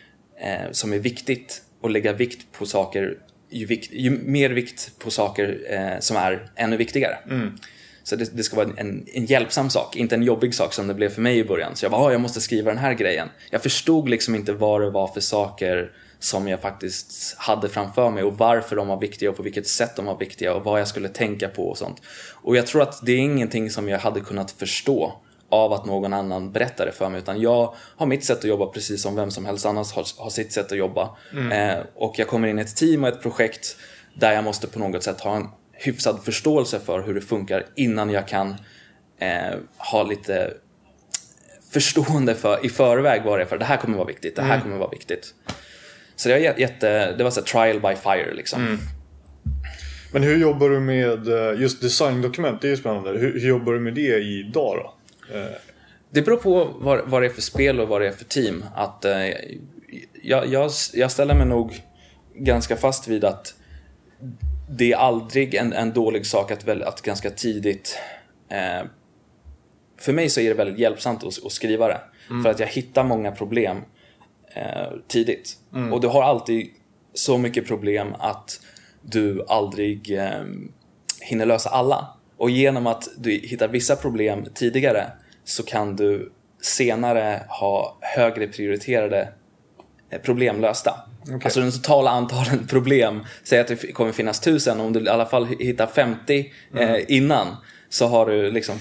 eh, 0.44 0.70
som 0.70 0.92
är 0.92 0.98
viktigt 0.98 1.62
och 1.80 1.90
lägga 1.90 2.12
vikt 2.12 2.52
på 2.52 2.66
saker, 2.66 3.18
ju, 3.50 3.66
vikt, 3.66 3.92
ju 3.92 4.10
mer 4.10 4.50
vikt 4.50 4.98
på 4.98 5.10
saker 5.10 5.58
eh, 5.70 6.00
som 6.00 6.16
är 6.16 6.50
ännu 6.56 6.76
viktigare. 6.76 7.18
Mm. 7.30 7.58
Så 8.02 8.16
det, 8.16 8.36
det, 8.36 8.42
ska 8.42 8.56
vara 8.56 8.68
en, 8.76 9.06
en 9.14 9.24
hjälpsam 9.24 9.70
sak, 9.70 9.96
inte 9.96 10.14
en 10.14 10.22
jobbig 10.22 10.54
sak 10.54 10.72
som 10.72 10.86
det 10.86 10.94
blev 10.94 11.08
för 11.08 11.22
mig 11.22 11.38
i 11.38 11.44
början. 11.44 11.76
Så 11.76 11.84
jag 11.84 11.92
bara, 11.92 12.12
jag 12.12 12.20
måste 12.20 12.40
skriva 12.40 12.70
den 12.70 12.78
här 12.78 12.94
grejen. 12.94 13.28
Jag 13.50 13.62
förstod 13.62 14.08
liksom 14.08 14.34
inte 14.34 14.52
vad 14.52 14.80
det 14.80 14.90
var 14.90 15.08
för 15.08 15.20
saker 15.20 15.92
som 16.18 16.48
jag 16.48 16.60
faktiskt 16.60 17.34
hade 17.38 17.68
framför 17.68 18.10
mig 18.10 18.22
och 18.24 18.38
varför 18.38 18.76
de 18.76 18.88
var 18.88 19.00
viktiga 19.00 19.30
och 19.30 19.36
på 19.36 19.42
vilket 19.42 19.66
sätt 19.66 19.96
de 19.96 20.04
var 20.04 20.18
viktiga 20.18 20.54
och 20.54 20.64
vad 20.64 20.80
jag 20.80 20.88
skulle 20.88 21.08
tänka 21.08 21.48
på 21.48 21.68
och 21.68 21.78
sånt. 21.78 22.02
Och 22.32 22.56
jag 22.56 22.66
tror 22.66 22.82
att 22.82 23.06
det 23.06 23.12
är 23.12 23.18
ingenting 23.18 23.70
som 23.70 23.88
jag 23.88 23.98
hade 23.98 24.20
kunnat 24.20 24.50
förstå 24.50 25.20
av 25.48 25.72
att 25.72 25.86
någon 25.86 26.12
annan 26.12 26.52
berättar 26.52 26.86
det 26.86 26.92
för 26.92 27.08
mig 27.08 27.18
utan 27.18 27.40
jag 27.40 27.74
har 27.96 28.06
mitt 28.06 28.24
sätt 28.24 28.38
att 28.38 28.44
jobba 28.44 28.66
precis 28.66 29.02
som 29.02 29.16
vem 29.16 29.30
som 29.30 29.46
helst 29.46 29.66
annars 29.66 29.92
har, 29.92 30.06
har 30.22 30.30
sitt 30.30 30.52
sätt 30.52 30.72
att 30.72 30.78
jobba. 30.78 31.16
Mm. 31.32 31.52
Eh, 31.52 31.84
och 31.94 32.14
jag 32.18 32.28
kommer 32.28 32.48
in 32.48 32.58
i 32.58 32.62
ett 32.62 32.76
team 32.76 33.04
och 33.04 33.08
ett 33.08 33.22
projekt 33.22 33.76
där 34.14 34.32
jag 34.32 34.44
måste 34.44 34.66
på 34.66 34.78
något 34.78 35.02
sätt 35.02 35.20
ha 35.20 35.36
en 35.36 35.48
hyfsad 35.72 36.24
förståelse 36.24 36.80
för 36.80 37.02
hur 37.02 37.14
det 37.14 37.20
funkar 37.20 37.66
innan 37.74 38.10
jag 38.10 38.28
kan 38.28 38.54
eh, 39.18 39.58
ha 39.76 40.02
lite 40.02 40.54
förstående 41.70 42.34
för, 42.34 42.66
i 42.66 42.68
förväg 42.68 43.22
vad 43.24 43.38
det 43.38 43.42
är 43.42 43.46
för 43.46 43.58
det 43.58 43.64
här 43.64 43.76
kommer 43.76 43.96
vara 43.96 44.06
viktigt, 44.06 44.36
det 44.36 44.42
här 44.42 44.54
mm. 44.54 44.62
kommer 44.62 44.76
vara 44.76 44.90
viktigt. 44.90 45.34
Så 46.16 46.28
det 46.28 46.34
var 46.34 46.58
jätte, 46.58 47.12
det 47.12 47.24
var 47.24 47.30
så 47.30 47.42
trial 47.42 47.80
by 47.80 47.94
fire 48.02 48.34
liksom. 48.34 48.60
Mm. 48.62 48.78
Men 50.12 50.22
hur 50.22 50.36
jobbar 50.36 50.68
du 50.68 50.80
med 50.80 51.28
eh, 51.28 51.60
just 51.60 51.82
designdokument? 51.82 52.60
Det 52.60 52.66
är 52.66 52.70
ju 52.70 52.76
spännande. 52.76 53.10
Hur, 53.10 53.40
hur 53.40 53.48
jobbar 53.48 53.72
du 53.72 53.80
med 53.80 53.94
det 53.94 54.18
idag 54.22 54.76
då? 54.76 54.93
Det 56.10 56.22
beror 56.22 56.36
på 56.36 56.64
vad, 56.78 57.08
vad 57.08 57.22
det 57.22 57.26
är 57.26 57.30
för 57.30 57.42
spel 57.42 57.80
och 57.80 57.88
vad 57.88 58.00
det 58.00 58.08
är 58.08 58.12
för 58.12 58.24
team. 58.24 58.64
Att, 58.74 59.04
eh, 59.04 59.28
jag, 60.22 60.46
jag, 60.46 60.70
jag 60.92 61.10
ställer 61.10 61.34
mig 61.34 61.46
nog 61.46 61.82
ganska 62.34 62.76
fast 62.76 63.08
vid 63.08 63.24
att 63.24 63.54
det 64.70 64.92
är 64.92 64.96
aldrig 64.96 65.54
en, 65.54 65.72
en 65.72 65.92
dålig 65.92 66.26
sak 66.26 66.50
att, 66.50 66.64
väl, 66.64 66.82
att 66.82 67.02
ganska 67.02 67.30
tidigt 67.30 67.98
eh, 68.48 68.86
för 69.98 70.12
mig 70.12 70.30
så 70.30 70.40
är 70.40 70.48
det 70.48 70.54
väldigt 70.54 70.78
hjälpsamt 70.78 71.24
att, 71.24 71.46
att 71.46 71.52
skriva 71.52 71.88
det. 71.88 72.00
Mm. 72.30 72.42
För 72.42 72.50
att 72.50 72.60
jag 72.60 72.66
hittar 72.66 73.04
många 73.04 73.32
problem 73.32 73.76
eh, 74.54 74.92
tidigt. 75.08 75.56
Mm. 75.74 75.92
Och 75.92 76.00
du 76.00 76.08
har 76.08 76.22
alltid 76.22 76.70
så 77.14 77.38
mycket 77.38 77.66
problem 77.66 78.14
att 78.18 78.60
du 79.02 79.44
aldrig 79.48 80.18
eh, 80.18 80.44
hinner 81.20 81.46
lösa 81.46 81.70
alla. 81.70 82.13
Och 82.36 82.50
genom 82.50 82.86
att 82.86 83.08
du 83.16 83.30
hittar 83.30 83.68
vissa 83.68 83.96
problem 83.96 84.46
tidigare 84.54 85.12
så 85.44 85.62
kan 85.62 85.96
du 85.96 86.32
senare 86.62 87.42
ha 87.48 87.98
högre 88.00 88.46
prioriterade 88.46 89.28
eh, 90.10 90.20
problem 90.20 90.60
lösta. 90.60 91.00
Okay. 91.22 91.40
Alltså 91.44 91.60
den 91.60 91.72
totala 91.72 92.10
antalet 92.10 92.68
problem, 92.68 93.24
säg 93.44 93.60
att 93.60 93.68
det 93.68 93.92
kommer 93.92 94.12
finnas 94.12 94.40
tusen, 94.40 94.80
om 94.80 94.92
du 94.92 95.00
i 95.00 95.08
alla 95.08 95.26
fall 95.26 95.46
hittar 95.46 95.86
50 95.86 96.52
mm. 96.72 96.88
eh, 96.88 97.04
innan 97.08 97.56
så 97.88 98.06
har 98.06 98.26
du 98.26 98.50
liksom 98.50 98.78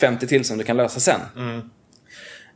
50 0.00 0.26
till 0.26 0.44
som 0.44 0.58
du 0.58 0.64
kan 0.64 0.76
lösa 0.76 1.00
sen. 1.00 1.20
Mm. 1.36 1.70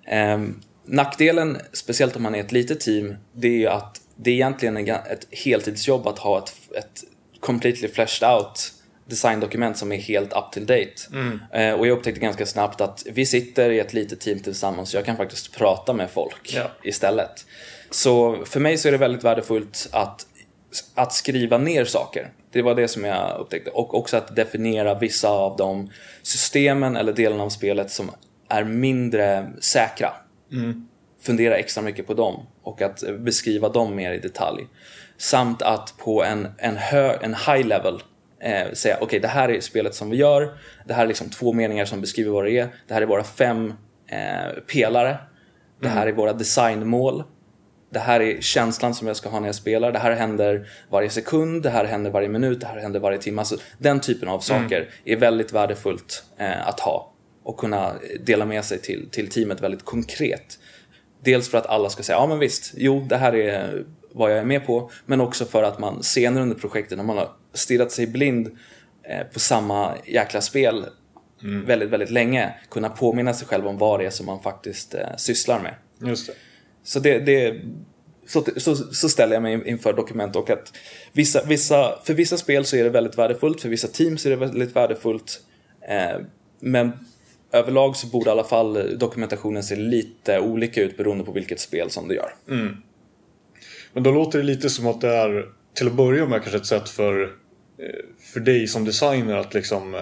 Eh, 0.07 0.55
nackdelen, 0.85 1.59
speciellt 1.73 2.17
om 2.17 2.23
man 2.23 2.35
är 2.35 2.41
ett 2.41 2.53
litet 2.53 2.81
team, 2.81 3.17
det 3.33 3.49
är 3.49 3.59
ju 3.59 3.67
att 3.67 4.01
det 4.17 4.31
är 4.31 4.35
egentligen 4.35 4.89
ett 4.89 5.27
heltidsjobb 5.31 6.07
att 6.07 6.19
ha 6.19 6.39
ett, 6.39 6.53
ett 6.79 7.05
completely 7.41 7.89
fleshed 7.89 8.31
out 8.31 8.73
designdokument 9.09 9.77
som 9.79 9.93
är 9.93 9.97
helt 9.97 10.33
up 10.33 10.53
to 10.53 10.61
date. 10.61 10.95
Mm. 11.13 11.41
Eh, 11.53 11.73
och 11.73 11.87
jag 11.87 11.99
upptäckte 11.99 12.21
ganska 12.21 12.47
snabbt 12.47 12.81
att 12.81 13.05
vi 13.07 13.27
sitter 13.27 13.71
i 13.71 13.81
ett 13.81 13.93
litet 13.93 14.21
team 14.21 14.41
tillsammans 14.41 14.91
så 14.91 14.97
jag 14.97 15.05
kan 15.05 15.17
faktiskt 15.17 15.57
prata 15.57 15.93
med 15.93 16.11
folk 16.11 16.55
ja. 16.55 16.71
istället. 16.83 17.47
Så 17.91 18.45
för 18.45 18.61
mig 18.61 18.79
så 18.79 18.89
är 18.89 18.93
det 18.93 18.99
väldigt 18.99 19.25
värdefullt 19.25 19.89
att, 19.93 20.27
att 20.95 21.13
skriva 21.13 21.59
ner 21.59 21.85
saker. 21.85 22.33
Det 22.53 22.63
var 22.63 22.75
det 22.75 22.89
som 22.89 23.05
jag 23.05 23.41
upptäckte. 23.41 23.71
Och 23.71 23.95
också 23.95 24.17
att 24.17 24.37
definiera 24.37 24.95
vissa 24.95 25.29
av 25.29 25.57
de 25.57 25.91
systemen 26.23 26.97
eller 26.97 27.13
delarna 27.13 27.43
av 27.43 27.49
spelet 27.49 27.91
som 27.91 28.11
är 28.49 28.65
mindre 28.65 29.53
säkra. 29.61 30.13
Mm. 30.53 30.89
Fundera 31.21 31.57
extra 31.57 31.83
mycket 31.83 32.07
på 32.07 32.15
dem 32.15 32.47
och 32.63 32.83
att 32.83 33.05
beskriva 33.19 33.69
dem 33.69 33.97
mer 33.97 34.13
i 34.13 34.19
detalj. 34.19 34.67
Samt 35.17 35.63
att 35.63 35.95
på 35.99 36.25
en, 36.25 36.49
en, 36.59 36.77
hö, 36.77 37.17
en 37.21 37.35
high 37.35 37.67
level 37.67 38.03
eh, 38.41 38.73
säga 38.73 38.95
okej 38.95 39.07
okay, 39.07 39.19
det 39.19 39.29
här 39.29 39.49
är 39.49 39.61
spelet 39.61 39.95
som 39.95 40.11
vi 40.11 40.17
gör, 40.17 40.59
det 40.85 40.95
här 40.95 41.03
är 41.03 41.09
liksom 41.09 41.31
två 41.31 41.53
meningar 41.53 41.85
som 41.85 42.01
beskriver 42.01 42.31
vad 42.31 42.45
det 42.45 42.59
är, 42.59 42.69
det 42.87 42.95
här 42.95 43.03
är 43.03 43.07
våra 43.07 43.25
fem 43.25 43.75
eh, 44.07 44.63
pelare, 44.73 45.17
det 45.81 45.89
här 45.89 46.07
är 46.07 46.13
våra 46.13 46.33
designmål, 46.33 47.25
det 47.91 47.99
här 47.99 48.21
är 48.21 48.41
känslan 48.41 48.95
som 48.95 49.07
jag 49.07 49.17
ska 49.17 49.29
ha 49.29 49.41
när 49.41 49.49
jag 49.49 49.55
spelar, 49.55 49.93
det 49.93 49.99
här 49.99 50.13
händer 50.13 50.69
varje 50.91 51.11
sekund, 51.11 51.63
det 51.63 51.71
här 51.71 51.85
händer 51.85 52.11
varje 52.11 52.29
minut, 52.29 52.61
det 52.61 52.67
här 52.67 52.77
händer 52.77 53.01
varje 53.01 53.19
timme. 53.19 53.41
Alltså, 53.41 53.57
den 53.79 54.01
typen 54.01 54.29
av 54.29 54.41
saker 54.41 54.77
mm. 54.77 54.89
är 55.05 55.17
väldigt 55.17 55.53
värdefullt 55.53 56.25
eh, 56.39 56.69
att 56.69 56.81
ha 56.81 57.13
och 57.43 57.57
kunna 57.59 57.93
dela 58.21 58.45
med 58.45 58.65
sig 58.65 58.79
till, 58.79 59.09
till 59.11 59.31
teamet 59.31 59.61
väldigt 59.61 59.85
konkret. 59.85 60.59
Dels 61.25 61.51
för 61.51 61.59
att 61.59 61.67
alla 61.67 61.91
ska 61.91 62.03
säga, 62.03 62.19
ja 62.19 62.27
men 62.27 62.39
visst, 62.39 62.75
jo 62.77 63.07
det 63.09 63.17
här 63.17 63.35
är 63.35 63.85
vad 64.13 64.31
jag 64.31 64.39
är 64.39 64.45
med 64.45 64.67
på, 64.67 64.91
men 65.07 65.21
också 65.21 65.45
för 65.45 65.63
att 65.63 65.79
man 65.79 66.03
senare 66.03 66.43
under 66.43 66.57
projektet 66.57 66.99
när 66.99 67.05
man 67.05 67.19
har 67.19 67.31
stirrat 67.53 67.93
sig 67.93 68.07
blind 68.07 68.59
eh, 69.03 69.27
på 69.33 69.41
samma 69.41 69.95
jäkla 70.07 70.41
spel 70.41 70.85
mm. 71.43 71.65
väldigt, 71.65 71.89
väldigt 71.89 72.11
länge, 72.11 72.55
kunna 72.71 72.89
påminna 72.89 73.35
sig 73.35 73.49
själv 73.49 73.67
om 73.67 73.79
vad 73.79 74.01
det 74.01 74.07
är 74.07 74.11
som 74.11 74.27
man 74.27 74.43
faktiskt 74.43 74.95
eh, 74.95 75.17
sysslar 75.17 75.61
med. 75.61 75.75
Just 76.09 76.27
det. 76.27 76.33
Så 76.83 77.01
det, 77.01 77.19
det 77.19 77.61
så, 78.27 78.45
så, 78.57 78.77
så, 78.77 79.09
ställer 79.09 79.35
jag 79.35 79.43
mig 79.43 79.63
inför 79.67 79.93
dokument 79.93 80.37
och 80.37 80.51
att 80.51 80.73
vissa, 81.13 81.45
vissa, 81.45 81.99
för 82.05 82.15
vissa 82.15 82.37
spel 82.37 82.65
så 82.65 82.77
är 82.77 82.85
det 82.85 82.91
väldigt 82.91 83.19
värdefullt, 83.19 83.61
för 83.61 83.69
vissa 83.69 83.89
teams 83.89 84.27
är 84.27 84.31
det 84.31 84.37
väldigt 84.37 84.77
värdefullt. 84.77 85.41
Eh, 85.89 86.21
men 86.61 86.93
överlag 87.53 87.97
så 87.97 88.07
borde 88.07 88.31
i 88.31 88.33
alla 88.33 88.45
fall 88.45 88.99
dokumentationen 88.99 89.63
se 89.63 89.77
lite 89.77 90.41
olika 90.41 90.83
ut 90.83 90.97
beroende 90.97 91.25
på 91.25 91.33
vilket 91.33 91.61
spel 91.61 91.91
som 91.91 92.09
du 92.09 92.15
gör. 92.15 92.35
Mm. 92.49 92.77
Men 93.93 94.03
då 94.03 94.11
låter 94.11 94.39
det 94.39 94.45
lite 94.45 94.71
som 94.71 94.87
att 94.87 95.01
det 95.01 95.09
är 95.09 95.47
till 95.75 95.87
att 95.87 95.95
börja 95.95 96.27
med 96.27 96.43
kanske 96.43 96.59
ett 96.59 96.67
sätt 96.67 96.89
för, 96.89 97.23
eh, 97.23 98.05
för 98.33 98.41
dig 98.41 98.67
som 98.67 98.85
designer 98.85 99.37
att 99.37 99.55
liksom 99.55 99.95
eh, 99.95 100.01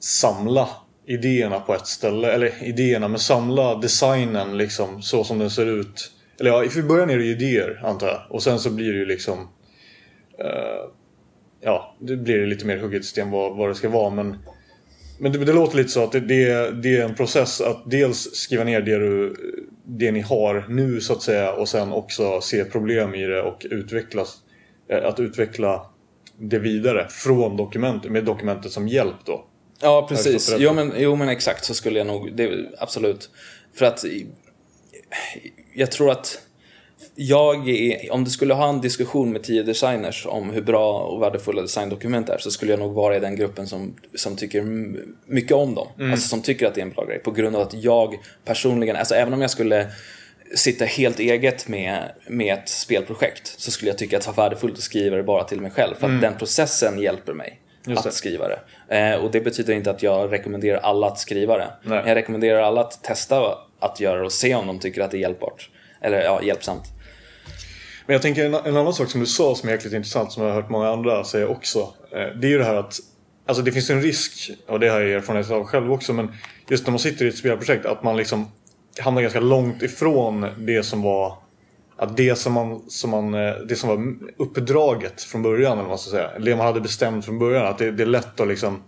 samla 0.00 0.68
idéerna 1.06 1.60
på 1.60 1.74
ett 1.74 1.86
ställe. 1.86 2.32
Eller 2.32 2.64
idéerna, 2.64 3.08
men 3.08 3.18
samla 3.18 3.74
designen 3.74 4.58
liksom 4.58 5.02
så 5.02 5.24
som 5.24 5.38
den 5.38 5.50
ser 5.50 5.66
ut. 5.66 6.10
Eller 6.40 6.50
ja, 6.50 6.64
i 6.64 6.82
början 6.82 7.10
är 7.10 7.18
det 7.18 7.24
ju 7.24 7.30
idéer 7.30 7.80
antar 7.84 8.06
jag. 8.06 8.20
Och 8.30 8.42
sen 8.42 8.58
så 8.58 8.70
blir 8.70 8.92
det 8.92 8.98
ju 8.98 9.06
liksom... 9.06 9.38
Uh, 10.40 10.90
ja, 11.60 11.96
det 12.00 12.16
blir 12.16 12.46
lite 12.46 12.66
mer 12.66 12.78
hugget 12.78 13.04
system 13.04 13.30
vad, 13.30 13.56
vad 13.56 13.68
det 13.68 13.74
ska 13.74 13.88
vara. 13.88 14.10
Men, 14.10 14.38
men 15.18 15.32
det, 15.32 15.44
det 15.44 15.52
låter 15.52 15.76
lite 15.76 15.90
så 15.90 16.04
att 16.04 16.12
det, 16.12 16.20
det, 16.20 16.70
det, 16.82 16.96
är 16.96 17.04
en 17.04 17.14
process 17.14 17.60
att 17.60 17.90
dels 17.90 18.34
skriva 18.34 18.64
ner 18.64 18.80
det, 18.80 18.98
du, 18.98 19.36
det 19.86 20.12
ni 20.12 20.20
har 20.20 20.66
nu 20.68 21.00
så 21.00 21.12
att 21.12 21.22
säga. 21.22 21.52
Och 21.52 21.68
sen 21.68 21.92
också 21.92 22.40
se 22.40 22.64
problem 22.64 23.14
i 23.14 23.26
det 23.26 23.42
och 23.42 23.66
utvecklas. 23.70 24.36
Uh, 24.92 25.06
att 25.06 25.20
utveckla 25.20 25.86
det 26.38 26.58
vidare 26.58 27.08
från 27.08 27.56
dokumentet, 27.56 28.12
med 28.12 28.24
dokumentet 28.24 28.72
som 28.72 28.88
hjälp 28.88 29.16
då. 29.24 29.44
Ja, 29.80 30.06
precis. 30.08 30.54
Jo 30.58 30.72
men, 30.72 30.92
jo 30.96 31.16
men 31.16 31.28
exakt 31.28 31.64
så 31.64 31.74
skulle 31.74 31.98
jag 31.98 32.06
nog, 32.06 32.36
det, 32.36 32.70
absolut. 32.78 33.30
För 33.74 33.86
att 33.86 34.04
jag 35.74 35.92
tror 35.92 36.10
att 36.10 36.38
jag 37.16 37.68
är, 37.68 38.12
om 38.12 38.24
du 38.24 38.30
skulle 38.30 38.54
ha 38.54 38.68
en 38.68 38.80
diskussion 38.80 39.32
med 39.32 39.42
tio 39.42 39.62
designers 39.62 40.26
om 40.26 40.50
hur 40.50 40.62
bra 40.62 40.98
och 40.98 41.22
värdefulla 41.22 41.62
designdokument 41.62 42.28
är 42.28 42.38
så 42.38 42.50
skulle 42.50 42.72
jag 42.72 42.78
nog 42.78 42.94
vara 42.94 43.16
i 43.16 43.20
den 43.20 43.36
gruppen 43.36 43.66
som, 43.66 43.94
som 44.14 44.36
tycker 44.36 44.62
mycket 45.26 45.52
om 45.52 45.74
dem. 45.74 45.88
Mm. 45.98 46.12
Alltså 46.12 46.28
som 46.28 46.42
tycker 46.42 46.66
att 46.66 46.74
det 46.74 46.80
är 46.80 46.86
en 46.86 46.92
bra 46.92 47.04
grej. 47.04 47.18
På 47.18 47.30
grund 47.30 47.56
av 47.56 47.62
att 47.62 47.74
jag 47.74 48.18
personligen, 48.44 48.96
alltså 48.96 49.14
även 49.14 49.32
om 49.32 49.40
jag 49.40 49.50
skulle 49.50 49.86
sitta 50.54 50.84
helt 50.84 51.18
eget 51.18 51.68
med, 51.68 52.12
med 52.28 52.54
ett 52.54 52.68
spelprojekt 52.68 53.60
så 53.60 53.70
skulle 53.70 53.90
jag 53.90 53.98
tycka 53.98 54.16
att 54.16 54.22
det 54.22 54.32
var 54.32 54.44
värdefullt 54.44 54.74
att 54.74 54.80
skriva 54.80 55.16
det 55.16 55.22
bara 55.22 55.44
till 55.44 55.60
mig 55.60 55.70
själv. 55.70 55.94
För 55.94 56.06
att 56.06 56.10
mm. 56.10 56.20
den 56.20 56.38
processen 56.38 56.98
hjälper 56.98 57.32
mig 57.32 57.60
att 57.96 58.14
skriva 58.14 58.48
det. 58.48 58.58
Eh, 58.98 59.24
och 59.24 59.30
det 59.30 59.40
betyder 59.40 59.74
inte 59.74 59.90
att 59.90 60.02
jag 60.02 60.32
rekommenderar 60.32 60.78
alla 60.78 61.06
att 61.06 61.18
skriva 61.18 61.58
det. 61.58 61.68
Nej. 61.82 62.02
Jag 62.06 62.14
rekommenderar 62.14 62.62
alla 62.62 62.80
att 62.80 63.02
testa 63.02 63.58
att 63.78 64.00
göra 64.00 64.18
det 64.18 64.24
och 64.24 64.32
se 64.32 64.54
om 64.54 64.66
de 64.66 64.78
tycker 64.78 65.02
att 65.02 65.10
det 65.10 65.16
är 65.16 65.20
hjälpbart. 65.20 65.70
Eller 66.00 66.22
ja, 66.22 66.42
hjälpsamt. 66.42 66.93
Men 68.06 68.14
jag 68.14 68.22
tänker 68.22 68.46
en, 68.46 68.54
en, 68.54 68.76
annan 68.76 68.92
sak 68.92 69.10
som 69.10 69.20
du 69.20 69.26
sa 69.26 69.54
som 69.54 69.68
är 69.68 69.72
jäkligt 69.72 69.94
intressant 69.94 70.32
som 70.32 70.42
jag 70.42 70.50
har 70.50 70.62
hört 70.62 70.70
många 70.70 70.88
andra 70.88 71.24
säga 71.24 71.48
också. 71.48 71.78
Eh, 72.12 72.26
det 72.40 72.46
är 72.46 72.50
ju 72.50 72.58
det 72.58 72.64
här 72.64 72.74
att 72.74 73.00
Alltså 73.46 73.62
det 73.62 73.72
finns 73.72 73.90
en 73.90 74.02
risk, 74.02 74.50
och 74.66 74.80
det 74.80 74.88
har 74.88 75.00
jag 75.00 75.10
erfarenhet 75.10 75.50
av 75.50 75.64
själv 75.64 75.92
också, 75.92 76.12
men 76.12 76.32
just 76.68 76.86
när 76.86 76.90
man 76.90 76.98
sitter 76.98 77.24
i 77.24 77.28
ett 77.28 77.36
spelprojekt 77.36 77.86
att 77.86 78.02
man 78.02 78.16
liksom 78.16 78.46
hamnar 79.00 79.22
ganska 79.22 79.40
långt 79.40 79.82
ifrån 79.82 80.46
det 80.58 80.82
som 80.82 81.02
var 81.02 81.38
att 81.96 82.16
det 82.16 82.38
som, 82.38 82.52
man, 82.52 82.82
som 82.88 83.10
man, 83.10 83.34
eh, 83.34 83.54
det 83.68 83.76
som 83.76 83.88
var 83.88 84.14
uppdraget 84.36 85.22
från 85.22 85.42
början, 85.42 85.72
eller 85.72 85.82
vad 85.82 85.88
man 85.88 85.98
ska 85.98 86.10
säga, 86.10 86.38
det 86.38 86.56
man 86.56 86.66
hade 86.66 86.80
bestämt 86.80 87.24
från 87.24 87.38
början, 87.38 87.66
att 87.66 87.78
det, 87.78 87.90
det 87.90 88.02
är 88.02 88.06
lätt 88.06 88.40
att 88.40 88.48
liksom 88.48 88.82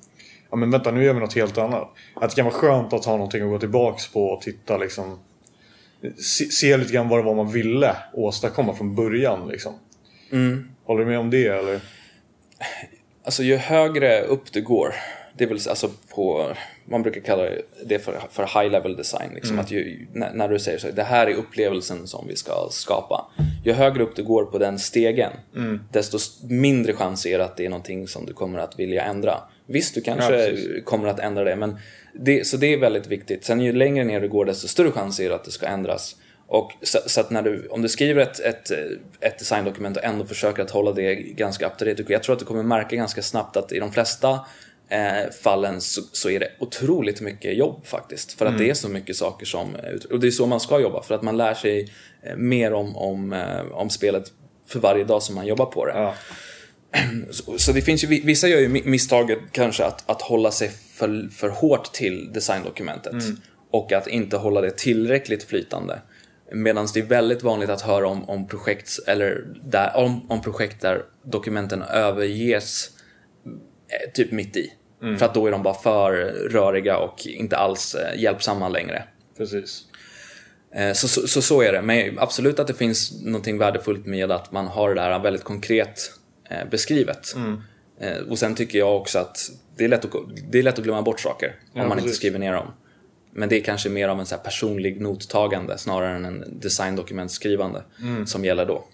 Ja 0.50 0.56
men 0.56 0.70
vänta, 0.70 0.90
nu 0.90 1.04
gör 1.04 1.14
vi 1.14 1.20
något 1.20 1.34
helt 1.34 1.58
annat. 1.58 1.88
Att 2.14 2.30
det 2.30 2.36
kan 2.36 2.44
vara 2.44 2.54
skönt 2.54 2.92
att 2.92 3.04
ha 3.04 3.12
någonting 3.12 3.42
att 3.42 3.48
gå 3.48 3.58
tillbaks 3.58 4.08
på 4.12 4.24
och 4.24 4.42
titta 4.42 4.76
liksom 4.76 5.18
Se, 6.16 6.44
se 6.44 6.76
lite 6.76 6.92
grann 6.92 7.08
vad 7.08 7.18
det 7.18 7.22
var 7.22 7.34
man 7.34 7.52
ville 7.52 7.96
åstadkomma 8.12 8.74
från 8.74 8.94
början 8.94 9.48
liksom. 9.48 9.72
Mm. 10.32 10.68
Håller 10.84 11.00
du 11.00 11.10
med 11.10 11.18
om 11.18 11.30
det 11.30 11.46
eller? 11.46 11.80
Alltså 13.24 13.42
ju 13.42 13.56
högre 13.56 14.22
upp 14.22 14.52
du 14.52 14.62
går 14.62 14.94
det 15.36 15.46
vill 15.46 15.60
säga 15.60 15.70
alltså 15.70 15.90
på, 16.14 16.52
man 16.84 17.02
brukar 17.02 17.20
kalla 17.20 17.48
det 17.86 17.98
för, 17.98 18.20
för 18.30 18.42
high 18.42 18.72
level 18.72 18.96
design. 18.96 19.30
Liksom, 19.34 19.52
mm. 19.52 19.64
att 19.64 19.70
ju, 19.70 20.06
när, 20.12 20.32
när, 20.32 20.48
du 20.48 20.58
säger 20.58 20.78
så, 20.78 20.90
det 20.90 21.02
här 21.02 21.26
är 21.26 21.34
upplevelsen 21.34 22.06
som 22.06 22.26
vi 22.28 22.36
ska 22.36 22.68
skapa. 22.70 23.30
Ju 23.64 23.72
högre 23.72 24.02
upp 24.02 24.16
du 24.16 24.24
går 24.24 24.44
på 24.44 24.58
den 24.58 24.78
stegen, 24.78 25.32
mm. 25.56 25.80
desto 25.92 26.18
mindre 26.48 26.92
chans 26.92 27.26
är 27.26 27.38
det 27.38 27.44
att 27.44 27.56
det 27.56 27.64
är 27.64 27.68
någonting 27.68 28.08
som 28.08 28.26
du 28.26 28.32
kommer 28.32 28.58
att 28.58 28.78
vilja 28.78 29.04
ändra. 29.04 29.40
Visst, 29.66 29.94
du 29.94 30.00
kanske 30.00 30.48
ja, 30.48 30.80
kommer 30.84 31.08
att 31.08 31.18
ändra 31.18 31.44
det, 31.44 31.56
men 31.56 31.78
det, 32.12 32.46
så 32.46 32.56
det 32.56 32.66
är 32.74 32.78
väldigt 32.78 33.06
viktigt. 33.06 33.44
Sen 33.44 33.60
ju 33.60 33.72
längre 33.72 34.04
ner 34.04 34.20
du 34.20 34.28
går, 34.28 34.44
desto 34.44 34.68
större 34.68 34.92
chans 34.92 35.20
är 35.20 35.28
det 35.28 35.34
att 35.34 35.44
det 35.44 35.50
ska 35.50 35.66
ändras. 35.66 36.16
Och 36.48 36.72
så, 36.82 36.98
så, 37.06 37.20
att 37.20 37.30
när 37.30 37.42
du, 37.42 37.68
om 37.70 37.82
du 37.82 37.88
skriver 37.88 38.22
ett, 38.22 38.40
ett, 38.40 38.70
ett 39.20 39.38
designdokument 39.38 39.96
och 39.96 40.04
ändå 40.04 40.24
försöker 40.24 40.62
att 40.62 40.70
hålla 40.70 40.92
det 40.92 41.14
ganska 41.14 41.66
up 41.66 41.78
to 41.78 41.84
date, 41.84 42.04
jag 42.08 42.22
tror 42.22 42.32
att 42.32 42.38
du 42.38 42.44
kommer 42.44 42.62
märka 42.62 42.96
ganska 42.96 43.22
snabbt 43.22 43.56
att 43.56 43.72
i 43.72 43.78
de 43.78 43.92
flesta 43.92 44.40
eh, 44.88 45.30
fallen 45.42 45.80
så, 45.80 46.02
så, 46.12 46.30
är 46.30 46.40
det 46.40 46.48
otroligt 46.58 47.20
mycket 47.20 47.56
jobb 47.56 47.86
faktiskt. 47.86 48.32
För 48.32 48.46
att 48.46 48.52
mm. 48.52 48.64
det 48.64 48.70
är 48.70 48.74
så 48.74 48.88
mycket 48.88 49.16
saker 49.16 49.46
som, 49.46 49.76
och 50.10 50.20
det 50.20 50.26
är 50.26 50.30
så 50.30 50.46
man 50.46 50.60
ska 50.60 50.80
jobba 50.80 51.02
för 51.02 51.14
att 51.14 51.22
man 51.22 51.36
lär 51.36 51.54
sig 51.54 51.92
eh, 52.22 52.36
mer 52.36 52.72
om, 52.72 52.96
om, 52.96 53.32
eh, 53.32 53.72
om 53.72 53.90
spelet 53.90 54.32
för 54.66 54.80
varje 54.80 55.04
dag 55.04 55.22
som 55.22 55.34
man 55.34 55.46
jobbar 55.46 55.66
på 55.66 55.86
det. 55.86 55.92
Ja. 55.92 56.14
Så, 57.58 57.72
det 57.72 57.82
finns 57.82 58.04
ju, 58.04 58.06
vissa 58.06 58.48
gör 58.48 58.58
ju 58.58 58.68
misstaget 58.68 59.38
kanske 59.52 59.84
att, 59.84 60.10
att 60.10 60.22
hålla 60.22 60.50
sig 60.50 60.70
för, 60.94 61.28
för 61.32 61.48
hårt 61.48 61.92
till 61.92 62.32
designdokumentet. 62.32 63.12
Mm. 63.12 63.36
Och 63.70 63.92
att 63.92 64.06
inte 64.06 64.36
hålla 64.36 64.60
det 64.60 64.76
tillräckligt 64.76 65.44
flytande. 65.44 66.00
Medan 66.52 66.88
det 66.94 67.00
är 67.00 67.04
väldigt 67.04 67.42
vanligt 67.42 67.70
att 67.70 67.80
höra 67.80 68.08
om, 68.08 68.28
om 68.28 68.48
projekt 68.48 68.98
eller 69.06 69.44
där, 69.64 69.96
om, 69.96 70.30
om 70.30 70.42
projekt 70.42 70.80
där 70.80 71.02
dokumenten 71.24 71.82
överges 71.82 72.90
Eh, 73.88 74.10
typ 74.12 74.32
mitt 74.32 74.56
i. 74.56 74.72
Mm. 75.02 75.18
För 75.18 75.26
att 75.26 75.34
då 75.34 75.46
är 75.46 75.50
de 75.50 75.62
bara 75.62 75.74
för 75.74 76.12
röriga 76.50 76.98
och 76.98 77.26
inte 77.26 77.56
alls 77.56 77.94
eh, 77.94 78.20
hjälpsamma 78.20 78.68
längre. 78.68 79.04
Precis. 79.36 79.82
Eh, 80.74 80.92
så, 80.92 81.08
så, 81.08 81.28
så, 81.28 81.42
så, 81.42 81.62
är 81.62 81.72
det. 81.72 81.82
Men 81.82 82.18
absolut 82.18 82.58
att 82.58 82.66
det 82.66 82.74
finns 82.74 83.22
någonting 83.24 83.58
värdefullt 83.58 84.06
med 84.06 84.30
att 84.30 84.52
man 84.52 84.66
har 84.66 84.88
det 84.88 85.00
där 85.00 85.18
väldigt 85.18 85.44
konkret 85.44 86.12
beskrivet. 86.70 87.34
Mm. 87.36 87.60
Och 88.30 88.38
sen 88.38 88.54
tycker 88.54 88.78
jag 88.78 88.96
också 88.96 89.18
att 89.18 89.50
det 89.76 89.84
är 89.84 89.88
lätt 89.88 90.04
att, 90.04 90.12
det 90.50 90.58
är 90.58 90.62
lätt 90.62 90.78
att 90.78 90.84
glömma 90.84 91.02
bort 91.02 91.20
saker 91.20 91.54
ja, 91.72 91.82
om 91.82 91.88
man 91.88 91.96
precis. 91.96 92.04
inte 92.04 92.16
skriver 92.16 92.38
ner 92.38 92.52
dem. 92.52 92.66
Men 93.32 93.48
det 93.48 93.56
är 93.56 93.60
kanske 93.60 93.88
mer 93.88 94.08
av 94.08 94.20
en 94.20 94.26
så 94.26 94.36
personlig 94.36 95.00
nottagande 95.00 95.78
snarare 95.78 96.16
än 96.16 96.24
en 96.24 96.44
designdokumentskrivande 96.60 97.82
mm. 98.02 98.26
som 98.26 98.44
gäller 98.44 98.66
då. 98.66 98.84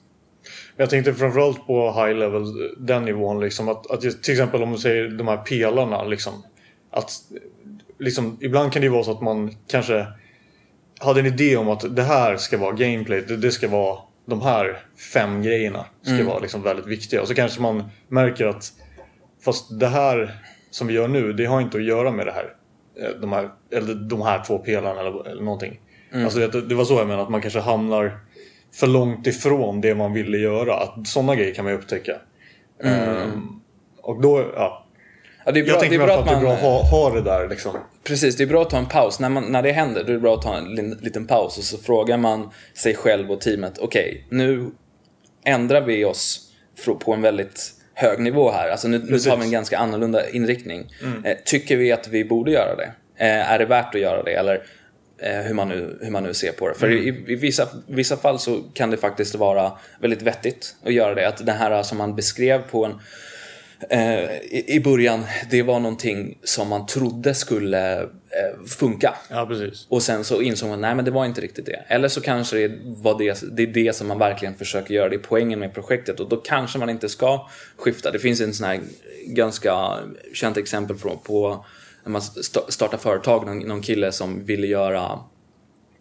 Jag 0.77 0.91
tänkte 0.91 1.15
framförallt 1.15 1.67
på 1.67 1.93
high 1.93 2.19
level, 2.19 2.45
den 2.79 3.05
nivån 3.05 3.41
liksom. 3.41 3.69
Att, 3.69 3.91
att 3.91 4.01
till 4.01 4.33
exempel 4.33 4.63
om 4.63 4.73
du 4.73 4.79
säger 4.79 5.09
de 5.09 5.29
här 5.29 5.37
pelarna 5.37 6.05
liksom. 6.05 6.33
Att 6.91 7.13
liksom, 7.99 8.39
ibland 8.41 8.73
kan 8.73 8.83
det 8.83 8.89
vara 8.89 9.05
så 9.05 9.11
att 9.11 9.23
man 9.23 9.57
kanske 9.67 10.07
hade 10.99 11.21
en 11.21 11.27
idé 11.27 11.57
om 11.57 11.69
att 11.69 11.97
det 11.97 12.03
här 12.03 12.37
ska 12.37 12.59
vara 12.59 12.73
gameplay. 12.73 13.21
Det, 13.29 13.37
det 13.37 13.51
ska 13.51 13.69
vara 13.69 13.99
de 14.33 14.43
här 14.43 14.79
fem 15.13 15.43
grejerna 15.43 15.85
ska 16.03 16.15
mm. 16.15 16.27
vara 16.27 16.39
liksom 16.39 16.63
väldigt 16.63 16.87
viktiga. 16.87 17.23
Och 17.23 17.29
så 17.29 17.35
kanske 17.35 17.61
man 17.63 17.85
märker 18.09 18.47
att 18.47 18.73
fast 19.45 19.81
det 19.81 19.87
här 19.87 20.39
som 20.71 20.87
vi 20.87 20.95
gör 20.95 21.09
nu, 21.09 21.33
det 21.33 21.45
har 21.45 21.61
inte 21.61 21.77
att 21.77 21.85
göra 21.85 22.11
med 22.11 22.27
det 22.27 22.33
här. 22.33 22.55
Eh, 23.01 23.21
de 23.21 23.33
här, 23.33 23.51
eller 23.73 23.95
de 23.95 24.23
här 24.23 24.45
två 24.45 24.59
pelarna 24.59 25.01
eller, 25.01 25.29
eller 25.29 25.43
någonting. 25.43 25.81
Mm. 26.13 26.25
Alltså 26.25 26.39
det, 26.39 26.61
det 26.61 26.75
var 26.75 26.85
så 26.85 26.95
jag 26.95 27.07
menar, 27.07 27.23
att 27.23 27.31
man 27.31 27.41
kanske 27.41 27.61
hamnar 27.61 28.19
för 28.75 28.87
långt 28.87 29.27
ifrån 29.27 29.81
det 29.81 29.95
man 29.95 30.13
ville 30.13 30.39
göra. 30.39 30.75
Att 30.75 31.07
sådana 31.07 31.35
grejer 31.35 31.55
kan 31.55 31.65
man 31.65 31.73
ju 31.73 31.79
upptäcka. 31.79 32.17
Mm. 32.83 33.17
Um, 33.17 33.61
och 34.03 34.21
då, 34.21 34.51
ja. 34.55 34.82
Ja 35.45 35.53
det 35.53 35.61
är 35.61 35.65
bra, 35.65 35.73
jag 35.73 35.81
tänker 35.81 35.99
det 35.99 36.05
är 36.05 36.07
bra 36.07 36.15
att, 36.15 36.21
att 36.21 36.27
det 36.27 36.35
är 36.35 36.41
bra 36.41 36.53
att 36.53 36.61
ha, 36.61 36.83
ha 36.83 37.15
det 37.15 37.23
där 37.23 37.49
liksom. 37.49 37.77
Precis, 38.05 38.37
det 38.37 38.43
är 38.43 38.47
bra 38.47 38.63
att 38.63 38.71
ta 38.71 38.79
en 38.79 38.87
paus. 38.87 39.21
När, 39.21 39.29
man, 39.29 39.53
när 39.53 39.63
det 39.63 39.73
händer, 39.73 40.05
då 40.05 40.09
är 40.09 40.15
det 40.15 40.21
bra 40.21 40.35
att 40.35 40.43
ta 40.43 40.57
en 40.57 40.99
liten 41.01 41.27
paus 41.27 41.59
och 41.59 41.65
så 41.65 41.79
frågar 41.79 42.17
man 42.17 42.51
sig 42.75 42.95
själv 42.95 43.31
och 43.31 43.41
teamet. 43.41 43.79
Okej, 43.79 44.25
okay, 44.27 44.39
nu 44.39 44.71
ändrar 45.45 45.81
vi 45.81 46.05
oss 46.05 46.41
på 47.05 47.13
en 47.13 47.23
väldigt 47.23 47.73
hög 47.95 48.21
nivå 48.21 48.51
här. 48.51 48.69
Alltså 48.69 48.89
nu, 48.89 48.99
nu 48.99 49.19
tar 49.19 49.37
vi 49.37 49.45
en 49.45 49.51
ganska 49.51 49.79
annorlunda 49.79 50.31
inriktning. 50.31 50.91
Eh, 51.25 51.37
tycker 51.45 51.77
vi 51.77 51.93
att 51.93 52.09
vi 52.09 52.25
borde 52.25 52.51
göra 52.51 52.77
det? 52.77 52.93
Eh, 53.25 53.53
är 53.53 53.59
det 53.59 53.65
värt 53.65 53.95
att 53.95 54.01
göra 54.01 54.23
det? 54.23 54.33
Eller 54.33 54.63
eh, 55.19 55.41
hur, 55.41 55.55
man 55.55 55.69
nu, 55.69 55.99
hur 56.03 56.11
man 56.11 56.23
nu 56.23 56.35
ser 56.35 56.53
på 56.53 56.69
det. 56.69 56.75
För 56.75 56.91
i, 56.91 57.09
i 57.09 57.35
vissa, 57.35 57.69
vissa 57.87 58.17
fall 58.17 58.39
så 58.39 58.63
kan 58.75 58.91
det 58.91 58.97
faktiskt 58.97 59.35
vara 59.35 59.73
väldigt 60.01 60.23
vettigt 60.23 60.77
att 60.85 60.93
göra 60.93 61.15
det. 61.15 61.29
Att 61.29 61.47
det 61.47 61.53
här 61.53 61.83
som 61.83 61.99
man 61.99 62.17
beskrev 62.17 62.63
på 62.71 62.85
en 62.85 63.01
i, 63.91 64.65
i 64.77 64.81
början, 64.81 65.25
det 65.51 65.63
var 65.63 65.81
någonting 65.81 66.39
som 66.45 66.69
man 66.69 66.87
trodde 66.87 67.35
skulle 67.35 68.01
eh, 68.03 68.65
funka. 68.67 69.15
Ja, 69.31 69.47
precis. 69.47 69.87
Och 69.89 70.03
sen 70.03 70.25
så 70.25 70.43
insåg 70.43 70.69
man, 70.69 70.81
nej 70.81 70.95
men 70.95 71.05
det 71.05 71.11
var 71.11 71.25
inte 71.25 71.41
riktigt 71.41 71.67
det. 71.67 71.85
Eller 71.89 72.09
så 72.09 72.21
kanske 72.21 72.57
det 72.57 72.81
var 72.85 73.19
det, 73.19 73.43
det 73.57 73.63
är 73.63 73.67
det 73.67 73.97
som 73.97 74.09
man 74.09 74.19
verkligen 74.19 74.55
försöker 74.55 74.95
göra, 74.95 75.09
det 75.09 75.17
är 75.17 75.19
poängen 75.19 75.59
med 75.59 75.75
projektet 75.75 76.21
och 76.21 76.29
då 76.29 76.37
kanske 76.37 76.79
man 76.79 76.91
inte 76.91 77.09
ska 77.09 77.49
skifta. 77.77 78.11
Det 78.11 78.19
finns 78.19 78.41
en 78.41 78.55
sån 78.55 78.67
här 78.67 78.81
ganska 79.27 79.99
känt 80.35 80.57
exempel 80.57 80.97
på, 80.97 81.17
på 81.17 81.65
när 82.05 82.11
man 82.11 82.21
sta- 82.21 82.71
startar 82.71 82.99
företag, 82.99 83.47
någon, 83.47 83.59
någon 83.59 83.83
kille 83.83 84.13
som 84.13 84.45
ville 84.45 84.67
göra, 84.67 85.19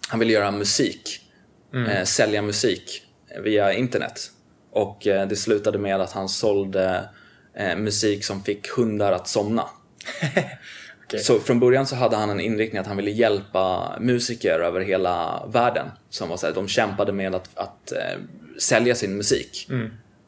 han 0.07 0.19
ville 0.19 0.33
göra 0.33 0.51
musik, 0.51 1.21
eh, 1.89 2.03
sälja 2.03 2.41
musik 2.41 3.03
via 3.43 3.73
internet. 3.73 4.31
Och 4.71 5.07
eh, 5.07 5.27
det 5.27 5.35
slutade 5.35 5.77
med 5.77 6.01
att 6.01 6.11
han 6.11 6.29
sålde 6.29 7.09
eh, 7.57 7.77
musik 7.77 8.25
som 8.25 8.43
fick 8.43 8.69
hundar 8.69 9.11
att 9.11 9.27
somna. 9.27 9.65
Så 11.19 11.39
från 11.39 11.59
början 11.59 11.87
så 11.87 11.95
hade 11.95 12.15
han 12.15 12.29
en 12.29 12.39
inriktning 12.39 12.79
att 12.79 12.87
han 12.87 12.97
ville 12.97 13.11
hjälpa 13.11 13.95
musiker 13.99 14.59
över 14.59 14.81
hela 14.81 15.45
världen. 15.53 15.87
Som 16.09 16.29
var 16.29 16.37
så 16.37 16.45
här, 16.47 16.53
de 16.53 16.67
kämpade 16.67 17.11
med 17.11 17.35
att, 17.35 17.49
att 17.57 17.91
eh, 17.91 18.19
sälja 18.59 18.95
sin 18.95 19.17
musik. 19.17 19.67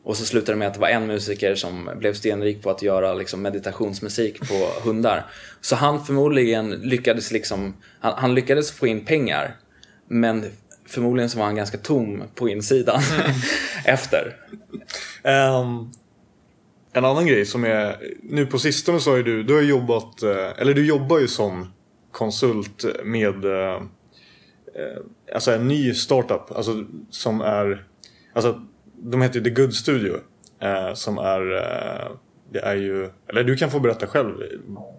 Och 0.03 0.17
så 0.17 0.25
slutade 0.25 0.51
det 0.51 0.59
med 0.59 0.67
att 0.67 0.73
det 0.73 0.79
var 0.79 0.87
en 0.87 1.07
musiker 1.07 1.55
som 1.55 1.89
blev 1.97 2.13
stenrik 2.13 2.61
på 2.61 2.69
att 2.69 2.81
göra 2.81 3.13
liksom, 3.13 3.41
meditationsmusik 3.41 4.39
på 4.39 4.69
hundar. 4.83 5.25
Så 5.61 5.75
han 5.75 6.05
förmodligen 6.05 6.69
lyckades 6.69 7.31
liksom, 7.31 7.73
han, 7.99 8.13
han 8.17 8.35
lyckades 8.35 8.71
få 8.71 8.87
in 8.87 9.05
pengar. 9.05 9.55
Men 10.07 10.45
förmodligen 10.85 11.29
så 11.29 11.37
var 11.37 11.45
han 11.45 11.55
ganska 11.55 11.77
tom 11.77 12.23
på 12.35 12.49
insidan 12.49 13.01
efter. 13.85 14.35
Ehm, 15.23 15.91
en 16.93 17.05
annan 17.05 17.25
grej 17.27 17.45
som 17.45 17.63
är, 17.63 17.95
nu 18.23 18.45
på 18.45 18.59
sistone 18.59 18.99
så 18.99 19.09
har 19.09 19.17
ju 19.17 19.23
du, 19.23 19.43
du 19.43 19.53
har 19.53 19.61
jobbat, 19.61 20.23
eh, 20.23 20.61
eller 20.61 20.73
du 20.73 20.85
jobbar 20.85 21.19
ju 21.19 21.27
som 21.27 21.73
konsult 22.11 22.85
med 23.03 23.45
eh, 23.45 23.73
eh, 24.75 25.01
alltså 25.35 25.51
en 25.51 25.67
ny 25.67 25.93
startup, 25.93 26.51
alltså 26.51 26.85
som 27.09 27.41
är, 27.41 27.85
alltså 28.33 28.61
de 28.95 29.21
heter 29.21 29.39
ju 29.39 29.43
The 29.43 29.61
Good 29.61 29.73
Studio, 29.73 30.17
som 30.93 31.17
är, 31.17 31.39
det 32.51 32.59
är 32.59 32.75
ju, 32.75 33.09
eller 33.27 33.43
du 33.43 33.55
kan 33.55 33.71
få 33.71 33.79
berätta 33.79 34.07
själv 34.07 34.35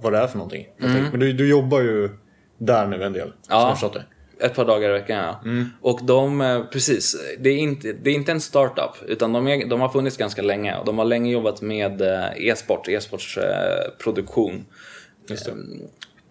vad 0.03 0.13
det 0.13 0.19
är 0.19 0.27
för 0.27 0.39
någonting. 0.39 0.67
jag 0.77 0.93
tänker. 0.93 1.11
Men 1.11 1.21
du, 1.21 1.33
du 1.33 1.49
jobbar 1.49 1.81
ju 1.81 2.11
där 2.59 2.87
nu 2.87 3.03
en 3.05 3.13
del, 3.13 3.29
som 3.29 3.37
Ja. 3.49 3.61
jag 3.61 3.71
förstått 3.73 3.93
det. 3.93 4.05
Ett 4.41 4.55
par 4.55 4.65
dagar 4.65 4.89
i 4.89 4.93
veckan 4.93 5.17
ja. 5.17 5.41
Och 5.81 6.01
de, 6.05 6.41
eh, 6.41 6.65
precis, 6.65 7.17
det 7.39 7.51
är, 7.51 7.57
inte, 7.57 7.93
det 7.93 8.11
är 8.11 8.15
inte 8.15 8.33
en 8.33 8.41
startup 8.41 9.09
utan 9.09 9.33
de, 9.33 9.49
är, 9.49 9.67
de 9.67 9.81
har 9.81 9.89
funnits 9.89 10.17
ganska 10.17 10.43
länge 10.43 10.77
och 10.77 10.87
de 10.87 10.99
har 10.99 11.05
länge 11.05 11.33
jobbat 11.33 11.63
med 11.63 12.01
eh, 12.03 12.49
e-sport, 12.49 12.89
e-sportsproduktion. 12.89 14.65
Just 15.29 15.45
det. 15.45 15.53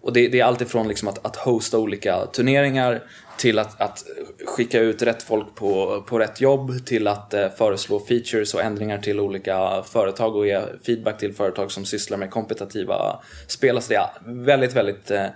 Och 0.04 0.12
det, 0.12 0.28
det 0.28 0.40
är 0.40 0.44
alltifrån 0.44 0.88
liksom 0.88 1.08
att, 1.08 1.26
att 1.26 1.36
hosta 1.36 1.78
olika 1.78 2.26
turneringar 2.26 3.02
till 3.38 3.58
att, 3.58 3.80
att 3.80 4.04
skicka 4.46 4.80
ut 4.80 5.02
rätt 5.02 5.22
folk 5.22 5.54
på, 5.54 6.04
på 6.08 6.18
rätt 6.18 6.40
jobb 6.40 6.86
till 6.86 7.08
att 7.08 7.34
eh, 7.34 7.48
föreslå 7.48 8.00
features 8.00 8.54
och 8.54 8.62
ändringar 8.62 8.98
till 8.98 9.20
olika 9.20 9.82
företag 9.82 10.36
och 10.36 10.46
ge 10.46 10.60
feedback 10.86 11.18
till 11.18 11.34
företag 11.34 11.72
som 11.72 11.84
sysslar 11.84 12.18
med 12.18 12.30
kompetitiva 12.30 13.20
spel. 13.46 13.82
Så 13.82 13.88
det 13.88 13.96
är 13.96 14.10
väldigt, 14.24 14.72
väldigt 14.76 15.10
eh, 15.10 15.26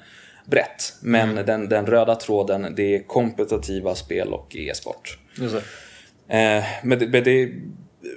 brett. 0.51 0.95
Men 1.01 1.35
den, 1.35 1.69
den 1.69 1.87
röda 1.87 2.15
tråden 2.15 2.75
det 2.77 2.97
är 2.97 3.03
kompetitiva 3.03 3.95
spel 3.95 4.33
och 4.33 4.57
e-sport. 4.57 5.19
Eh, 6.29 6.65
men 6.83 6.99
det, 6.99 7.09
men 7.09 7.25
det, 7.25 7.53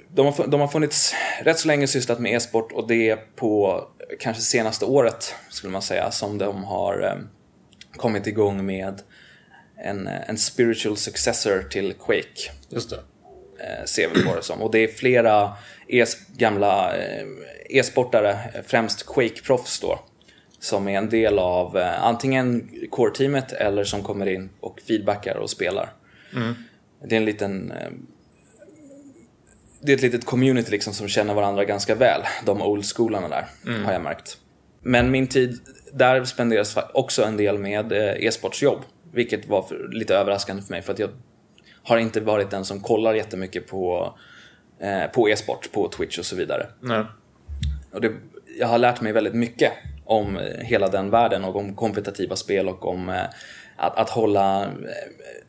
de, 0.08 0.26
har, 0.26 0.46
de 0.46 0.60
har 0.60 0.68
funnits 0.68 1.14
rätt 1.42 1.58
så 1.58 1.68
länge 1.68 1.86
sysslat 1.86 2.18
med 2.18 2.32
e-sport 2.36 2.72
och 2.72 2.88
det 2.88 3.10
är 3.10 3.16
på 3.16 3.84
kanske 4.20 4.42
senaste 4.42 4.84
året 4.84 5.34
skulle 5.50 5.72
man 5.72 5.82
säga 5.82 6.10
som 6.10 6.38
de 6.38 6.64
har 6.64 7.02
eh, 7.02 7.14
kommit 7.96 8.26
igång 8.26 8.66
med 8.66 9.00
en, 9.84 10.06
en 10.06 10.38
spiritual 10.38 10.96
successor 10.96 11.62
till 11.62 11.94
Quake 11.94 12.50
Just 12.68 12.90
det. 12.90 12.96
eh, 13.60 13.84
ser 13.84 14.08
vi 14.14 14.24
på 14.24 14.34
det 14.36 14.42
som. 14.42 14.62
Och 14.62 14.70
det 14.70 14.78
är 14.78 14.88
flera 14.88 15.52
e 15.88 16.04
gamla 16.36 16.96
eh, 16.96 17.26
e-sportare, 17.70 18.38
främst 18.66 19.06
Quake-proffs 19.06 19.80
då, 19.80 20.00
som 20.62 20.88
är 20.88 20.98
en 20.98 21.08
del 21.08 21.38
av 21.38 21.78
eh, 21.78 22.04
antingen 22.04 22.68
core-teamet 22.90 23.52
eller 23.52 23.84
som 23.84 24.02
kommer 24.02 24.26
in 24.26 24.50
och 24.60 24.80
feedbackar 24.80 25.36
och 25.36 25.50
spelar. 25.50 25.92
Det 27.04 27.14
är 27.14 27.20
en 27.20 27.24
liten... 27.24 27.70
Eh, 27.70 27.90
det 29.80 29.92
är 29.92 29.96
ett 29.96 30.02
litet 30.02 30.24
community 30.24 30.70
liksom 30.70 30.92
som 30.92 31.08
känner 31.08 31.34
varandra 31.34 31.64
ganska 31.64 31.94
väl, 31.94 32.20
de 32.44 32.62
old-schoolarna 32.62 33.28
där, 33.28 33.46
har 33.84 33.92
jag 33.92 34.02
märkt. 34.02 34.38
Men 34.80 35.10
min 35.10 35.26
tid 35.26 35.58
där 35.92 36.24
spenderas 36.24 36.78
också 36.94 37.24
en 37.24 37.36
del 37.36 37.58
med 37.58 37.92
eh, 37.92 38.26
e-sportsjobb, 38.26 38.82
vilket 39.12 39.48
var 39.48 39.62
för, 39.62 39.88
lite 39.92 40.16
överraskande 40.16 40.62
för 40.62 40.70
mig 40.70 40.82
för 40.82 40.92
att 40.92 40.98
jag 40.98 41.10
har 41.82 41.98
inte 41.98 42.20
varit 42.20 42.50
den 42.50 42.64
som 42.64 42.80
kollar 42.80 43.14
jättemycket 43.14 43.66
på, 43.66 44.14
eh, 44.80 45.10
på 45.14 45.28
e-sport, 45.28 45.72
på 45.72 45.88
Twitch 45.88 46.18
och 46.18 46.26
så 46.26 46.36
vidare. 46.36 46.66
Nej. 46.80 47.04
Och 47.92 48.00
det, 48.00 48.12
jag 48.58 48.66
har 48.66 48.78
lärt 48.78 49.00
mig 49.00 49.12
väldigt 49.12 49.34
mycket 49.34 49.72
om 50.04 50.36
eh, 50.36 50.42
hela 50.58 50.88
den 50.88 51.10
världen 51.10 51.44
och 51.44 51.56
om 51.56 51.74
kompetitiva 51.74 52.36
spel 52.36 52.68
och 52.68 52.86
om 52.86 53.08
eh, 53.08 53.22
att, 53.76 53.98
att 53.98 54.10
hålla 54.10 54.62
eh, 54.64 54.68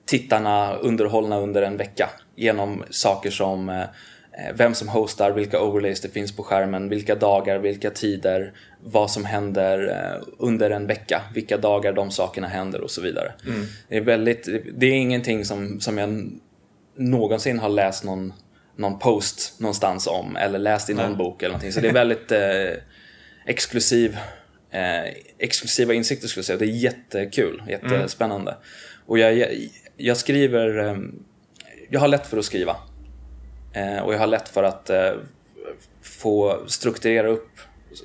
tittarna 0.06 0.76
underhållna 0.76 1.40
under 1.40 1.62
en 1.62 1.78
vecka 1.78 2.10
genom 2.36 2.84
saker 2.90 3.32
som 3.32 3.86
vem 4.54 4.74
som 4.74 4.88
hostar, 4.88 5.32
vilka 5.32 5.62
overlays 5.62 6.02
det 6.02 6.10
finns 6.10 6.36
på 6.36 6.44
skärmen, 6.44 6.90
vilka 6.90 7.16
dagar, 7.16 7.60
vilka 7.60 7.90
tider, 7.90 8.54
vad 8.84 9.12
som 9.12 9.26
händer 9.26 9.96
under 10.38 10.70
en 10.70 10.88
vecka, 10.88 11.22
vilka 11.34 11.58
dagar 11.58 11.94
de 11.94 12.12
sakerna 12.12 12.48
händer 12.48 12.82
och 12.82 12.92
så 12.92 13.02
vidare. 13.02 13.34
Det 13.88 13.98
är 13.98 14.02
väldigt, 14.02 14.50
det 14.78 14.86
är 14.86 14.92
ingenting 14.92 15.46
som, 15.46 15.82
som 15.82 15.98
jag 15.98 16.30
någonsin 16.96 17.60
har 17.60 17.70
läst 17.70 18.04
någon, 18.04 18.34
någon 18.76 19.00
post 19.00 19.60
någonstans 19.60 20.08
om 20.08 20.36
eller 20.36 20.60
läst 20.60 20.90
i 20.90 20.94
någon 20.94 21.08
Nej. 21.08 21.18
bok 21.18 21.42
eller 21.42 21.52
någonting. 21.52 21.72
Så 21.72 21.80
det 21.80 21.88
är 21.88 21.94
väldigt 21.94 22.32
eh, 22.32 22.80
exklusiv, 23.46 24.18
eh, 24.74 25.14
exklusiva 25.38 25.94
insikter 25.94 26.28
skulle 26.28 26.40
jag 26.40 26.46
säga. 26.46 26.58
Det 26.58 26.66
är 26.66 26.68
jättekul, 26.68 27.64
jättespännande. 27.68 28.58
Och 29.06 29.20
jag, 29.20 29.38
jag, 29.38 29.50
jag 29.98 30.18
skriver, 30.18 30.78
eh, 30.78 30.98
jag 31.90 32.00
har 32.00 32.08
lätt 32.08 32.28
för 32.28 32.38
att 32.38 32.46
skriva. 32.46 32.76
Eh, 33.74 33.98
och 33.98 34.14
jag 34.14 34.20
har 34.20 34.28
lätt 34.28 34.50
för 34.50 34.64
att 34.64 34.90
eh, 34.90 35.12
få 36.02 36.64
strukturera 36.68 37.28
upp 37.28 37.50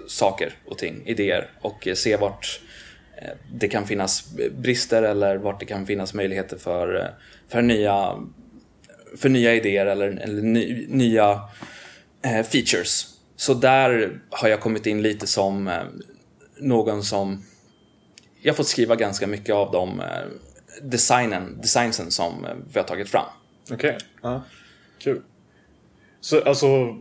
saker 0.07 0.53
och 0.67 0.79
ting, 0.79 1.03
idéer 1.07 1.51
och 1.61 1.89
se 1.95 2.17
vart 2.17 2.61
eh, 3.17 3.31
det 3.53 3.69
kan 3.69 3.87
finnas 3.87 4.25
brister 4.59 5.03
eller 5.03 5.37
vart 5.37 5.61
det 5.61 5.67
kan 5.67 5.87
finnas 5.87 6.15
möjligheter 6.15 6.59
för, 6.59 6.97
eh, 6.97 7.07
för 7.49 7.63
nya 7.63 8.17
för 9.17 9.29
nya 9.29 9.55
idéer 9.55 9.87
eller, 9.87 10.09
eller 10.09 10.43
ny, 10.43 10.87
nya 10.89 11.41
features. 12.23 13.07
Så 13.37 13.55
där 13.55 14.21
har 14.31 14.49
jag 14.49 14.61
kommit 14.61 14.87
in 14.87 15.03
lite 15.03 15.27
som 15.27 15.71
någon 16.61 17.03
som... 17.03 17.45
Jag 18.41 18.53
har 18.53 18.57
fått 18.57 18.67
skriva 18.67 18.97
ganska 18.97 19.27
mycket 19.27 19.55
av 19.55 19.73
de 19.73 20.01
eh, 20.01 20.07
designen, 20.83 21.59
designsen 21.63 22.11
som 22.11 22.45
eh, 22.45 22.51
vi 22.73 22.79
har 22.79 22.87
tagit 22.87 23.09
fram. 23.09 23.27
Okej. 23.71 23.99
Ja. 24.23 24.43
Kul. 24.99 25.23
Så 26.21 26.43
alltså 26.43 26.97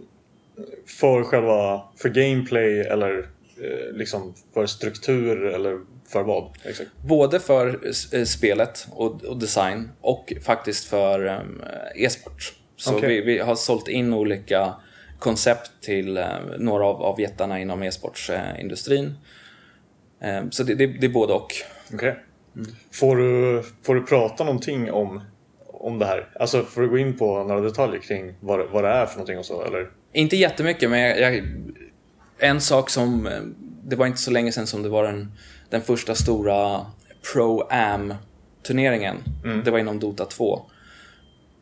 för 0.86 1.24
själva, 1.24 1.84
för 1.98 2.10
gameplay 2.10 2.80
eller 2.80 3.30
eh, 3.62 3.96
liksom 3.96 4.34
för 4.54 4.66
struktur 4.66 5.46
eller 5.46 5.80
för 6.08 6.24
vad? 6.24 6.52
Exakt. 6.64 6.90
Både 7.02 7.40
för 7.40 7.92
spelet 8.26 8.88
och, 8.92 9.26
och 9.26 9.38
design 9.38 9.92
och 10.02 10.34
faktiskt 10.44 10.86
för 10.86 11.26
eh, 11.28 12.04
e-sport. 12.06 12.54
Så 12.76 12.98
Okej. 12.98 13.10
vi, 13.10 13.22
vi 13.22 13.40
har 13.40 13.56
sålt 13.56 13.88
in 13.88 14.14
olika 14.14 14.74
koncept 15.20 15.72
till 15.82 16.18
eh, 16.18 16.26
några 16.58 16.86
av, 16.86 17.02
av 17.02 17.22
jättarna 17.22 17.60
inom 17.60 17.84
e-sportsindustrin. 17.84 19.06
Eh, 19.06 19.14
så 20.50 20.64
det, 20.64 20.76
det, 20.76 20.88
det 20.88 21.08
är 21.08 21.12
både 21.12 21.34
och. 21.34 21.48
Okej. 21.94 22.16
Får, 22.92 23.16
du, 23.18 23.64
får 23.84 23.96
du 23.96 24.02
prata 24.04 24.44
någonting 24.44 24.92
om, 24.92 25.22
om 25.68 26.00
det 26.00 26.06
här? 26.06 26.30
Alltså 26.40 26.64
får 26.64 26.82
du 26.82 26.90
gå 26.90 26.98
in 26.98 27.18
på 27.18 27.44
några 27.44 27.62
detaljer 27.62 28.00
kring 28.02 28.34
vad, 28.40 28.70
vad 28.70 28.84
det 28.84 28.90
är 28.90 29.06
för 29.06 29.16
någonting 29.16 29.38
och 29.38 29.46
så? 29.46 29.64
Eller? 29.66 29.90
Inte 30.14 30.36
jättemycket, 30.38 30.90
men 30.90 31.00
jag, 31.00 31.20
jag, 31.20 31.44
en 32.40 32.62
sak 32.62 32.90
som... 32.90 33.28
eh, 33.28 33.42
Det 33.84 33.96
var 33.96 34.06
inte 34.08 34.20
så 34.20 34.32
länge 34.32 34.52
sedan 34.52 34.68
som 34.68 34.84
det 34.84 34.90
var 34.90 35.04
den, 35.04 35.32
den 35.70 35.82
första 35.82 36.16
stora 36.16 36.86
Pro-Am-turneringen. 37.34 39.18
Det 39.66 39.72
var 39.72 39.80
inom 39.80 40.00
Dota 40.00 40.26
2. 40.26 40.62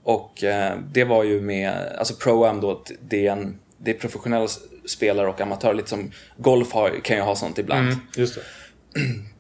Och 0.04 0.44
eh, 0.44 0.78
det 0.94 1.04
var 1.04 1.24
ju 1.24 1.42
med... 1.42 1.74
Alltså 1.98 2.14
Pro-Am 2.14 2.62
då, 2.62 2.84
det 3.10 3.28
är 3.28 3.32
en, 3.32 3.60
det 3.78 3.92
är 3.92 3.96
professionella 4.00 4.48
spelare 4.88 5.28
och 5.28 5.42
amatörer. 5.42 5.74
Lite 5.74 5.90
som 5.90 6.12
golf 6.38 6.72
har, 6.72 7.00
kan 7.04 7.18
ju 7.18 7.24
ha 7.24 7.36
sånt 7.36 7.58
ibland. 7.58 7.88
Mm, 7.88 8.00
just 8.16 8.36
det. 8.36 8.42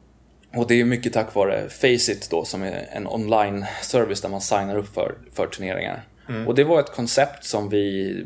Och 0.56 0.68
det 0.68 0.82
är 0.82 0.86
mycket 0.86 1.14
tack 1.14 1.36
vare 1.36 1.70
Faceit 1.70 2.28
då 2.32 2.46
som 2.46 2.64
är 2.64 2.90
en 2.92 3.08
online-service 3.08 4.22
där 4.22 4.30
man 4.30 4.42
signar 4.42 4.78
upp 4.78 4.94
för, 4.94 5.16
för 5.34 5.48
turneringar. 5.48 6.08
Mm. 6.30 6.48
Och 6.48 6.56
det 6.56 6.64
var 6.64 6.80
ett 6.80 6.92
koncept 6.92 7.44
som 7.44 7.70
vi, 7.70 8.26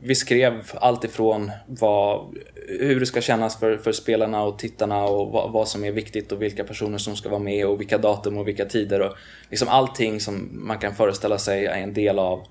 vi 0.00 0.14
skrev 0.14 0.72
allt 0.74 1.04
ifrån 1.04 1.50
vad, 1.66 2.36
hur 2.80 3.00
det 3.00 3.06
ska 3.06 3.20
kännas 3.20 3.58
för, 3.58 3.76
för 3.76 3.92
spelarna 3.92 4.42
och 4.42 4.58
tittarna 4.58 5.04
och 5.04 5.32
vad, 5.32 5.52
vad, 5.52 5.68
som 5.68 5.84
är 5.84 5.92
viktigt 5.92 6.32
och 6.32 6.42
vilka 6.42 6.64
personer 6.64 6.98
som 6.98 7.16
ska 7.16 7.28
vara 7.28 7.40
med 7.40 7.66
och 7.66 7.80
vilka 7.80 7.98
datum 7.98 8.38
och 8.38 8.48
vilka 8.48 8.64
tider. 8.64 9.00
Och 9.00 9.16
liksom 9.50 9.68
allting 9.68 10.20
som 10.20 10.48
man 10.52 10.78
kan 10.78 10.94
föreställa 10.94 11.38
sig 11.38 11.66
är 11.66 11.78
en 11.78 11.94
del 11.94 12.18
av 12.18 12.46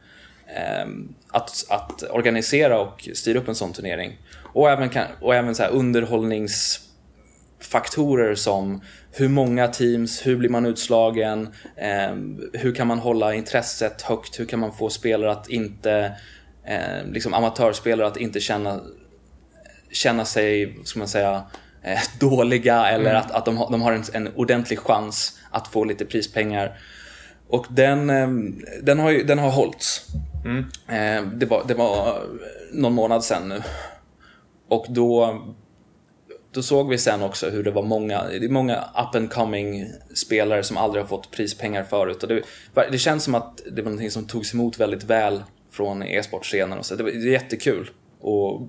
att, 1.28 1.66
att 1.70 2.04
organisera 2.10 2.80
och 2.80 3.10
styra 3.14 3.40
upp 3.40 3.48
en 3.48 3.56
sån 3.56 3.74
turnering. 3.74 4.18
Och 4.54 4.70
även, 4.70 4.90
och 5.22 5.36
även 5.36 5.56
så 5.56 5.64
underhållningsfaktorer 5.64 8.36
som 8.36 8.82
hur 9.12 9.30
många 9.30 9.68
teams, 9.68 10.28
hur 10.28 10.38
blir 10.38 10.50
man 10.50 10.66
utslagen, 10.66 11.54
eh, 11.76 12.16
hur 12.54 12.76
kan 12.76 12.88
man 12.88 13.00
hålla 13.00 13.34
intresset 13.34 14.02
högt, 14.02 14.40
hur 14.40 14.46
kan 14.46 14.60
man 14.60 14.74
få 14.74 14.90
spelare 14.90 15.32
att 15.32 15.50
inte, 15.50 16.12
eh, 16.66 17.06
liksom 17.12 17.34
amatörspelare 17.34 18.08
att 18.08 18.18
inte 18.18 18.40
känna, 18.40 18.82
känna 19.92 20.26
sig, 20.26 20.78
ska 20.84 21.00
man 21.00 21.08
säga, 21.08 21.44
eh, 21.84 22.00
dåliga 22.20 22.88
eller 22.88 23.10
mm. 23.10 23.22
att, 23.22 23.32
att 23.32 23.46
de, 23.46 23.68
de 23.72 23.82
har 23.82 23.92
en, 23.92 24.04
en 24.14 24.30
ordentlig 24.36 24.80
chans 24.80 25.40
att 25.52 25.68
få 25.68 25.84
lite 25.84 26.06
prispengar. 26.06 26.78
Och 27.50 27.66
den, 27.70 28.08
den, 28.82 29.00
har, 29.00 29.28
den 29.28 29.40
har 29.40 29.50
hållits. 29.50 30.06
Mm. 30.48 30.66
Eh, 30.88 31.32
det, 31.34 31.46
var, 31.46 31.64
det 31.68 31.74
var 31.74 32.08
eh, 32.08 32.24
någon 32.72 32.94
månad 32.94 33.24
sedan 33.24 33.50
nu. 33.50 33.62
Och 34.68 34.86
då 34.90 35.42
då 36.52 36.64
såg 36.64 36.90
vi 36.90 36.98
sen 36.98 37.24
också 37.24 37.50
hur 37.50 37.64
det 37.64 37.72
var 37.72 37.84
många, 37.84 38.24
det 38.24 38.46
är 38.46 38.50
många 38.50 38.78
up 38.78 39.16
and 39.16 39.32
coming 39.32 39.88
spelare 40.16 40.64
som 40.64 40.78
aldrig 40.78 41.04
har 41.04 41.08
fått 41.08 41.32
prispengar 41.32 41.84
förut. 41.84 42.24
Och 42.24 42.30
det, 42.30 42.44
det 42.92 42.98
känns 42.98 43.24
som 43.24 43.36
att 43.36 43.62
det 43.72 43.82
var 43.82 43.90
någonting 43.90 44.12
som 44.12 44.28
togs 44.28 44.54
emot 44.54 44.80
väldigt 44.80 45.04
väl 45.04 45.44
från 45.72 46.04
e-sportscenen. 46.04 46.82
Det, 46.90 47.04
det 47.04 47.12
är 47.12 47.32
jättekul. 47.32 47.90
Och, 48.22 48.62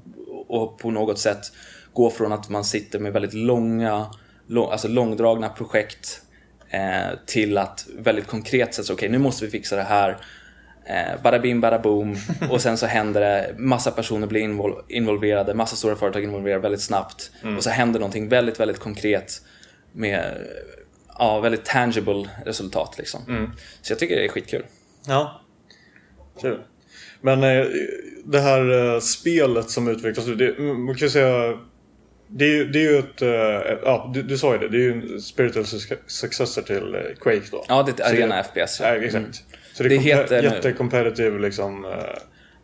och 0.49 0.79
på 0.79 0.91
något 0.91 1.19
sätt 1.19 1.53
gå 1.93 2.11
från 2.11 2.33
att 2.33 2.49
man 2.49 2.64
sitter 2.64 2.99
med 2.99 3.12
väldigt 3.12 3.35
långa, 3.35 4.07
lång, 4.47 4.71
alltså 4.71 4.88
långdragna 4.88 5.49
projekt 5.49 6.23
eh, 6.71 7.19
till 7.27 7.59
att 7.59 7.87
väldigt 7.99 8.27
konkret 8.27 8.75
säga, 8.75 8.85
okej 8.85 8.95
okay, 8.95 9.09
nu 9.09 9.19
måste 9.19 9.45
vi 9.45 9.51
fixa 9.51 9.77
det 9.77 9.83
här 9.83 10.19
Eh, 10.88 11.22
bada 11.22 11.38
bim, 11.38 11.61
bada 11.61 11.79
boom. 11.79 12.16
Och 12.51 12.61
sen 12.61 12.79
så 12.79 12.87
händer 12.87 13.20
det, 13.20 13.55
massa 13.59 13.90
personer 13.90 14.27
blir 14.27 14.40
invol 14.40 14.85
involverade, 14.88 15.55
massa 15.55 15.77
stora 15.77 15.96
företag 15.96 16.24
involverade 16.24 16.62
väldigt 16.62 16.81
snabbt. 16.81 17.31
Mm. 17.42 17.57
Och 17.57 17.64
så 17.64 17.70
händer 17.70 18.01
någonting 18.01 18.29
väldigt, 18.29 18.61
väldigt 18.61 18.79
konkret 18.79 19.42
med 19.92 20.37
ja, 21.18 21.40
väldigt 21.40 21.64
tangible 21.64 22.29
resultat 22.44 22.94
liksom. 22.98 23.20
Mm. 23.29 23.51
Så 23.83 23.92
jag 23.92 23.98
tycker 23.98 24.16
det 24.16 24.24
är 24.24 24.29
skitkul. 24.29 24.64
Ja, 25.07 25.40
kul. 26.40 26.61
Men 27.20 27.42
eh, 27.42 27.66
det 28.24 28.40
här 28.40 28.94
eh, 28.94 29.01
spelet 29.01 29.70
som 29.70 29.88
utvecklas 29.88 30.27
nu, 30.27 30.74
man 30.74 30.94
kan 30.94 31.11
säga 31.11 31.59
det 32.31 32.44
är, 32.44 32.64
det 32.64 32.79
är 32.79 32.92
ju 32.92 32.98
ett, 32.98 33.22
äh, 33.22 33.29
ja 33.85 34.11
du, 34.14 34.22
du, 34.22 34.38
sa 34.38 34.53
ju 34.53 34.59
det, 34.59 34.68
det 34.68 34.77
är 34.77 34.81
ju 34.81 34.92
en 34.92 35.20
spiritual 35.20 35.64
successor 36.07 36.62
till 36.62 36.94
äh, 36.94 37.01
Quake 37.20 37.46
då. 37.51 37.64
Ja, 37.68 37.83
det 37.83 37.90
är 37.90 37.94
ett 37.94 38.12
arena 38.12 38.42
FPS. 38.42 38.81
Ja, 38.81 38.87
exakt. 38.87 39.14
Mm. 39.14 39.33
Så 39.79 39.83
det, 39.83 39.88
det 39.88 39.97
heter 39.97 40.43
jättecompetitive 40.43 41.38
liksom 41.38 41.85
uh, 41.85 41.93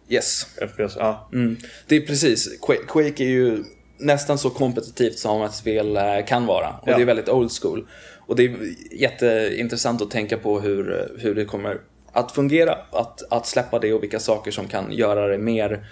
Yes. 0.09 0.47
FPS, 0.57 0.97
ja. 0.99 1.29
Mm. 1.33 1.57
Det 1.87 1.97
är 1.97 2.01
precis, 2.01 2.59
Quake 2.89 3.25
är 3.25 3.29
ju 3.29 3.65
nästan 3.99 4.39
så 4.39 4.51
kompetitivt 4.51 5.19
som 5.19 5.43
ett 5.43 5.55
spel 5.55 5.97
eh, 5.97 6.03
kan 6.27 6.47
vara. 6.47 6.69
Och 6.69 6.89
ja. 6.89 6.97
det 6.97 7.03
är 7.03 7.07
väldigt 7.07 7.29
old 7.29 7.51
school. 7.63 7.87
Och 8.27 8.37
det 8.37 8.45
är 8.45 8.57
jätteintressant 8.93 10.03
att 10.03 10.11
tänka 10.11 10.39
på 10.39 10.61
hur, 10.61 11.13
hur 11.19 11.35
det 11.35 11.45
kommer 11.45 11.81
att 12.13 12.33
fungera. 12.33 12.79
Att, 12.91 13.33
att 13.33 13.47
släppa 13.47 13.79
det 13.79 13.93
och 13.93 14.03
vilka 14.03 14.21
saker 14.21 14.51
som 14.51 14.69
kan 14.69 14.93
göra 14.93 15.29
det 15.29 15.39
mer 15.39 15.87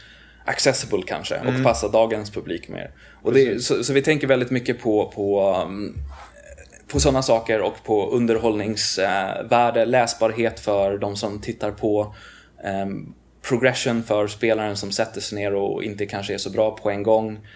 accessible 0.45 1.03
kanske 1.07 1.39
och 1.39 1.47
mm. 1.47 1.65
passa 1.65 1.89
dagens 1.89 2.31
publik 2.31 2.69
mer. 2.69 2.91
Och 3.23 3.33
det, 3.33 3.63
så, 3.63 3.85
så, 3.85 3.93
vi 3.93 4.03
tänker 4.03 4.27
väldigt 4.27 4.51
mycket 4.51 4.81
på, 4.81 5.13
på 5.15 5.57
um, 5.67 5.97
på 6.92 7.00
sådana 7.00 7.22
saker 7.22 7.61
och 7.61 7.85
på 7.85 8.11
underhållningsvärde, 8.11 9.85
läsbarhet 9.85 10.61
för 10.61 10.98
de 10.98 11.16
som 11.16 11.40
tittar 11.40 11.70
på, 11.70 12.14
um, 12.85 13.14
progression 13.48 14.02
för 14.02 14.26
spelaren 14.26 14.76
som 14.76 14.92
sätter 14.92 15.20
sig 15.20 15.38
ner 15.38 15.55
och 15.55 15.85
inte 15.85 16.07
kanske 16.07 16.35
är 16.35 16.38
så 16.38 16.50
bra 16.50 16.76
på 16.76 16.90
en 16.90 17.02
gång 17.02 17.46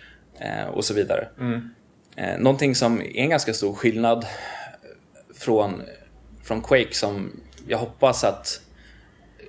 uh, 0.40 0.68
och 0.68 0.85
så 0.85 0.94
vidare. 0.94 1.29
Mm. 1.40 1.70
Uh, 2.18 2.38
någonting 2.38 2.75
som 2.75 3.01
är 3.01 3.16
en 3.16 3.31
ganska 3.31 3.55
stor 3.55 3.75
skillnad 3.75 4.27
från, 5.35 5.83
från 6.42 6.62
Quake 6.62 6.94
som 6.94 7.40
jag 7.68 7.79
hoppas 7.79 8.25
att 8.25 8.61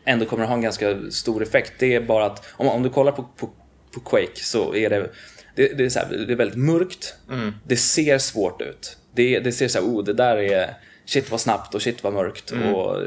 ändå 0.06 0.26
kommer 0.26 0.44
att 0.44 0.50
ha 0.50 0.56
en 0.56 0.62
ganska 0.62 1.12
stor 1.12 1.44
effekt. 1.44 1.74
Det 1.80 1.96
är 1.96 2.02
bara 2.02 2.26
att 2.26 2.46
om, 2.52 2.68
om 2.68 2.84
du 2.84 2.90
kollar 2.90 3.12
på, 3.12 3.24
på, 3.24 3.50
på 3.92 4.00
Quake 4.00 4.44
så 4.44 4.76
är 4.76 4.90
det, 4.90 5.10
det, 5.56 5.78
det 5.78 5.86
är, 5.86 5.90
så 5.90 6.00
här, 6.00 6.26
det 6.28 6.34
är 6.34 6.38
väldigt 6.38 6.60
mörkt. 6.60 7.16
Mm. 7.30 7.54
Det 7.64 7.78
ser 7.78 8.18
svårt 8.18 8.62
ut 8.62 8.98
det, 9.18 9.40
det 9.40 9.52
ser 9.52 9.68
så 9.68 9.80
här, 9.80 9.86
oh 9.86 10.04
det 10.04 10.14
där 10.14 10.38
är 10.38 10.74
shit 11.06 11.32
vad 11.32 11.42
snabbt 11.42 11.76
och 11.76 11.82
shit 11.82 12.04
vad 12.04 12.14
mörkt. 12.14 12.52
Mm. 12.52 12.76
Och 12.76 13.06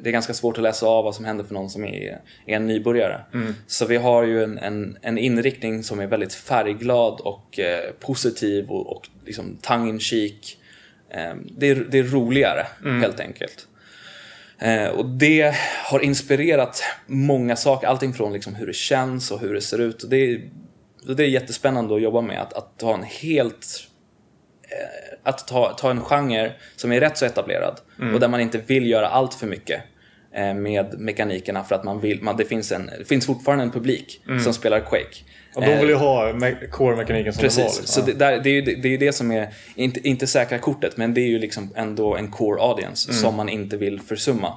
det 0.00 0.10
är 0.10 0.12
ganska 0.12 0.34
svårt 0.34 0.58
att 0.58 0.62
läsa 0.62 0.86
av 0.86 1.04
vad 1.04 1.14
som 1.14 1.24
händer 1.24 1.44
för 1.44 1.54
någon 1.54 1.70
som 1.70 1.84
är, 1.84 2.20
är 2.46 2.56
en 2.56 2.66
nybörjare. 2.66 3.20
Mm. 3.34 3.54
Så 3.66 3.86
vi 3.86 3.96
har 3.96 4.22
ju 4.22 4.42
en, 4.42 4.58
en, 4.58 4.98
en, 5.02 5.18
inriktning 5.18 5.82
som 5.82 6.00
är 6.00 6.06
väldigt 6.06 6.34
färgglad 6.34 7.20
och 7.20 7.58
eh, 7.58 7.90
positiv 8.00 8.70
och, 8.70 8.96
och 8.96 9.08
liksom 9.24 9.58
tongue 9.62 9.88
in 9.88 10.00
cheek. 10.00 10.58
Eh, 11.10 11.34
det, 11.44 11.66
är, 11.66 11.74
det 11.74 11.98
är 11.98 12.02
roligare 12.02 12.66
mm. 12.84 13.00
helt 13.00 13.20
enkelt. 13.20 13.66
Eh, 14.58 14.86
och 14.86 15.06
det 15.06 15.54
har 15.84 16.00
inspirerat 16.00 16.82
många 17.06 17.56
saker, 17.56 17.86
allting 17.86 18.12
från 18.12 18.32
liksom 18.32 18.54
hur 18.54 18.66
det 18.66 18.76
känns 18.76 19.30
och 19.30 19.40
hur 19.40 19.54
det 19.54 19.60
ser 19.60 19.78
ut. 19.78 20.02
Och 20.02 20.10
det, 20.10 20.16
är, 20.16 20.50
det 21.16 21.24
är 21.24 21.28
jättespännande 21.28 21.94
att 21.94 22.02
jobba 22.02 22.20
med, 22.20 22.40
att, 22.40 22.52
att 22.52 22.82
ha 22.82 22.94
en 22.94 23.02
helt 23.02 23.88
Eh, 24.72 25.11
att 25.22 25.48
ta, 25.48 25.72
ta 25.72 25.90
en 25.90 26.00
genre 26.00 26.52
som 26.76 26.92
är 26.92 27.00
rätt 27.00 27.18
så 27.18 27.24
etablerad 27.24 27.80
mm. 28.00 28.14
och 28.14 28.20
där 28.20 28.28
man 28.28 28.40
inte 28.40 28.58
vill 28.58 28.90
göra 28.90 29.08
allt 29.08 29.34
för 29.34 29.46
mycket 29.46 29.82
eh, 30.34 30.54
med 30.54 31.00
mekanikerna 31.00 31.64
för 31.64 31.74
att 31.74 31.84
man 31.84 32.00
vill, 32.00 32.22
man, 32.22 32.36
det, 32.36 32.44
finns 32.44 32.72
en, 32.72 32.90
det 32.98 33.04
finns 33.04 33.26
fortfarande 33.26 33.64
en 33.64 33.70
publik 33.70 34.22
mm. 34.28 34.40
som 34.40 34.54
spelar 34.54 34.80
Quake. 34.80 35.16
Och 35.54 35.62
de 35.62 35.78
vill 35.78 35.88
ju 35.88 35.94
eh, 35.94 35.98
ha 35.98 36.32
core-mekaniken 36.70 37.32
som 37.32 37.40
Precis, 37.40 37.56
det 37.56 37.62
var. 37.62 37.68
Liksom. 37.68 37.86
så 37.86 38.00
det, 38.00 38.12
där, 38.12 38.40
det, 38.40 38.50
är 38.50 38.52
ju, 38.52 38.62
det 38.62 38.94
är 38.94 38.98
det 38.98 39.12
som 39.12 39.30
är, 39.30 39.48
inte, 39.74 40.08
inte 40.08 40.26
säkra 40.26 40.58
kortet, 40.58 40.96
men 40.96 41.14
det 41.14 41.20
är 41.20 41.28
ju 41.28 41.38
liksom 41.38 41.72
ändå 41.76 42.16
en 42.16 42.30
core 42.30 42.62
audience 42.62 43.10
mm. 43.10 43.22
som 43.22 43.34
man 43.34 43.48
inte 43.48 43.76
vill 43.76 44.00
försumma. 44.00 44.54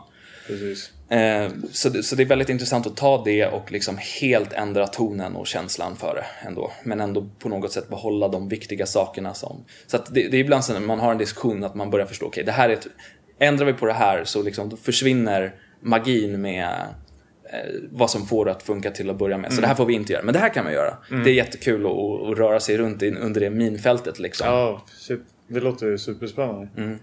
Precis. 0.48 0.92
Eh, 1.10 1.50
så, 1.72 1.90
det, 1.90 2.04
så 2.04 2.16
det 2.16 2.24
är 2.24 2.28
väldigt 2.28 2.50
intressant 2.50 2.88
att 2.88 2.98
ta 2.98 3.24
det 3.24 3.48
och 3.48 3.72
liksom 3.72 3.98
helt 4.22 4.54
ändra 4.54 4.88
tonen 4.88 5.36
och 5.36 5.48
känslan 5.48 5.96
för 5.96 6.16
det 6.16 6.48
ändå. 6.48 6.72
Men 6.84 7.02
ändå 7.02 7.30
på 7.40 7.50
något 7.50 7.72
sätt 7.72 7.90
behålla 7.90 8.28
de 8.28 8.50
viktiga 8.50 8.86
sakerna 8.86 9.34
som... 9.34 9.66
Så 9.88 9.98
att 9.98 10.14
det, 10.14 10.28
det 10.28 10.38
är 10.38 10.42
ibland 10.42 10.66
så 10.66 10.74
när 10.74 10.80
man 10.80 11.00
har 11.00 11.12
en 11.12 11.18
diskussion 11.18 11.64
att 11.64 11.76
man 11.76 11.90
börjar 11.90 12.06
förstå, 12.06 12.26
okej 12.26 12.32
okay, 12.32 12.44
det 12.44 12.52
här 12.52 12.70
är 12.70 12.74
ett, 12.74 12.88
Ändrar 13.40 13.66
vi 13.66 13.74
på 13.74 13.86
det 13.86 13.94
här 13.94 14.24
så 14.24 14.44
liksom, 14.44 14.78
försvinner 14.78 15.56
magin 15.82 16.42
med 16.42 16.88
eh, 17.54 17.74
vad 17.92 18.10
som 18.10 18.26
får 18.26 18.46
det 18.46 18.52
att 18.52 18.64
funka 18.64 18.92
till 18.92 19.10
att 19.10 19.18
börja 19.18 19.38
med. 19.38 19.52
Så 19.52 19.54
mm. 19.54 19.62
det 19.62 19.68
här 19.68 19.76
får 19.76 19.86
vi 19.86 19.94
inte 19.94 20.14
göra, 20.14 20.24
men 20.24 20.34
det 20.34 20.40
här 20.40 20.50
kan 20.50 20.66
vi 20.66 20.74
göra. 20.74 20.98
Mm. 21.12 21.24
Det 21.24 21.30
är 21.30 21.34
jättekul 21.34 21.86
att, 21.86 21.92
att 21.92 22.38
röra 22.38 22.60
sig 22.60 22.78
runt 22.78 23.02
in, 23.02 23.18
under 23.18 23.42
det 23.42 23.50
minfältet 23.50 24.20
liksom. 24.20 24.48
Ja, 24.48 24.86
det 25.48 25.60
låter 25.60 25.88
ju 25.88 25.98
superspännande. 25.98 26.68
Mm. 26.78 27.00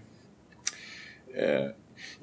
Eh, 1.36 1.66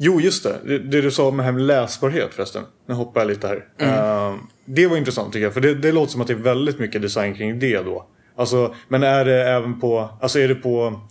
Jo, 0.02 0.22
just 0.22 0.44
det. 0.44 0.56
det. 0.66 0.80
det. 0.80 1.02
du 1.02 1.12
sa 1.12 1.32
med 1.32 1.46
här 1.46 1.52
med 1.52 1.62
läsbarhet 1.62 2.34
förresten. 2.34 2.64
Nu 2.86 2.94
hoppar 2.94 3.22
jag 3.22 3.28
lite 3.28 3.48
här. 3.48 3.66
Mm. 3.78 4.34
Uh, 4.34 4.40
det 4.66 4.88
var 4.88 4.98
intressant 4.98 5.34
tycker 5.34 5.44
jag. 5.44 5.54
För 5.54 5.62
det, 5.62 5.74
det 5.74 5.92
låter 5.92 6.12
som 6.12 6.22
att 6.22 6.28
det 6.28 6.34
är 6.34 6.38
väldigt 6.38 6.80
mycket 6.80 7.02
design 7.02 7.36
kring 7.36 7.60
det 7.60 7.78
då. 7.78 8.06
Alltså, 8.36 8.76
men 8.88 9.04
är 9.04 9.26
det 9.26 9.50
även 9.50 9.80
på... 9.80 10.10
Alltså 10.22 10.40
är 10.40 10.48
det 10.48 10.56
på... 10.56 11.02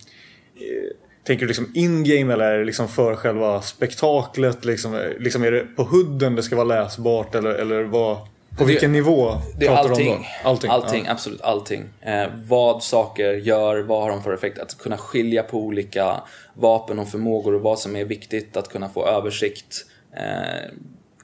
Eh, 0.56 0.96
tänker 1.26 1.40
du 1.40 1.46
liksom 1.46 1.72
in-game 1.74 2.32
eller 2.32 2.44
är 2.44 2.58
det 2.58 2.64
liksom 2.64 2.88
för 2.88 3.14
själva 3.14 3.62
spektaklet? 3.62 4.64
Liksom, 4.64 5.00
liksom 5.18 5.44
är 5.44 5.52
det 5.52 5.60
på 5.76 5.82
hudden 5.82 6.34
det 6.34 6.42
ska 6.42 6.56
vara 6.56 6.66
läsbart 6.66 7.34
eller, 7.34 7.50
eller 7.50 7.82
vad? 7.82 8.18
På 8.58 8.64
det, 8.64 8.70
vilken 8.70 8.92
nivå 8.92 9.40
det 9.58 9.66
pratar 9.66 9.90
allting, 9.90 10.06
du 10.06 10.12
om 10.12 10.22
då? 10.22 10.48
Allting, 10.48 10.70
allting 10.70 11.04
ja. 11.04 11.12
absolut 11.12 11.40
allting. 11.40 11.88
Eh, 12.00 12.26
vad 12.46 12.82
saker 12.82 13.32
gör, 13.34 13.78
vad 13.82 14.02
har 14.02 14.10
de 14.10 14.22
för 14.22 14.34
effekt? 14.34 14.58
Att 14.58 14.78
kunna 14.78 14.96
skilja 14.96 15.42
på 15.42 15.58
olika 15.58 16.22
vapen 16.54 16.98
och 16.98 17.08
förmågor 17.08 17.54
och 17.54 17.60
vad 17.60 17.78
som 17.78 17.96
är 17.96 18.04
viktigt 18.04 18.56
att 18.56 18.68
kunna 18.68 18.88
få 18.88 19.06
översikt 19.06 19.86
eh, 20.16 20.72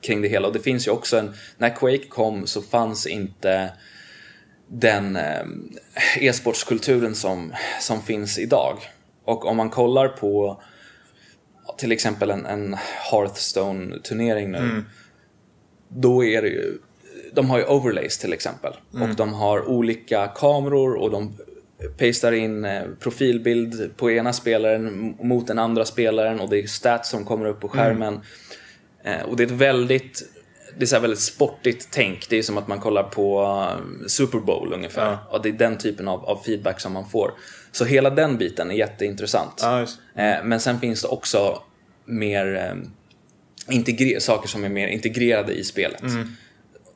kring 0.00 0.22
det 0.22 0.28
hela. 0.28 0.46
Och 0.46 0.52
det 0.52 0.60
finns 0.60 0.86
ju 0.86 0.90
också 0.90 1.18
en, 1.18 1.34
när 1.58 1.70
Quake 1.70 2.08
kom 2.08 2.46
så 2.46 2.62
fanns 2.62 3.06
inte 3.06 3.72
den 4.68 5.16
eh, 5.16 5.44
e-sportskulturen 6.20 7.14
som, 7.14 7.52
som 7.80 8.02
finns 8.02 8.38
idag. 8.38 8.78
Och 9.24 9.46
om 9.46 9.56
man 9.56 9.70
kollar 9.70 10.08
på 10.08 10.62
till 11.76 11.92
exempel 11.92 12.30
en, 12.30 12.46
en 12.46 12.76
Hearthstone-turnering 13.10 14.50
nu, 14.50 14.58
mm. 14.58 14.84
då 15.88 16.24
är 16.24 16.42
det 16.42 16.48
ju 16.48 16.78
de 17.34 17.50
har 17.50 17.58
ju 17.58 17.64
overlays 17.64 18.18
till 18.18 18.32
exempel. 18.32 18.72
Och 18.92 19.14
de 19.16 19.32
har 19.34 19.68
olika 19.68 20.26
kameror 20.26 20.94
och 20.94 21.10
de 21.10 21.32
pastar 21.98 22.32
in 22.32 22.64
eh, 22.64 22.82
profilbild 23.00 23.90
på 23.96 24.10
ena 24.10 24.32
spelaren 24.32 25.14
mot 25.20 25.46
den 25.46 25.58
andra 25.58 25.84
spelaren 25.84 26.40
och 26.40 26.50
det 26.50 26.58
är 26.62 26.66
stats 26.66 27.10
som 27.10 27.24
kommer 27.24 27.46
upp 27.46 27.60
på 27.60 27.68
skärmen. 27.68 28.20
Eh, 29.04 29.22
och 29.22 29.36
det 29.36 29.42
är 29.42 29.46
ett 29.46 29.50
väldigt, 29.52 30.22
det 30.78 30.82
är 30.84 30.86
så 30.86 31.00
väldigt 31.00 31.20
sportigt 31.20 31.88
tänk. 31.90 32.28
Det 32.28 32.36
är 32.38 32.42
som 32.42 32.58
att 32.58 32.68
man 32.68 32.80
kollar 32.80 33.02
på 33.02 33.42
eh, 33.42 34.06
Super 34.06 34.38
Bowl 34.38 34.72
ungefär. 34.72 35.10
Ja. 35.10 35.18
Och 35.30 35.42
det 35.42 35.48
är 35.48 35.52
den 35.52 35.78
typen 35.78 36.08
av, 36.08 36.24
av 36.24 36.42
feedback 36.46 36.80
som 36.80 36.92
man 36.92 37.08
får. 37.08 37.32
Så 37.72 37.84
hela 37.84 38.10
den 38.10 38.38
biten 38.38 38.70
är 38.70 38.74
jätteintressant. 38.74 39.60
Ja. 39.62 39.80
Eh, 39.82 40.44
Men 40.44 40.60
sen 40.60 40.80
finns 40.80 41.02
det 41.02 41.08
också 41.08 41.62
mer 42.04 42.76
integre- 43.68 44.20
saker 44.20 44.48
som 44.48 44.64
är 44.64 44.68
mer 44.68 44.88
integrerade 44.88 45.52
i 45.52 45.64
spelet. 45.64 46.02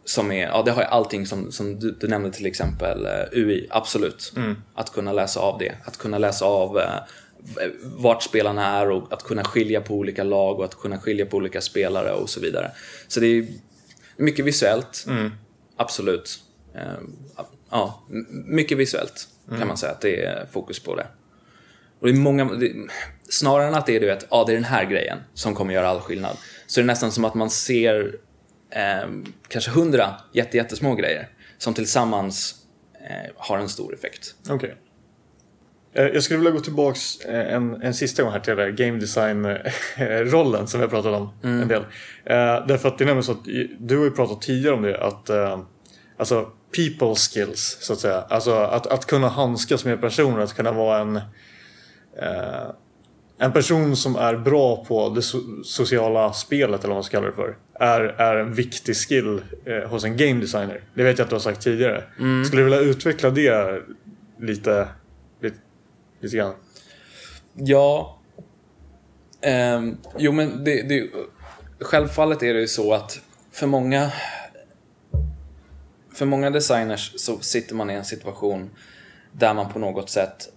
Som 0.08 0.32
är, 0.32 0.46
ja 0.46 0.62
det 0.62 0.70
har 0.70 0.82
ju 0.82 0.88
allting 0.88 1.26
som, 1.26 1.52
som 1.52 1.78
du, 1.78 1.90
du 1.90 2.08
nämnde 2.08 2.30
till 2.30 2.46
exempel 2.46 3.06
eh, 3.06 3.38
UI, 3.38 3.66
absolut. 3.70 4.32
Att 4.74 4.92
kunna 4.92 5.12
läsa 5.12 5.40
av 5.40 5.58
det. 5.58 5.74
Att 5.84 5.96
kunna 5.96 6.18
läsa 6.18 6.44
av 6.44 6.78
eh, 6.78 6.92
vart 7.82 8.22
spelarna 8.22 8.66
är 8.66 8.90
och 8.90 9.12
att 9.12 9.22
kunna 9.22 9.44
skilja 9.44 9.80
på 9.80 9.94
olika 9.94 10.24
lag 10.24 10.58
och 10.58 10.64
att 10.64 10.74
kunna 10.74 10.98
skilja 10.98 11.26
på 11.26 11.36
olika 11.36 11.60
spelare 11.60 12.12
och 12.12 12.30
så 12.30 12.40
vidare. 12.40 12.70
Så 13.08 13.20
det 13.20 13.26
är 13.26 13.46
mycket 14.16 14.44
visuellt, 14.44 15.06
absolut. 15.76 16.40
Eh, 16.74 16.82
ja, 17.70 18.06
mycket 18.30 18.78
visuellt 18.78 19.28
kan 19.58 19.68
man 19.68 19.76
säga 19.76 19.92
att 19.92 20.00
det 20.00 20.24
är 20.24 20.46
fokus 20.52 20.80
på 20.80 20.96
det. 20.96 21.06
Och 22.00 22.06
det 22.06 22.12
är 22.12 22.16
många, 22.16 22.44
det, 22.44 22.72
snarare 23.28 23.68
än 23.68 23.74
att 23.74 23.86
det 23.86 23.96
är 23.96 24.00
du 24.00 24.06
vet, 24.06 24.26
ja 24.30 24.44
det 24.46 24.52
är 24.52 24.54
den 24.54 24.64
här 24.64 24.84
grejen 24.84 25.18
som 25.34 25.54
kommer 25.54 25.74
göra 25.74 25.88
all 25.88 26.00
skillnad. 26.00 26.36
Så 26.66 26.80
är 26.80 26.82
det 26.82 26.86
nästan 26.86 27.12
som 27.12 27.24
att 27.24 27.34
man 27.34 27.50
ser 27.50 28.18
eh, 28.70 29.08
kanske 29.48 29.70
hundra 29.70 30.14
jätte, 30.32 30.56
jättesmå 30.56 30.94
grejer 30.94 31.28
som 31.58 31.74
tillsammans 31.74 32.54
eh, 33.10 33.30
har 33.36 33.58
en 33.58 33.68
stor 33.68 33.94
effekt. 33.94 34.34
Okej. 34.50 34.76
Eh, 35.92 36.04
Jag 36.06 36.22
skulle 36.22 36.38
vilja 36.38 36.50
gå 36.52 36.60
tillbaks 36.60 37.20
eh, 37.20 37.54
en, 37.54 37.82
en 37.82 37.94
sista 37.94 38.22
gång 38.22 38.32
här 38.32 38.40
till 38.40 38.56
det 38.56 38.72
game 38.72 38.98
design-rollen 38.98 40.66
som 40.68 40.80
vi 40.80 40.86
har 40.86 40.90
pratat 40.90 41.12
om 41.14 41.30
en 41.42 41.68
del. 41.68 41.82
Eh, 42.24 42.66
Därför 42.66 42.88
att 42.88 42.98
det 42.98 43.04
är 43.04 43.06
nämligen 43.06 43.24
så 43.24 43.32
att 43.32 43.44
du 43.78 43.96
har 43.98 44.04
ju 44.04 44.10
pratat 44.10 44.42
tidigare 44.42 44.74
om 44.74 44.82
det 44.82 45.00
att 45.00 45.28
eh, 45.30 45.60
alltså 46.16 46.50
people 46.76 47.14
skills 47.14 47.78
så 47.80 47.92
att 47.92 47.98
säga. 47.98 48.20
Alltså 48.20 48.52
att, 48.54 48.86
att 48.86 49.06
kunna 49.06 49.28
handskas 49.28 49.84
med 49.84 50.00
personer, 50.00 50.38
att 50.40 50.54
kunna 50.54 50.72
vara 50.72 50.98
en 51.00 51.16
eh, 51.16 52.70
en 53.38 53.52
person 53.52 53.96
som 53.96 54.16
är 54.16 54.36
bra 54.36 54.84
på 54.84 55.08
det 55.08 55.20
so- 55.20 55.62
sociala 55.62 56.32
spelet 56.32 56.80
eller 56.80 56.88
vad 56.88 56.96
man 56.96 57.04
ska 57.04 57.16
kalla 57.16 57.26
det 57.26 57.32
för. 57.36 57.56
Är, 57.80 58.00
är 58.00 58.36
en 58.36 58.54
viktig 58.54 58.96
skill 58.96 59.40
eh, 59.64 59.88
hos 59.90 60.04
en 60.04 60.16
game 60.16 60.40
designer. 60.40 60.80
Det 60.94 61.02
vet 61.02 61.18
jag 61.18 61.24
att 61.24 61.30
du 61.30 61.34
har 61.34 61.40
sagt 61.40 61.62
tidigare. 61.62 62.04
Skulle 62.46 62.62
du 62.62 62.64
vilja 62.64 62.80
utveckla 62.80 63.30
det 63.30 63.82
lite, 64.40 64.88
lite, 65.42 65.56
lite 66.20 66.36
grann? 66.36 66.54
Ja. 67.54 68.18
Ehm, 69.40 69.96
jo 70.18 70.32
men 70.32 70.64
det, 70.64 70.82
det, 70.82 71.10
självfallet 71.80 72.42
är 72.42 72.54
det 72.54 72.60
ju 72.60 72.68
så 72.68 72.92
att 72.92 73.20
för 73.52 73.66
många 73.66 74.12
för 76.14 76.26
många 76.26 76.50
designers 76.50 77.12
så 77.16 77.38
sitter 77.40 77.74
man 77.74 77.90
i 77.90 77.94
en 77.94 78.04
situation 78.04 78.70
där 79.32 79.54
man 79.54 79.72
på 79.72 79.78
något 79.78 80.10
sätt 80.10 80.48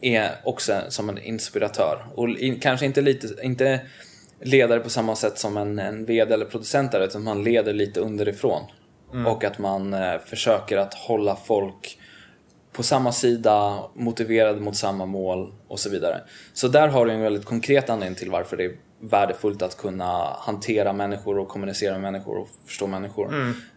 är 0.00 0.30
också 0.44 0.80
som 0.88 1.08
en 1.08 1.18
inspiratör. 1.18 2.06
Och 2.14 2.28
in, 2.28 2.60
kanske 2.60 2.86
inte, 2.86 3.00
lite, 3.00 3.28
inte 3.42 3.80
ledare 4.40 4.80
på 4.80 4.90
samma 4.90 5.16
sätt 5.16 5.38
som 5.38 5.56
en, 5.56 5.78
en 5.78 6.04
VD 6.04 6.34
eller 6.34 6.44
producent 6.44 6.94
är, 6.94 7.00
utan 7.00 7.24
man 7.24 7.44
leder 7.44 7.72
lite 7.72 8.00
underifrån. 8.00 8.62
Och 9.26 9.44
att 9.44 9.58
man 9.58 9.94
eh, 9.94 10.18
försöker 10.26 10.76
att 10.76 10.94
hålla 10.94 11.36
folk 11.36 11.98
på 12.72 12.82
samma 12.82 13.12
sida, 13.12 13.84
motiverade 13.94 14.60
mot 14.60 14.76
samma 14.76 15.06
mål 15.06 15.52
och 15.68 15.80
så 15.80 15.90
vidare. 15.90 16.20
Så 16.52 16.68
där 16.68 16.88
har 16.88 17.06
du 17.06 17.12
en 17.12 17.20
väldigt 17.20 17.44
konkret 17.44 17.90
anledning 17.90 18.18
till 18.18 18.30
varför 18.30 18.56
det 18.56 18.64
är 18.64 18.72
värdefullt 19.00 19.62
att 19.62 19.76
kunna 19.76 20.36
hantera 20.38 20.92
människor 20.92 21.38
och 21.38 21.48
kommunicera 21.48 21.92
med 21.92 22.12
människor 22.12 22.38
och 22.38 22.48
förstå 22.66 22.86
människor. 22.86 23.34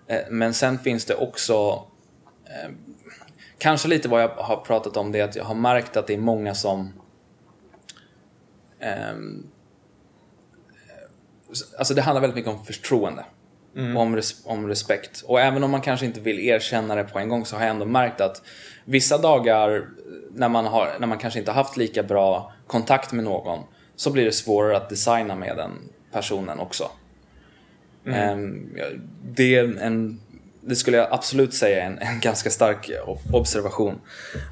Eh, 0.07 0.19
Men 0.29 0.53
sen 0.53 0.79
finns 0.79 1.05
det 1.05 1.15
också 1.15 1.83
eh, 2.45 2.71
Kanske 3.61 3.87
lite 3.87 4.09
vad 4.09 4.21
jag 4.21 4.29
har 4.29 4.57
pratat 4.57 4.97
om 4.97 5.11
det 5.11 5.19
är 5.19 5.23
att 5.23 5.35
jag 5.35 5.43
har 5.43 5.55
märkt 5.55 5.97
att 5.97 6.07
det 6.07 6.13
är 6.13 6.17
många 6.17 6.55
som 6.55 6.93
ehm, 8.79 9.47
Alltså 11.77 11.93
det 11.93 12.01
handlar 12.01 12.21
väldigt 12.21 12.35
mycket 12.35 12.51
om 12.51 12.65
förtroende. 12.65 13.25
Om, 13.97 14.15
res- 14.15 14.45
om 14.45 14.67
respekt. 14.67 15.21
Och 15.27 15.41
även 15.41 15.63
om 15.63 15.71
man 15.71 15.81
kanske 15.81 16.05
inte 16.05 16.19
vill 16.19 16.39
erkänna 16.39 16.95
det 16.95 17.03
på 17.03 17.19
en 17.19 17.29
gång 17.29 17.45
så 17.45 17.55
har 17.55 17.63
jag 17.63 17.69
ändå 17.71 17.85
märkt 17.85 18.21
att 18.21 18.41
vissa 18.85 19.17
dagar 19.17 19.87
när 20.31 20.49
man, 20.49 20.65
har, 20.65 20.89
när 20.99 21.07
man 21.07 21.17
kanske 21.17 21.39
inte 21.39 21.51
har 21.51 21.63
haft 21.63 21.77
lika 21.77 22.03
bra 22.03 22.53
kontakt 22.67 23.11
med 23.11 23.23
någon 23.23 23.59
så 23.95 24.11
blir 24.11 24.25
det 24.25 24.31
svårare 24.31 24.77
att 24.77 24.89
designa 24.89 25.35
med 25.35 25.57
den 25.57 25.71
personen 26.11 26.59
också. 26.59 26.89
Ehm, 28.05 28.73
ja, 28.75 28.85
det, 29.23 29.55
är 29.55 29.77
en, 29.81 30.21
det 30.61 30.75
skulle 30.75 30.97
jag 30.97 31.07
absolut 31.11 31.53
säga 31.53 31.83
är 31.83 31.87
en, 31.87 31.99
en 31.99 32.19
ganska 32.19 32.49
stark 32.49 32.91
observation. 33.33 34.01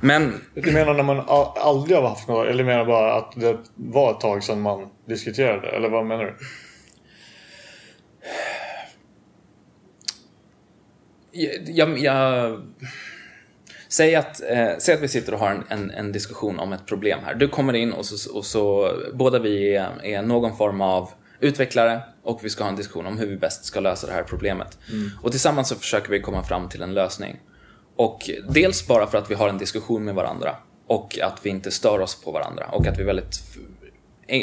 Men 0.02 0.42
Du 0.54 0.72
menar 0.72 0.94
när 0.94 1.04
man 1.04 1.24
aldrig 1.56 1.98
har 1.98 2.10
haft 2.10 2.28
något, 2.28 2.48
eller 2.48 2.64
menar 2.64 2.86
bara 2.86 3.14
att 3.14 3.34
det 3.36 3.58
var 3.76 4.12
ett 4.12 4.20
tag 4.20 4.44
sedan 4.44 4.62
man 4.62 4.90
diskuterade? 5.06 5.68
Eller 5.68 5.90
vad 5.90 6.06
menar 6.06 6.24
du? 6.24 6.36
jag, 11.68 12.00
jag, 12.00 12.60
säg, 13.90 14.16
att, 14.16 14.42
eh, 14.42 14.70
säg 14.80 14.96
att 14.96 15.02
vi 15.02 15.08
sitter 15.08 15.34
och 15.34 15.40
har 15.40 15.52
en, 15.52 15.64
en, 15.70 15.92
en 15.92 16.12
diskussion 16.12 16.60
om 16.60 16.74
ett 16.74 16.86
problem 16.86 17.20
här. 17.26 17.36
Du 17.36 17.48
kommer 17.48 17.74
in 17.74 17.94
och 17.94 18.06
så, 18.06 18.38
och 18.38 18.46
så 18.46 18.92
båda 19.14 19.40
vi 19.40 19.76
är, 19.76 20.06
är 20.06 20.22
någon 20.22 20.58
form 20.58 20.82
av 20.82 21.10
utvecklare 21.40 22.02
och 22.30 22.40
vi 22.46 22.50
ska 22.50 22.64
ha 22.64 22.70
en 22.70 22.76
diskussion 22.76 23.06
om 23.06 23.18
hur 23.18 23.28
vi 23.28 23.38
bäst 23.38 23.66
ska 23.66 23.80
lösa 23.80 24.08
det 24.08 24.14
här 24.14 24.24
problemet. 24.24 24.78
Och 25.22 25.32
tillsammans 25.32 25.68
så 25.68 25.76
försöker 25.76 26.10
vi 26.10 26.20
komma 26.22 26.44
fram 26.44 26.70
till 26.70 26.82
en 26.82 26.94
lösning. 26.94 27.40
Och 27.96 28.30
dels 28.50 28.88
bara 28.88 29.08
för 29.08 29.18
att 29.18 29.32
vi 29.32 29.36
har 29.36 29.50
en 29.50 29.58
diskussion 29.58 30.04
med 30.04 30.16
varandra 30.16 30.56
och 30.88 31.20
att 31.20 31.40
vi 31.46 31.50
inte 31.50 31.72
stör 31.72 32.00
oss 32.00 32.22
på 32.24 32.32
varandra 32.32 32.66
och 32.72 32.88
att 32.88 33.00
vi 33.00 33.04
väldigt 33.04 33.36
eh, 34.28 34.40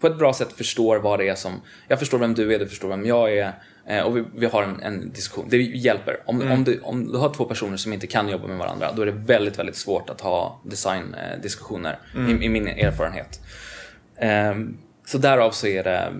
på 0.00 0.06
ett 0.06 0.18
bra 0.18 0.32
sätt 0.32 0.52
förstår 0.52 0.96
vad 0.98 1.18
det 1.18 1.28
är 1.28 1.34
som... 1.34 1.60
Jag 1.88 1.98
förstår 1.98 2.18
vem 2.18 2.34
du 2.34 2.54
är, 2.54 2.58
du 2.58 2.66
förstår 2.66 2.88
vem 2.88 3.06
jag 3.06 3.32
är. 3.38 3.52
eh, 3.86 4.00
Och 4.00 4.16
vi, 4.16 4.24
vi 4.34 4.46
har 4.46 4.62
en, 4.62 4.82
en 4.82 5.12
diskussion. 5.12 5.46
Det 5.48 5.56
hjälper. 5.62 6.22
Om, 6.26 6.50
om, 6.52 6.64
du, 6.64 6.80
om 6.82 7.12
du 7.12 7.18
har 7.18 7.34
två 7.34 7.44
personer 7.44 7.76
som 7.76 7.92
inte 7.92 8.06
kan 8.06 8.28
jobba 8.28 8.46
med 8.46 8.58
varandra, 8.58 8.92
då 8.96 9.02
är 9.02 9.06
det 9.06 9.12
väldigt, 9.12 9.58
väldigt 9.58 9.76
svårt 9.76 10.10
att 10.10 10.20
ha 10.20 10.60
designdiskussioner, 10.64 11.98
i, 12.28 12.44
i 12.44 12.48
min 12.48 12.68
erfarenhet. 12.68 13.40
Ehm, 14.16 14.76
Så 15.06 15.18
därav 15.18 15.50
så 15.50 15.66
är 15.66 15.84
det... 15.84 16.12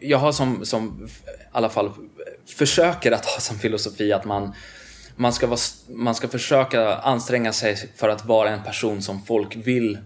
Jag 0.00 0.18
har 0.18 0.32
som, 0.32 0.66
som 0.66 1.08
i 1.26 1.30
alla 1.52 1.68
fall 1.68 1.90
försöker 2.46 3.12
att 3.12 3.24
ha 3.24 3.40
som 3.40 3.58
filosofi 3.58 4.12
att 4.12 4.24
man 4.24 4.54
man 5.16 5.32
ska, 5.32 5.46
vara, 5.46 5.58
man 5.88 6.14
ska 6.14 6.28
försöka 6.28 6.94
anstränga 6.94 7.52
sig 7.52 7.76
för 7.96 8.08
att 8.08 8.24
vara 8.24 8.50
en 8.50 8.62
person 8.62 9.02
som 9.02 9.22
folk 9.22 9.56
vill 9.56 9.98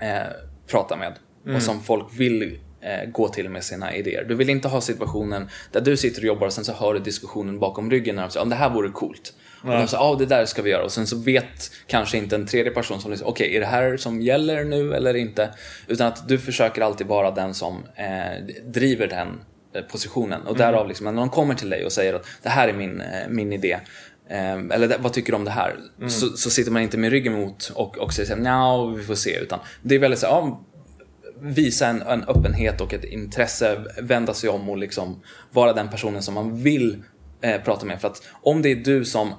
eh, 0.00 0.32
prata 0.66 0.96
med 0.96 1.14
och 1.56 1.62
som 1.62 1.82
folk 1.82 2.06
vill 2.16 2.58
eh, 2.80 3.10
gå 3.10 3.28
till 3.28 3.48
med 3.48 3.64
sina 3.64 3.94
idéer. 3.94 4.24
Du 4.24 4.34
vill 4.34 4.50
inte 4.50 4.68
ha 4.68 4.80
situationen 4.80 5.48
där 5.72 5.80
du 5.80 5.96
sitter 5.96 6.20
och 6.20 6.26
jobbar 6.26 6.46
och 6.46 6.52
sen 6.52 6.64
så 6.64 6.72
hör 6.72 6.94
du 6.94 7.00
diskussionen 7.00 7.58
bakom 7.58 7.90
ryggen 7.90 8.16
när 8.16 8.22
de 8.22 8.30
säger 8.30 8.44
att 8.44 8.50
det 8.50 8.56
här 8.56 8.70
vore 8.70 8.88
coolt. 8.88 9.32
Och 9.62 9.70
de 9.70 9.88
säger 9.88 10.04
ja 10.04 10.16
det 10.18 10.26
där 10.26 10.46
ska 10.46 10.62
vi 10.62 10.70
göra 10.70 10.84
och 10.84 10.92
sen 10.92 11.06
så 11.06 11.16
vet 11.16 11.70
kanske 11.86 12.18
inte 12.18 12.36
en 12.36 12.46
tredje 12.46 12.72
person 12.72 13.00
som 13.00 13.10
liksom, 13.10 13.28
okej 13.28 13.56
är 13.56 13.60
det 13.60 13.66
här 13.66 13.96
som 13.96 14.20
gäller 14.20 14.64
nu 14.64 14.94
eller 14.94 15.16
inte? 15.16 15.50
Utan 15.86 16.06
att 16.06 16.28
du 16.28 16.38
försöker 16.38 16.82
alltid 16.82 17.06
vara 17.06 17.30
den 17.30 17.54
som 17.54 17.84
eh, 17.94 18.44
driver 18.64 19.06
den 19.06 19.28
eh, 19.74 19.82
positionen 19.82 20.42
och 20.42 20.56
därav 20.56 20.88
liksom, 20.88 21.04
när 21.04 21.12
någon 21.12 21.30
kommer 21.30 21.54
till 21.54 21.70
dig 21.70 21.84
och 21.84 21.92
säger 21.92 22.14
att 22.14 22.26
det 22.42 22.48
här 22.48 22.68
är 22.68 22.72
min, 22.72 23.00
eh, 23.00 23.28
min 23.28 23.52
idé 23.52 23.78
Eh, 24.30 24.52
eller 24.52 24.98
vad 24.98 25.12
tycker 25.12 25.32
du 25.32 25.36
om 25.36 25.44
det 25.44 25.50
här? 25.50 25.76
Så, 26.08 26.26
så 26.26 26.50
sitter 26.50 26.70
man 26.70 26.82
inte 26.82 26.98
med 26.98 27.10
ryggen 27.10 27.32
mot 27.32 27.72
och, 27.74 27.98
och 27.98 28.12
säger 28.12 28.36
nja, 28.36 28.86
vi 28.96 29.02
får 29.02 29.14
se. 29.14 29.38
Utan 29.38 29.58
det 29.82 29.94
är 29.94 29.98
väldigt 29.98 30.20
så 30.20 30.26
ja, 30.26 30.60
visa 31.40 31.86
en, 31.86 32.02
en 32.02 32.24
öppenhet 32.24 32.80
och 32.80 32.94
ett 32.94 33.04
intresse, 33.04 33.84
vända 34.02 34.34
sig 34.34 34.50
om 34.50 34.68
och 34.68 34.78
liksom 34.78 35.22
vara 35.50 35.72
den 35.72 35.88
personen 35.88 36.22
som 36.22 36.34
man 36.34 36.62
vill 36.62 37.02
eh, 37.40 37.60
prata 37.62 37.86
med. 37.86 38.00
För 38.00 38.08
att 38.08 38.22
om 38.42 38.62
det 38.62 38.68
är 38.68 38.76
du 38.76 39.04
som 39.04 39.34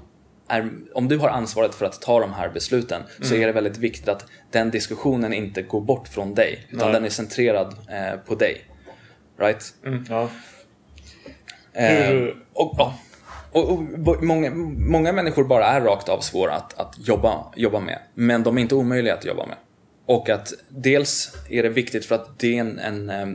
är, 0.52 0.70
om 0.93 1.08
du 1.08 1.18
har 1.18 1.30
ansvaret 1.30 1.76
för 1.76 1.86
att 1.86 2.02
ta 2.02 2.20
de 2.20 2.34
här 2.34 2.49
besluten 2.49 3.02
så 3.22 3.36
är 3.36 3.47
det 3.47 3.54
väldigt 3.54 3.78
viktigt 3.78 4.08
att 4.08 4.26
den 4.52 4.72
diskussionen 4.72 5.34
inte 5.34 5.62
går 5.62 5.82
bort 5.82 6.08
från 6.08 6.34
dig. 6.34 6.68
Utan 6.70 6.88
Nej. 6.88 6.93
den 6.93 7.06
är 7.06 7.10
centrerad 7.10 7.76
eh, 7.89 8.20
på 8.20 8.36
dig. 8.36 8.66
Right? 9.39 9.74
Ja. 10.10 10.30
Eh, 11.74 12.28
och, 12.54 12.76
ja. 12.78 12.95
och, 13.52 13.72
och, 13.72 13.84
bo- 13.84 14.22
många, 14.22 14.52
många 14.78 15.12
människor 15.12 15.43
bara 15.43 15.66
är 15.66 15.82
rakt 15.82 16.10
av 16.10 16.20
svåra 16.20 16.56
att, 16.56 16.80
att 16.80 16.95
jobba, 17.08 17.45
jobba 17.56 17.80
med. 17.80 17.99
Men 18.14 18.43
de 18.43 18.58
är 18.58 18.62
inte 18.62 18.76
omöjliga 18.76 19.14
att 19.14 19.26
jobba 19.26 19.45
med. 19.45 19.58
Och 20.06 20.30
att 20.30 20.54
dels 20.70 21.36
är 21.49 21.64
det 21.64 21.70
viktigt 21.70 22.06
för 22.06 22.16
att 22.16 22.39
det 22.39 22.58
är, 22.58 22.62
en, 22.62 22.80
en, 22.80 23.10
eh, 23.10 23.28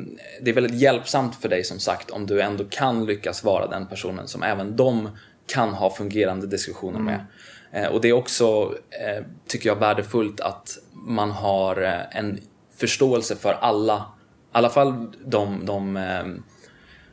det 0.42 0.50
är 0.50 0.54
väldigt 0.54 0.74
hjälpsamt 0.74 1.36
för 1.36 1.48
dig 1.48 1.64
som 1.64 1.78
sagt 1.78 2.10
om 2.10 2.26
du 2.26 2.42
ändå 2.42 2.64
kan 2.64 3.06
lyckas 3.06 3.44
vara 3.44 3.66
den 3.66 3.86
personen 3.86 4.28
som 4.28 4.42
även 4.42 4.76
de 4.76 5.08
kan 5.46 5.74
ha 5.74 5.90
fungerande 5.90 6.46
diskussioner 6.46 6.98
med. 6.98 7.20
Eh, 7.76 7.86
och 7.86 8.00
det 8.00 8.08
är 8.08 8.12
också, 8.12 8.74
eh, 8.90 9.24
tycker 9.46 9.68
jag, 9.68 9.76
värdefullt 9.76 10.40
att 10.40 10.78
man 10.92 11.30
har 11.30 11.82
eh, 11.82 12.18
en 12.18 12.40
förståelse 12.76 13.36
för 13.36 13.52
alla, 13.52 13.96
i 13.96 13.98
alla 14.52 14.70
fall 14.70 15.12
de, 15.24 15.66
de 15.66 15.98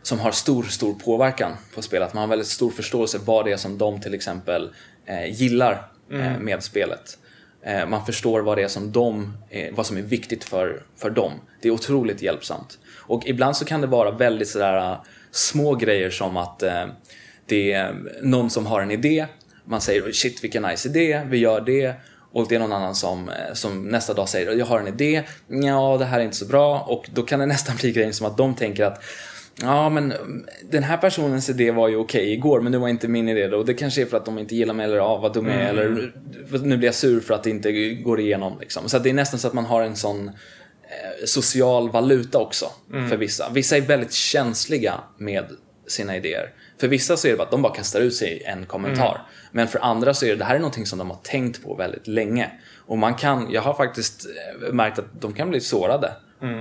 som 0.01 0.19
har 0.19 0.31
stor, 0.31 0.63
stor 0.63 0.93
påverkan 0.93 1.51
på 1.75 1.81
spelet. 1.81 2.13
Man 2.13 2.21
har 2.21 2.27
väldigt 2.27 2.47
stor 2.47 2.71
förståelse 2.71 3.19
vad 3.25 3.45
det 3.45 3.51
är 3.51 3.57
som 3.57 3.77
de 3.77 4.01
till 4.01 4.13
exempel 4.13 4.73
gillar 5.29 5.91
eh, 6.11 6.39
med 6.39 6.63
spelet. 6.63 7.17
Man 7.88 8.05
förstår 8.05 8.41
vad 8.41 8.57
det 8.57 8.63
är 8.63 8.67
som 8.67 8.91
de, 8.91 9.38
vad 9.71 9.86
som 9.86 9.97
är 9.97 10.01
viktigt 10.01 10.43
för, 10.43 10.84
för 10.95 11.09
dem. 11.09 11.31
Det 11.61 11.67
är 11.67 11.71
otroligt 11.71 12.21
hjälpsamt. 12.21 12.79
Och 12.99 13.23
ibland 13.25 13.57
så 13.57 13.65
kan 13.65 13.81
det 13.81 13.88
vara 13.88 14.11
väldigt 14.11 14.49
sådär 14.49 14.97
små 15.31 15.75
grejer 15.75 16.09
som 16.09 16.38
att 16.38 16.63
det 17.45 17.71
är 17.71 17.95
någon 18.21 18.49
som 18.49 18.65
har 18.65 18.81
en 18.81 18.91
idé. 18.91 19.25
Man 19.65 19.81
säger 19.81 20.11
shit 20.11 20.43
vilken 20.43 20.63
nice 20.63 20.89
idé, 20.89 21.21
vi 21.29 21.37
gör 21.37 21.61
det. 21.61 21.93
Och 22.31 22.47
det 22.47 22.55
är 22.55 22.59
någon 22.59 22.73
annan 22.73 22.95
som, 22.95 23.29
eh, 23.29 23.53
som 23.53 23.87
nästa 23.87 24.13
dag 24.13 24.29
säger 24.29 24.51
jag 24.51 24.65
har 24.65 24.79
en 24.79 24.87
idé, 24.87 25.23
ja 25.47 25.97
det 25.99 26.05
här 26.05 26.19
är 26.19 26.23
inte 26.23 26.37
så 26.37 26.45
bra. 26.45 26.79
Och 26.79 27.09
då 27.13 27.23
kan 27.23 27.39
det 27.39 27.45
nästan 27.55 27.75
bli 27.75 27.91
grejen 27.91 28.13
som 28.13 28.27
att 28.27 28.37
de 28.37 28.55
tänker 28.55 28.85
att 28.85 29.03
Ja, 29.61 29.89
men 29.89 30.11
mm, 30.11 30.45
den 30.71 30.83
här 30.83 30.97
personens 30.97 31.49
idé 31.49 31.71
var 31.71 31.87
ju 31.87 31.95
okej 31.95 32.33
igår, 32.33 32.61
men 32.61 32.71
det 32.71 32.77
var 32.77 32.87
inte 32.87 33.07
min 33.07 33.29
idé 33.29 33.47
då. 33.47 33.57
Och 33.57 33.65
det 33.65 33.73
kanske 33.73 34.01
är 34.01 34.05
för 34.05 34.17
att 34.17 34.25
de 34.25 34.39
inte 34.39 34.55
gillar 34.55 34.73
mig 34.73 34.85
eller 34.85 34.95
ja, 34.95 35.17
vad 35.17 35.33
dum 35.33 35.47
jag 35.47 35.55
är, 35.55 35.69
eller 35.69 36.13
nu 36.63 36.77
blir 36.77 36.87
jag 36.87 36.95
sur 36.95 37.19
för 37.19 37.33
att 37.33 37.43
det 37.43 37.49
inte 37.49 37.93
går 37.93 38.19
igenom. 38.19 38.59
Liksom. 38.59 38.89
Så 38.89 38.99
det 38.99 39.09
är 39.09 39.13
nästan 39.13 39.39
så 39.39 39.47
att 39.47 39.53
man 39.53 39.65
har 39.65 39.81
en 39.81 39.95
sån 39.95 40.27
eh, 40.27 41.25
social 41.25 41.91
valuta 41.91 42.39
också 42.39 42.65
för 43.09 43.17
vissa. 43.17 43.49
Vissa 43.49 43.77
är 43.77 43.81
väldigt 43.81 44.13
känsliga 44.13 44.93
med 45.17 45.45
sina 45.87 46.17
idéer. 46.17 46.49
För 46.78 46.88
vissa 46.88 47.17
så 47.17 47.28
är 47.28 47.32
det 47.32 47.38
bara 47.38 47.43
att 47.43 47.51
de 47.51 47.61
bara 47.61 47.76
kastar 47.76 47.99
ut 47.99 48.15
sig 48.15 48.43
en 48.45 48.65
kommentar. 48.65 49.21
Men 49.51 49.67
för 49.67 49.80
andra 49.80 50.13
så 50.13 50.26
är 50.26 50.30
det, 50.30 50.36
det 50.36 50.45
här 50.45 50.55
är 50.55 50.59
någonting 50.59 50.86
som 50.86 50.99
de 50.99 51.09
har 51.09 51.19
tänkt 51.24 51.63
på 51.63 51.76
väldigt 51.76 52.07
länge. 52.07 52.51
Och 52.86 52.97
man 52.97 53.15
kan, 53.15 53.51
jag 53.51 53.61
har 53.61 53.74
faktiskt 53.74 54.26
eh, 54.67 54.74
märkt 54.74 54.99
att 54.99 55.21
de 55.21 55.34
kan 55.34 55.49
bli 55.49 55.59
sårade. 55.61 56.11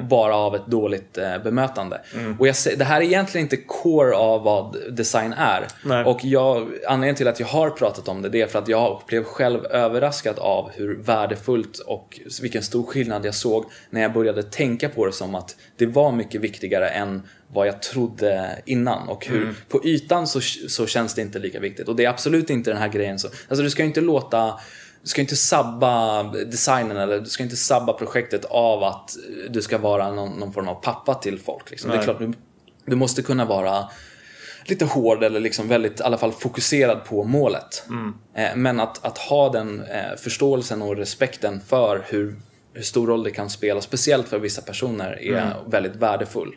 Bara 0.09 0.37
av 0.37 0.55
ett 0.55 0.67
dåligt 0.67 1.19
eh, 1.19 1.39
bemötande. 1.39 2.01
Och 2.39 2.49
jag, 2.49 2.57
det 2.77 2.85
här 2.85 3.01
är 3.01 3.05
egentligen 3.05 3.45
inte 3.45 3.57
core 3.57 4.17
av 4.17 4.43
vad 4.43 4.77
design 4.91 5.33
är. 5.33 5.67
Nej. 5.85 6.05
Och 6.05 6.19
jag, 6.23 6.69
anledningen 6.89 7.15
till 7.15 7.29
att 7.29 7.41
jag 7.41 7.47
har 7.47 7.71
pratat 7.71 8.09
om 8.09 8.23
det, 8.23 8.29
det 8.29 8.41
är 8.41 8.47
för 8.47 8.59
att 8.59 8.69
jag 8.69 9.03
blev 9.07 9.25
själv 9.25 9.67
överraskad 9.67 10.39
av 10.39 10.71
hur 10.75 10.99
värdefullt 11.03 11.79
och 11.79 12.21
vilken 12.43 12.63
stor 12.63 12.83
skillnad 12.83 13.27
jag 13.27 13.35
såg 13.35 13.65
när 13.91 14.03
jag 14.03 14.13
började 14.13 14.43
tänka 14.43 14.89
på 14.89 15.07
det 15.07 15.13
som 15.13 15.35
att 15.35 15.57
det 15.77 15.87
var 15.87 16.13
mycket 16.13 16.41
viktigare 16.41 16.89
än 16.89 17.23
vad 17.49 17.67
jag 17.67 17.83
trodde 17.83 18.63
innan. 18.67 19.09
Och 19.09 19.27
hur 19.27 19.55
på 19.69 19.85
ytan 19.85 20.27
så, 20.27 20.41
så 20.69 20.87
känns 20.87 21.15
det 21.15 21.23
inte 21.23 21.39
lika 21.39 21.61
viktigt. 21.61 21.89
Och 21.89 21.97
det 21.97 22.05
är 22.05 22.09
absolut 22.09 22.51
inte 22.51 22.71
den 22.71 22.79
här 22.79 22.89
grejen 22.89 23.19
så, 23.19 23.29
alltså 23.49 23.63
du 23.63 23.71
ska 23.71 23.83
ju 23.83 23.89
inte 23.89 24.01
låta 24.01 24.61
du 25.03 25.09
ska 25.09 25.21
inte 25.21 25.37
sabba 25.37 26.23
designen 26.23 26.97
eller 26.97 27.21
du 27.21 27.27
ska 27.27 27.43
inte 27.43 27.57
sabba 27.57 27.93
projektet 27.93 28.45
av 28.45 28.85
att 28.85 29.17
du 29.51 29.63
ska 29.63 29.79
vara 29.79 30.13
någon, 30.13 30.41
någon 30.41 30.53
form 30.53 30.69
av 30.69 30.75
pappa 30.75 31.15
till 31.15 31.39
folk. 31.41 31.71
Liksom. 31.71 31.91
Det 31.91 31.97
är 31.97 32.03
klart, 32.03 32.19
du, 32.19 32.33
du 32.87 32.97
måste 32.97 33.23
kunna 33.23 33.45
vara 33.45 33.89
lite 34.65 34.85
hård 34.85 35.25
eller 35.25 35.41
liksom 35.41 35.69
väldigt, 35.69 36.01
i 36.01 36.03
alla 36.03 36.19
fall 36.19 36.33
fokuserad 36.33 37.05
på 37.05 37.25
målet. 37.25 37.85
Eh, 38.37 38.57
Men 38.57 38.81
att, 38.81 39.05
att 39.05 39.19
ha 39.19 39.49
den 39.49 39.81
eh, 39.81 40.17
förståelsen 40.19 40.83
och 40.83 40.97
respekten 40.97 41.61
för 41.61 42.05
hur, 42.09 42.37
hur 42.75 42.83
stor 42.83 43.07
roll 43.07 43.23
det 43.23 43.31
kan 43.31 43.51
spela, 43.51 43.81
speciellt 43.81 44.29
för 44.29 44.39
vissa 44.39 44.63
personer, 44.63 45.23
är 45.23 45.35
väldigt 45.67 45.97
värdefull. 45.97 46.55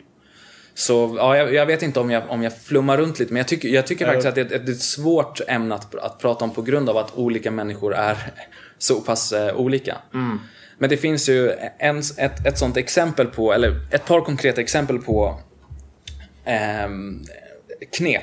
Så 0.78 1.14
ja, 1.18 1.36
jag, 1.36 1.54
jag 1.54 1.66
vet 1.66 1.82
inte 1.82 2.00
om 2.00 2.10
jag, 2.10 2.22
om 2.28 2.42
jag 2.42 2.58
flummar 2.58 2.96
runt 2.96 3.18
lite, 3.18 3.32
men 3.32 3.40
jag 3.40 3.48
tycker, 3.48 3.68
jag 3.68 3.86
tycker 3.86 4.06
faktiskt 4.06 4.26
att 4.28 4.34
det, 4.34 4.40
är 4.40 4.44
ett- 4.44 4.66
det 4.66 4.72
är 4.72 4.74
ett 4.74 4.80
svårt 4.82 5.40
ämne 5.48 5.74
att, 5.74 5.94
att 5.94 6.18
prata 6.18 6.44
om 6.44 6.50
på 6.54 6.62
grund 6.62 6.88
av 6.88 6.96
att 6.96 7.14
olika 7.14 7.50
människor 7.50 7.94
är 7.94 8.16
så 8.78 9.00
pass 9.00 9.32
eh, 9.32 9.56
olika. 9.56 9.96
Men 10.78 10.90
det 10.90 10.96
finns 10.96 11.28
ju 11.28 11.50
en, 11.78 11.98
ett, 12.18 12.46
ett 12.46 12.58
sånt 12.58 12.76
exempel 12.76 13.26
på, 13.26 13.52
eller 13.52 13.74
ett 13.90 14.04
par 14.06 14.20
konkreta 14.20 14.60
exempel 14.60 14.98
på 14.98 15.40
ehm, 16.44 17.22
knep. 17.96 18.22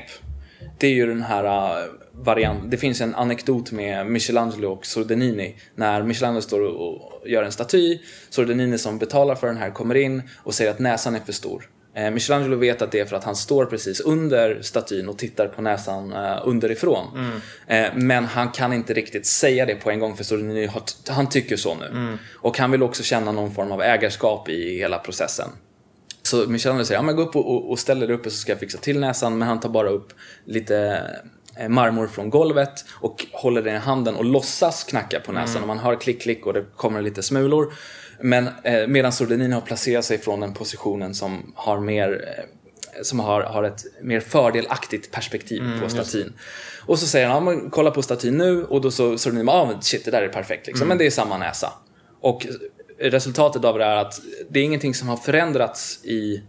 Det 0.77 0.87
är 0.87 0.91
ju 0.91 1.05
den 1.07 1.21
här 1.21 1.43
uh, 1.45 1.85
variant. 2.11 2.71
Det 2.71 2.77
finns 2.77 3.01
en 3.01 3.15
anekdot 3.15 3.71
med 3.71 4.05
Michelangelo 4.07 4.71
och 4.71 4.85
Sordenini. 4.85 5.55
När 5.75 6.03
Michelangelo 6.03 6.41
står 6.41 6.61
och 6.61 7.13
och 7.23 7.29
gör 7.29 7.43
en 7.43 7.51
staty, 7.51 7.99
Sordenini 8.29 8.77
som 8.77 8.97
betalar 8.97 9.35
för 9.35 9.47
den 9.47 9.57
här 9.57 9.69
kommer 9.69 9.95
in 9.95 10.21
och 10.43 10.53
säger 10.53 10.71
att 10.71 10.79
näsan 10.79 11.15
är 11.15 11.19
för 11.19 11.33
stor. 11.33 11.69
Eh, 11.95 12.11
Michelangelo 12.11 12.55
vet 12.55 12.81
att 12.81 12.91
det 12.91 12.99
är 12.99 13.05
för 13.05 13.15
att 13.15 13.23
han 13.23 13.35
står 13.35 13.65
precis 13.65 13.99
under 13.99 14.61
statyn 14.61 15.09
och 15.09 15.17
tittar 15.17 15.47
på 15.47 15.61
näsan 15.61 16.13
eh, 16.13 16.41
underifrån. 16.43 17.07
Eh, 17.67 17.85
men 17.95 18.25
han 18.25 18.51
kan 18.51 18.73
inte 18.73 18.93
riktigt 18.93 19.25
säga 19.25 19.65
det 19.65 19.75
på 19.75 19.91
en 19.91 19.99
gång 19.99 20.15
för 20.15 20.23
Sordenini 20.23 20.65
har, 20.65 20.81
han 21.09 21.29
tycker 21.29 21.57
så 21.57 21.75
nu. 21.75 22.17
Och 22.35 22.57
han 22.57 22.71
vill 22.71 22.83
också 22.83 23.03
känna 23.03 23.31
någon 23.31 23.51
form 23.51 23.71
av 23.71 23.81
ägarskap 23.81 24.49
i 24.49 24.77
hela 24.77 24.99
processen. 24.99 25.49
Så 26.23 26.47
Michelangelo 26.47 26.85
säger, 26.85 26.97
ja 26.97 27.03
men 27.03 27.15
gå 27.15 27.21
upp 27.21 27.35
och, 27.35 27.71
och, 27.71 27.79
ställ 27.79 27.99
dig 27.99 28.11
uppe 28.11 28.29
så 28.29 28.37
ska 28.37 28.51
jag 28.51 28.59
fixa 28.59 28.77
till 28.77 28.99
näsan. 28.99 29.37
Men 29.37 29.47
han 29.47 29.59
tar 29.59 29.69
bara 29.69 29.89
upp 29.89 30.13
lite 30.45 31.01
marmor 31.69 32.07
från 32.07 32.29
golvet 32.29 32.85
och 32.91 33.25
håller 33.31 33.61
den 33.61 33.75
i 33.75 33.79
handen 33.79 34.15
och 34.15 34.25
låtsas 34.25 34.83
knacka 34.83 35.19
på 35.19 35.31
näsan. 35.31 35.61
Och 35.61 35.67
man 35.67 35.79
hör 35.79 35.95
klick 35.95 36.21
klick 36.21 36.45
och 36.45 36.53
det 36.53 36.65
kommer 36.75 37.01
lite 37.01 37.23
smulor. 37.23 37.73
Men 38.19 38.49
eh, 38.63 38.87
medan 38.87 39.11
Sordenini 39.11 39.53
har 39.53 39.61
placerat 39.61 40.05
sig 40.05 40.17
från 40.17 40.39
den 40.39 40.53
positionen 40.53 41.13
som 41.13 41.53
har 41.55 41.79
mer 41.79 42.37
eh, 42.37 42.43
som 43.03 43.19
har, 43.19 43.41
har 43.41 43.63
ett 43.63 43.85
mer 44.01 44.19
fördelaktigt 44.19 45.11
perspektiv 45.11 45.61
på 45.81 45.89
statyn. 45.89 46.33
Och 46.85 46.99
så 46.99 47.07
säger 47.07 47.27
han, 47.27 47.47
ja, 47.47 47.69
kolla 47.71 47.91
på 47.91 48.01
statyn 48.01 48.37
nu 48.37 48.63
och 48.63 48.81
då 48.81 48.91
så 48.91 49.17
Sordenini, 49.17 49.51
ja 49.51 49.65
men 49.65 49.81
shit 49.81 50.05
det 50.05 50.11
där 50.11 50.21
är 50.21 50.27
perfekt 50.27 50.67
liksom. 50.67 50.87
Men 50.87 50.97
det 50.97 51.05
är 51.05 51.11
samma 51.11 51.37
näsa. 51.37 51.73
Och 52.21 52.47
resultatet 52.99 53.65
av 53.65 53.77
det 53.77 53.85
är 53.85 53.95
att 53.95 54.21
det 54.49 54.59
är 54.59 54.63
ingenting 54.63 54.93
som 54.93 55.07
har 55.07 55.17
förändrats 55.17 56.05
i, 56.05 56.43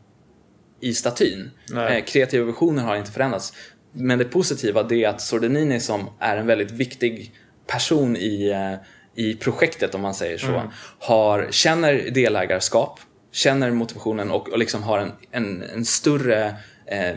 i 0.81 0.95
statyn. 0.95 1.51
Eh, 1.77 2.05
kreativa 2.05 2.45
visioner 2.45 2.83
har 2.83 2.97
inte 2.97 3.11
förändrats. 3.11 3.53
Men 3.93 4.19
det 4.19 4.25
positiva 4.25 4.83
det 4.83 5.05
är 5.05 5.09
att 5.09 5.21
Sordenini 5.21 5.81
som 5.81 6.11
är 6.19 6.37
en 6.37 6.47
väldigt 6.47 6.71
viktig 6.71 7.35
person 7.67 8.17
i, 8.17 8.51
eh, 8.51 8.87
i 9.15 9.35
projektet 9.35 9.95
om 9.95 10.01
man 10.01 10.15
säger 10.15 10.39
så, 10.39 10.63
har, 10.99 11.49
känner 11.51 12.11
delägarskap, 12.11 13.01
känner 13.33 13.71
motivationen 13.71 14.31
och, 14.31 14.49
och 14.49 14.59
liksom 14.59 14.83
har 14.83 14.99
en, 14.99 15.13
en, 15.31 15.63
en 15.63 15.85
större 15.85 16.57
eh, 16.87 17.09
eh, 17.09 17.17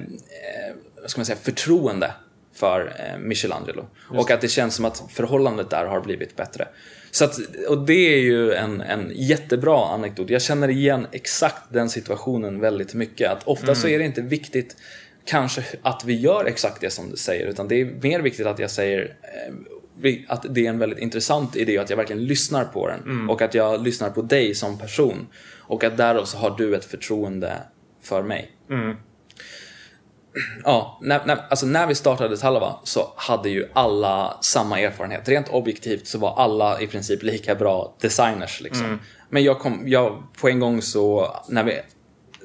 vad 1.01 1.09
ska 1.09 1.19
man 1.19 1.25
säga, 1.25 1.37
förtroende 1.41 2.11
för 2.53 2.93
eh, 2.99 3.19
Michelangelo. 3.19 3.85
Och 4.09 4.31
att 4.31 4.41
det 4.41 4.47
känns 4.47 4.75
som 4.75 4.85
att 4.85 5.03
förhållandet 5.09 5.69
där 5.69 5.85
har 5.85 6.01
blivit 6.01 6.35
bättre. 6.35 6.67
Så 7.11 7.25
att, 7.25 7.39
och 7.69 7.85
det 7.85 8.13
är 8.13 8.19
ju 8.19 8.53
en, 8.53 8.81
en 8.81 9.11
jättebra 9.15 9.87
anekdot. 9.87 10.29
Jag 10.29 10.41
känner 10.41 10.69
igen 10.69 11.07
exakt 11.11 11.63
den 11.69 11.89
situationen 11.89 12.59
väldigt 12.59 12.93
mycket. 12.93 13.31
Att 13.31 13.43
ofta 13.43 13.75
så 13.75 13.87
är 13.87 13.99
det 13.99 14.05
inte 14.05 14.21
viktigt 14.21 14.75
kanske 15.25 15.63
att 15.81 16.05
vi 16.05 16.13
gör 16.13 16.45
exakt 16.45 16.81
det 16.81 16.89
som 16.89 17.09
du 17.09 17.17
säger, 17.17 17.47
utan 17.47 17.67
det 17.67 17.81
är 17.81 17.85
mer 17.85 18.19
viktigt 18.19 18.45
att 18.45 18.59
jag 18.59 18.71
säger 18.71 19.15
eh, 19.21 19.53
att 20.27 20.45
det 20.49 20.65
är 20.65 20.69
en 20.69 20.79
väldigt 20.79 20.99
intressant 20.99 21.55
idé 21.55 21.77
och 21.77 21.83
att 21.83 21.89
jag 21.89 21.97
verkligen 21.97 22.25
lyssnar 22.25 22.65
på 22.65 22.87
den. 22.87 22.99
Och 23.29 23.41
att 23.41 23.53
jag 23.53 23.83
lyssnar 23.83 24.09
på 24.09 24.21
dig 24.21 24.55
som 24.55 24.77
person. 24.77 25.27
Och 25.59 25.83
att 25.83 25.97
därav 25.97 26.25
så 26.25 26.37
har 26.37 26.57
du 26.57 26.75
ett 26.75 26.85
förtroende 26.85 27.53
för 28.01 28.23
mig. 28.23 28.51
Ja, 30.63 30.99
när, 31.01 31.25
när, 31.25 31.39
alltså 31.49 31.65
när 31.65 31.87
vi 31.87 31.95
startade 31.95 32.37
Talava 32.37 32.75
så 32.83 33.13
hade 33.15 33.49
ju 33.49 33.67
alla 33.73 34.37
samma 34.41 34.79
erfarenhet. 34.79 35.29
Rent 35.29 35.49
objektivt 35.49 36.07
så 36.07 36.17
var 36.19 36.35
alla 36.37 36.81
i 36.81 36.87
princip 36.87 37.23
lika 37.23 37.55
bra 37.55 37.95
designers. 38.01 38.61
Liksom. 38.61 38.99
Men 39.29 39.43
jag 39.43 39.59
kom, 39.59 39.83
jag, 39.85 40.23
på 40.41 40.49
en 40.49 40.59
gång 40.59 40.81
så, 40.81 41.35
när 41.49 41.63
vi 41.63 41.81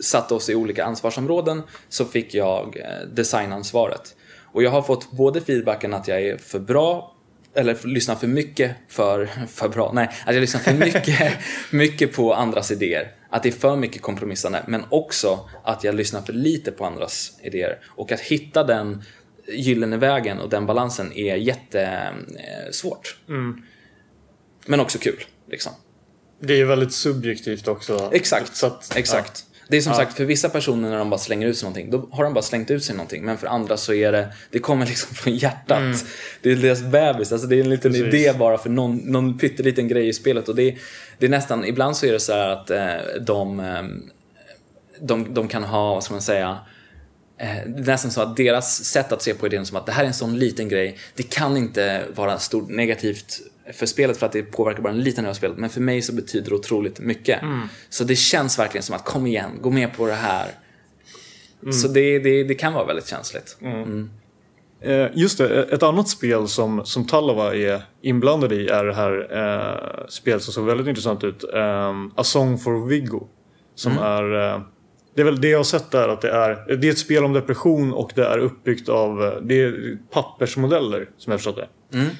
satte 0.01 0.35
oss 0.35 0.51
i 0.51 0.55
olika 0.55 0.85
ansvarsområden 0.85 1.63
så 1.89 2.05
fick 2.05 2.35
jag 2.35 2.77
eh, 2.77 3.09
designansvaret. 3.13 4.17
Och 4.53 4.63
jag 4.63 4.71
har 4.71 4.83
fått 4.83 5.11
både 5.11 5.41
feedbacken 5.41 5.95
att 5.95 6.09
jag 6.09 6.23
är 6.23 6.37
för 6.37 6.59
bra 6.59 7.12
eller 7.55 7.87
lyssnar 7.87 8.15
för 8.15 8.27
mycket 8.27 8.77
för, 8.89 9.27
för 9.49 9.69
bra, 9.69 9.93
nej, 9.95 10.09
att 10.27 10.35
jag 10.35 10.41
lyssnar 10.41 10.61
för 10.61 10.75
mycket, 10.75 11.33
mycket 11.71 12.13
på 12.13 12.35
andras 12.35 12.71
idéer. 12.71 13.13
Att 13.31 13.43
det 13.43 13.49
är 13.49 13.53
för 13.53 13.77
mycket 13.77 14.03
kompromissande, 14.03 14.65
men 14.69 14.85
också 14.89 15.49
att 15.65 15.85
jag 15.85 15.95
lyssnar 15.95 16.23
för 16.23 16.33
lite 16.33 16.73
på 16.73 16.85
andras 16.85 17.33
idéer. 17.43 17.79
Och 17.89 18.13
att 18.13 18.21
hitta 18.21 18.65
den 18.65 19.03
gyllene 19.49 19.97
vägen 19.97 20.39
och 20.39 20.49
den 20.49 20.67
balansen 20.67 21.13
är 21.13 21.37
jättesvårt. 21.37 23.17
Men 24.67 24.81
också 24.81 24.99
kul, 24.99 25.25
liksom. 25.51 25.73
Det 26.41 26.61
är 26.61 26.65
väldigt 26.65 26.93
subjektivt 26.93 27.69
också. 27.69 28.11
Exakt, 28.13 28.63
att, 28.63 28.97
exakt. 28.97 29.45
Det 29.73 29.77
är 29.79 29.81
som 29.81 29.95
sagt, 29.95 30.17
för 30.17 30.25
vissa 30.25 30.49
personer 30.49 30.91
när 30.91 30.99
de 30.99 31.11
bara 31.11 31.19
slänger 31.19 31.49
ut 31.49 31.57
sig 31.57 31.65
någonting, 31.65 31.91
då 31.91 32.09
har 32.13 32.25
de 32.25 32.35
bara 32.35 32.43
slängt 32.43 32.71
ut 32.71 32.85
sig 32.85 32.97
någonting. 32.97 33.25
Men 33.25 33.39
för 33.39 33.47
andra 33.47 33.77
så 33.77 33.93
är 33.93 34.13
det, 34.13 34.33
det 34.51 34.59
kommer 34.59 34.87
liksom 34.93 35.15
från 35.15 35.37
hjärtat. 35.37 35.79
Mm. 35.79 35.97
Det 36.43 36.53
är 36.53 36.57
deras 36.57 36.83
bebis, 36.83 37.33
alltså 37.33 37.47
det 37.47 37.57
är 37.57 37.61
en 37.61 37.71
liten 37.71 37.93
Precis. 37.93 38.15
idé 38.15 38.33
bara 38.39 38.59
för 38.59 38.71
någon, 38.71 38.97
någon 38.97 39.39
pytteliten 39.39 39.89
grej 39.89 40.09
i 40.09 40.13
spelet. 40.13 40.49
Och 40.49 40.57
det, 40.57 40.77
det 41.19 41.27
är 41.27 41.31
nästan, 41.31 41.65
ibland 41.65 41.97
så 41.97 42.07
är 42.07 42.13
det 42.13 42.21
så 42.21 42.33
att 42.33 42.71
eh, 42.71 42.95
de, 43.21 43.61
eh, 43.61 43.83
de, 45.01 45.35
de 45.35 45.49
kan 45.49 45.65
ha, 45.65 45.95
vad 45.95 46.05
ska 46.05 46.15
man 46.15 46.23
säga, 46.23 46.59
eh, 47.39 47.47
det 47.67 47.83
är 47.83 47.87
nästan 47.87 48.11
så 48.11 48.21
att 48.21 48.37
deras 48.37 48.85
sätt 48.85 49.13
att 49.13 49.23
se 49.23 49.35
på 49.35 49.47
idén 49.47 49.67
som 49.67 49.77
att 49.77 49.87
det 49.87 49.93
här 49.93 50.03
är 50.03 50.09
en 50.09 50.15
sån 50.15 50.39
liten 50.39 50.69
grej, 50.69 50.99
det 51.15 51.23
kan 51.23 51.57
inte 51.57 52.05
vara 52.15 52.39
stort 52.39 52.69
negativt 52.69 53.41
för 53.73 53.87
spelet 53.87 54.17
för 54.17 54.27
att 54.27 54.33
det 54.33 54.43
påverkar 54.43 54.83
bara 54.83 54.93
en 54.93 55.01
liten 55.01 55.25
del 55.25 55.31
av 55.31 55.35
spelet. 55.35 55.59
Men 55.59 55.71
för 55.71 55.81
mig 55.81 56.03
så 56.03 56.15
betyder 56.15 56.51
det 56.51 56.57
otroligt 56.57 57.01
mycket. 57.01 57.43
Mm. 57.43 57.69
Så 57.89 58.05
det 58.05 58.17
känns 58.17 58.59
verkligen 58.59 58.83
som 58.83 58.97
att 58.97 59.05
kom 59.05 59.27
igen, 59.27 59.51
gå 59.61 59.71
med 59.71 59.97
på 59.97 60.07
det 60.07 60.15
här. 60.15 60.49
Mm. 61.63 61.73
Så 61.73 61.89
det, 61.89 62.19
det, 62.19 62.45
det, 62.45 62.55
kan 62.55 62.73
vara 62.73 62.85
väldigt 62.85 63.09
känsligt. 63.09 63.57
Mm. 63.61 63.83
mm. 63.83 64.11
Eh, 64.81 65.09
just 65.15 65.39
det, 65.39 65.63
ett 65.63 65.83
annat 65.83 66.09
spel 66.09 66.49
som, 66.49 66.85
som 66.85 67.07
Talova 67.07 67.55
är 67.55 67.83
inblandad 68.01 68.53
i 68.53 68.69
är 68.69 68.85
det 68.85 68.95
här 68.95 69.29
eh, 69.31 70.07
spelet 70.09 70.43
som 70.43 70.53
såg 70.53 70.67
väldigt 70.67 70.87
intressant 70.87 71.25
ut. 71.25 71.45
Eh, 71.55 71.93
A 72.15 72.25
Song 72.25 72.59
for 72.59 72.87
Viggo. 72.87 73.27
Som 73.75 73.93
mm. 73.93 74.05
är... 74.05 74.55
Eh, 74.55 74.61
det 75.15 75.21
är 75.21 75.25
väl 75.25 75.41
det 75.41 75.49
jag 75.49 75.59
har 75.59 75.65
sett 75.65 75.91
där 75.91 76.09
att 76.09 76.21
det 76.21 76.31
är. 76.31 76.77
Det 76.77 76.89
är 76.89 76.91
ett 76.91 76.99
spel 76.99 77.25
om 77.25 77.33
depression 77.33 77.93
och 77.93 78.13
det 78.15 78.25
är 78.25 78.39
uppbyggt 78.39 78.89
av 78.89 79.25
eh, 79.25 79.33
det 79.43 79.63
är 79.63 79.99
pappersmodeller 80.11 81.09
som 81.19 81.31
jag 81.31 81.41
förstått 81.41 81.57
det. 81.57 81.99
Mm. 81.99 82.11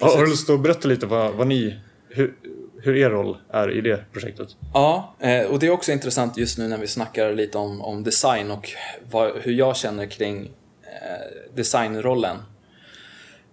Har 0.00 0.24
du 0.24 0.30
lust 0.30 0.50
att 0.50 0.60
berätta 0.60 0.88
lite 0.88 1.06
vad, 1.06 1.34
vad 1.34 1.46
ni, 1.46 1.78
hur, 2.08 2.34
hur 2.82 2.96
er 2.96 3.10
roll 3.10 3.36
är 3.50 3.70
i 3.70 3.80
det 3.80 4.04
projektet? 4.12 4.48
Ja, 4.74 5.16
eh, 5.20 5.42
och 5.42 5.58
det 5.58 5.66
är 5.66 5.70
också 5.70 5.92
intressant 5.92 6.36
just 6.36 6.58
nu 6.58 6.68
när 6.68 6.78
vi 6.78 6.86
snackar 6.86 7.32
lite 7.32 7.58
om, 7.58 7.82
om 7.82 8.04
design 8.04 8.50
och 8.50 8.70
vad, 9.10 9.32
hur 9.36 9.52
jag 9.52 9.76
känner 9.76 10.06
kring 10.06 10.44
eh, 10.82 11.54
designrollen. 11.54 12.36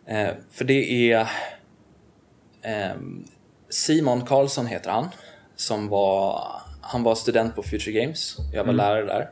Eh, 0.07 0.29
för 0.51 0.65
det 0.65 1.11
är 1.11 1.27
Simon 3.69 4.25
Karlsson 4.25 4.65
heter 4.65 4.89
han, 4.89 5.07
som 5.55 5.89
var, 5.89 6.47
han 6.81 7.03
var 7.03 7.15
student 7.15 7.55
på 7.55 7.63
Future 7.63 7.91
Games. 7.91 8.37
Jag 8.53 8.63
var 8.63 8.73
mm. 8.73 8.75
lärare 8.75 9.05
där. 9.05 9.29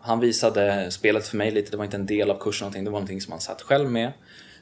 Han 0.00 0.20
visade 0.20 0.90
spelet 0.90 1.26
för 1.26 1.36
mig 1.36 1.50
lite, 1.50 1.70
det 1.70 1.76
var 1.76 1.84
inte 1.84 1.96
en 1.96 2.06
del 2.06 2.30
av 2.30 2.38
kursen 2.38 2.64
någonting, 2.64 2.84
det 2.84 2.90
var 2.90 2.98
någonting 2.98 3.20
som 3.20 3.32
han 3.32 3.40
satt 3.40 3.62
själv 3.62 3.90
med. 3.90 4.12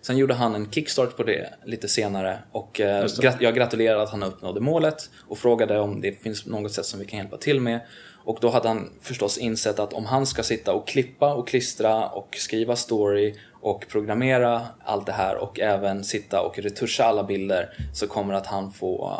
Sen 0.02 0.16
gjorde 0.16 0.34
han 0.34 0.54
en 0.54 0.70
kickstart 0.70 1.16
på 1.16 1.22
det 1.22 1.48
lite 1.64 1.88
senare 1.88 2.38
och 2.52 2.80
eh, 2.80 3.06
jag 3.40 3.54
gratulerade 3.54 4.02
att 4.02 4.10
han 4.10 4.22
uppnådde 4.22 4.60
målet 4.60 5.10
och 5.28 5.38
frågade 5.38 5.78
om 5.78 6.00
det 6.00 6.22
finns 6.22 6.46
något 6.46 6.72
sätt 6.72 6.86
som 6.86 7.00
vi 7.00 7.06
kan 7.06 7.18
hjälpa 7.18 7.36
till 7.36 7.60
med. 7.60 7.80
Och 8.24 8.38
då 8.40 8.50
hade 8.50 8.68
han 8.68 8.90
förstås 9.00 9.38
insett 9.38 9.78
att 9.78 9.92
om 9.92 10.06
han 10.06 10.26
ska 10.26 10.42
sitta 10.42 10.72
och 10.72 10.88
klippa 10.88 11.34
och 11.34 11.48
klistra 11.48 12.08
och 12.08 12.36
skriva 12.38 12.76
story 12.76 13.34
och 13.60 13.84
programmera 13.88 14.62
allt 14.84 15.06
det 15.06 15.12
här 15.12 15.36
och 15.36 15.60
även 15.60 16.04
sitta 16.04 16.40
och 16.40 16.58
retuscha 16.58 17.04
alla 17.04 17.24
bilder 17.24 17.68
så 17.94 18.06
kommer 18.06 18.34
att 18.34 18.46
han 18.46 18.72
få 18.72 19.18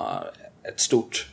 eh, 0.65 0.71
ett 0.73 0.81
stort 0.81 1.27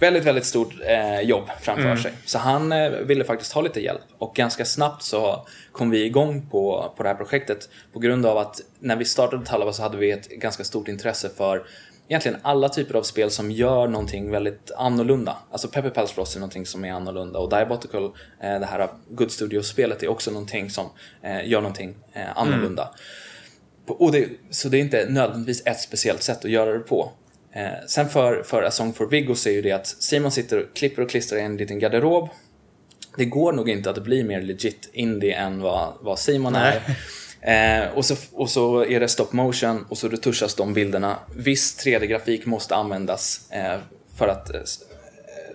väldigt, 0.00 0.24
väldigt 0.24 0.44
stort 0.44 0.74
eh, 0.86 1.20
jobb 1.20 1.48
framför 1.60 1.84
mm. 1.84 1.98
sig. 1.98 2.12
Så 2.24 2.38
han 2.38 2.72
eh, 2.72 2.90
ville 2.90 3.24
faktiskt 3.24 3.52
ha 3.52 3.62
lite 3.62 3.80
hjälp 3.80 4.02
och 4.18 4.34
ganska 4.34 4.64
snabbt 4.64 5.02
så 5.02 5.46
kom 5.72 5.90
vi 5.90 6.04
igång 6.04 6.46
på, 6.50 6.92
på 6.96 7.02
det 7.02 7.08
här 7.08 7.16
projektet 7.16 7.68
på 7.92 7.98
grund 7.98 8.26
av 8.26 8.38
att 8.38 8.60
när 8.78 8.96
vi 8.96 9.04
startade 9.04 9.46
Talava 9.46 9.72
så 9.72 9.82
hade 9.82 9.96
vi 9.96 10.10
ett 10.10 10.28
ganska 10.28 10.64
stort 10.64 10.88
intresse 10.88 11.30
för 11.36 11.62
egentligen 12.10 12.38
alla 12.42 12.68
typer 12.68 12.94
av 12.94 13.02
spel 13.02 13.30
som 13.30 13.50
gör 13.50 13.88
någonting 13.88 14.30
väldigt 14.30 14.70
annorlunda. 14.76 15.36
Alltså 15.50 15.68
Pepper 15.68 15.90
Pals 15.90 16.12
Frost 16.12 16.36
är 16.36 16.40
någonting 16.40 16.66
som 16.66 16.84
är 16.84 16.92
annorlunda 16.92 17.38
och 17.38 17.50
Diabotical, 17.50 18.04
eh, 18.40 18.60
det 18.60 18.66
här 18.66 18.88
Good 19.08 19.30
Studio-spelet, 19.30 20.02
är 20.02 20.08
också 20.08 20.30
någonting 20.30 20.70
som 20.70 20.86
eh, 21.22 21.48
gör 21.48 21.60
någonting 21.60 21.94
eh, 22.12 22.38
annorlunda. 22.38 22.82
Mm. 22.82 23.96
Och 23.98 24.12
det, 24.12 24.28
så 24.50 24.68
det 24.68 24.76
är 24.76 24.80
inte 24.80 25.06
nödvändigtvis 25.08 25.62
ett 25.66 25.80
speciellt 25.80 26.22
sätt 26.22 26.44
att 26.44 26.50
göra 26.50 26.72
det 26.72 26.78
på. 26.78 27.12
Eh, 27.52 27.86
sen 27.88 28.08
för, 28.08 28.42
för 28.42 28.62
A 28.62 28.70
Song 28.70 28.92
for 28.92 29.06
Viggo 29.06 29.34
så 29.34 29.48
är 29.48 29.52
ju 29.52 29.62
det 29.62 29.72
att 29.72 29.86
Simon 29.86 30.30
sitter 30.30 30.58
och 30.58 30.76
klipper 30.76 31.02
och 31.02 31.10
klistrar 31.10 31.38
i 31.38 31.42
en 31.42 31.56
liten 31.56 31.78
garderob. 31.78 32.28
Det 33.16 33.24
går 33.24 33.52
nog 33.52 33.68
inte 33.68 33.90
att 33.90 34.04
bli 34.04 34.24
mer 34.24 34.42
legit 34.42 34.90
indie 34.92 35.36
än 35.36 35.60
vad, 35.60 35.92
vad 36.00 36.18
Simon 36.18 36.52
Nej. 36.52 36.80
är. 36.86 36.96
Eh, 37.42 37.88
och, 37.88 38.04
så, 38.04 38.16
och 38.32 38.50
så 38.50 38.84
är 38.84 39.00
det 39.00 39.08
stop 39.08 39.28
motion 39.30 39.86
och 39.88 39.98
så 39.98 40.08
retuschas 40.08 40.54
de 40.54 40.74
bilderna. 40.74 41.18
Viss 41.36 41.84
3D-grafik 41.84 42.46
måste 42.46 42.74
användas 42.74 43.50
eh, 43.50 43.78
för 44.18 44.28
att 44.28 44.54
eh, 44.54 44.60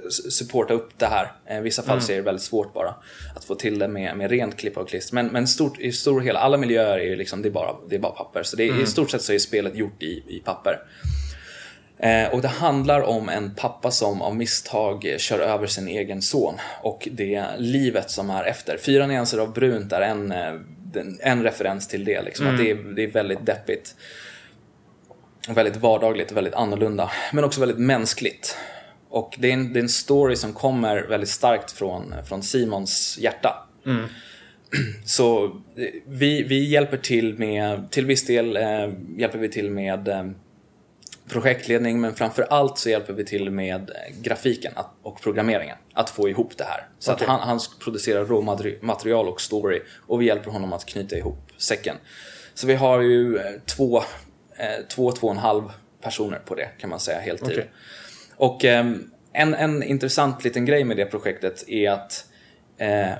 supporta 0.09 0.73
upp 0.73 0.89
det 0.97 1.05
här. 1.05 1.31
I 1.59 1.61
vissa 1.61 1.81
fall 1.83 1.93
mm. 1.93 2.05
så 2.05 2.11
är 2.11 2.15
det 2.15 2.21
väldigt 2.21 2.43
svårt 2.43 2.73
bara 2.73 2.95
att 3.35 3.43
få 3.43 3.55
till 3.55 3.79
det 3.79 3.87
med, 3.87 4.17
med 4.17 4.29
rent 4.29 4.57
klippa 4.57 4.79
och 4.79 4.89
klister. 4.89 5.15
Men, 5.15 5.27
men 5.27 5.47
stort, 5.47 5.79
i 5.79 5.91
stor 5.91 6.21
hela, 6.21 6.39
alla 6.39 6.57
miljöer 6.57 6.99
är 6.99 7.15
liksom, 7.15 7.41
det 7.41 7.47
är 7.47 7.51
bara, 7.51 7.75
det 7.89 7.95
är 7.95 7.99
bara 7.99 8.11
papper. 8.11 8.43
Så 8.43 8.55
det 8.55 8.63
är, 8.63 8.69
mm. 8.69 8.83
i 8.83 8.85
stort 8.85 9.11
sett 9.11 9.21
så 9.21 9.33
är 9.33 9.39
spelet 9.39 9.75
gjort 9.75 10.03
i, 10.03 10.23
i 10.27 10.41
papper. 10.45 10.79
Eh, 11.97 12.27
och 12.27 12.41
det 12.41 12.47
handlar 12.47 13.01
om 13.01 13.29
en 13.29 13.55
pappa 13.55 13.91
som 13.91 14.21
av 14.21 14.35
misstag 14.35 15.15
kör 15.17 15.39
över 15.39 15.67
sin 15.67 15.87
egen 15.87 16.21
son 16.21 16.55
och 16.81 17.07
det 17.11 17.45
livet 17.57 18.11
som 18.11 18.29
är 18.29 18.43
efter. 18.43 18.77
Fyra 18.77 19.07
nyanser 19.07 19.37
av 19.37 19.53
brunt 19.53 19.91
är 19.91 20.01
en, 20.01 20.31
eh, 20.31 20.53
en 21.19 21.43
referens 21.43 21.87
till 21.87 22.05
det. 22.05 22.21
Liksom, 22.21 22.47
mm. 22.47 22.55
att 22.55 22.65
det, 22.65 22.71
är, 22.71 22.95
det 22.95 23.03
är 23.03 23.11
väldigt 23.11 23.45
deppigt. 23.45 23.95
Väldigt 25.49 25.75
vardagligt 25.75 26.31
och 26.31 26.37
väldigt 26.37 26.53
annorlunda. 26.53 27.11
Men 27.33 27.43
också 27.43 27.59
väldigt 27.59 27.77
mänskligt. 27.77 28.57
Och 29.09 29.35
det 29.39 29.49
är 29.49 29.53
en, 29.53 29.73
det 29.73 29.79
är 29.79 29.83
en 29.83 29.89
story 29.89 30.35
som 30.35 30.53
kommer 30.53 30.97
väldigt 30.97 31.29
starkt 31.29 31.71
från, 31.71 32.13
från 32.27 32.43
Simons 32.43 33.17
hjärta. 33.21 33.67
Mm. 33.85 34.05
Så 35.05 35.45
eh, 35.45 35.51
vi, 36.07 36.43
vi 36.43 36.69
hjälper 36.69 36.97
till 36.97 37.37
med, 37.37 37.91
till 37.91 38.05
viss 38.05 38.25
del 38.25 38.57
eh, 38.57 38.93
hjälper 39.17 39.37
vi 39.37 39.49
till 39.49 39.71
med 39.71 40.33
projektledning 41.29 42.01
men 42.01 42.15
framför 42.15 42.47
allt 42.49 42.77
så 42.77 42.89
hjälper 42.89 43.13
vi 43.13 43.25
till 43.25 43.51
med 43.51 43.91
grafiken 44.21 44.73
och 45.01 45.21
programmeringen. 45.21 45.77
Att 45.93 46.09
få 46.09 46.29
ihop 46.29 46.57
det 46.57 46.63
här. 46.63 46.87
Så 46.99 47.13
okay. 47.13 47.23
att 47.23 47.29
han, 47.29 47.39
han 47.47 47.59
producerar 47.83 48.25
råmaterial 48.25 49.27
och 49.27 49.41
story 49.41 49.81
och 50.07 50.21
vi 50.21 50.25
hjälper 50.25 50.51
honom 50.51 50.73
att 50.73 50.85
knyta 50.85 51.17
ihop 51.17 51.51
säcken. 51.57 51.95
Så 52.53 52.67
vi 52.67 52.75
har 52.75 53.01
ju 53.01 53.37
eh, 53.37 53.43
två, 53.65 53.97
eh, 54.57 54.85
två, 54.89 55.11
två 55.11 55.27
och 55.27 55.33
en 55.33 55.39
halv 55.39 55.63
personer 56.01 56.39
på 56.45 56.55
det 56.55 56.69
kan 56.79 56.89
man 56.89 56.99
säga 56.99 57.19
heltid. 57.19 57.47
Okay. 57.47 57.65
Och 58.35 58.65
eh, 58.65 58.85
en, 59.33 59.53
en 59.53 59.83
intressant 59.83 60.43
liten 60.43 60.65
grej 60.65 60.83
med 60.83 60.97
det 60.97 61.05
projektet 61.05 61.69
är 61.69 61.91
att 61.91 62.25
eh, 62.77 63.11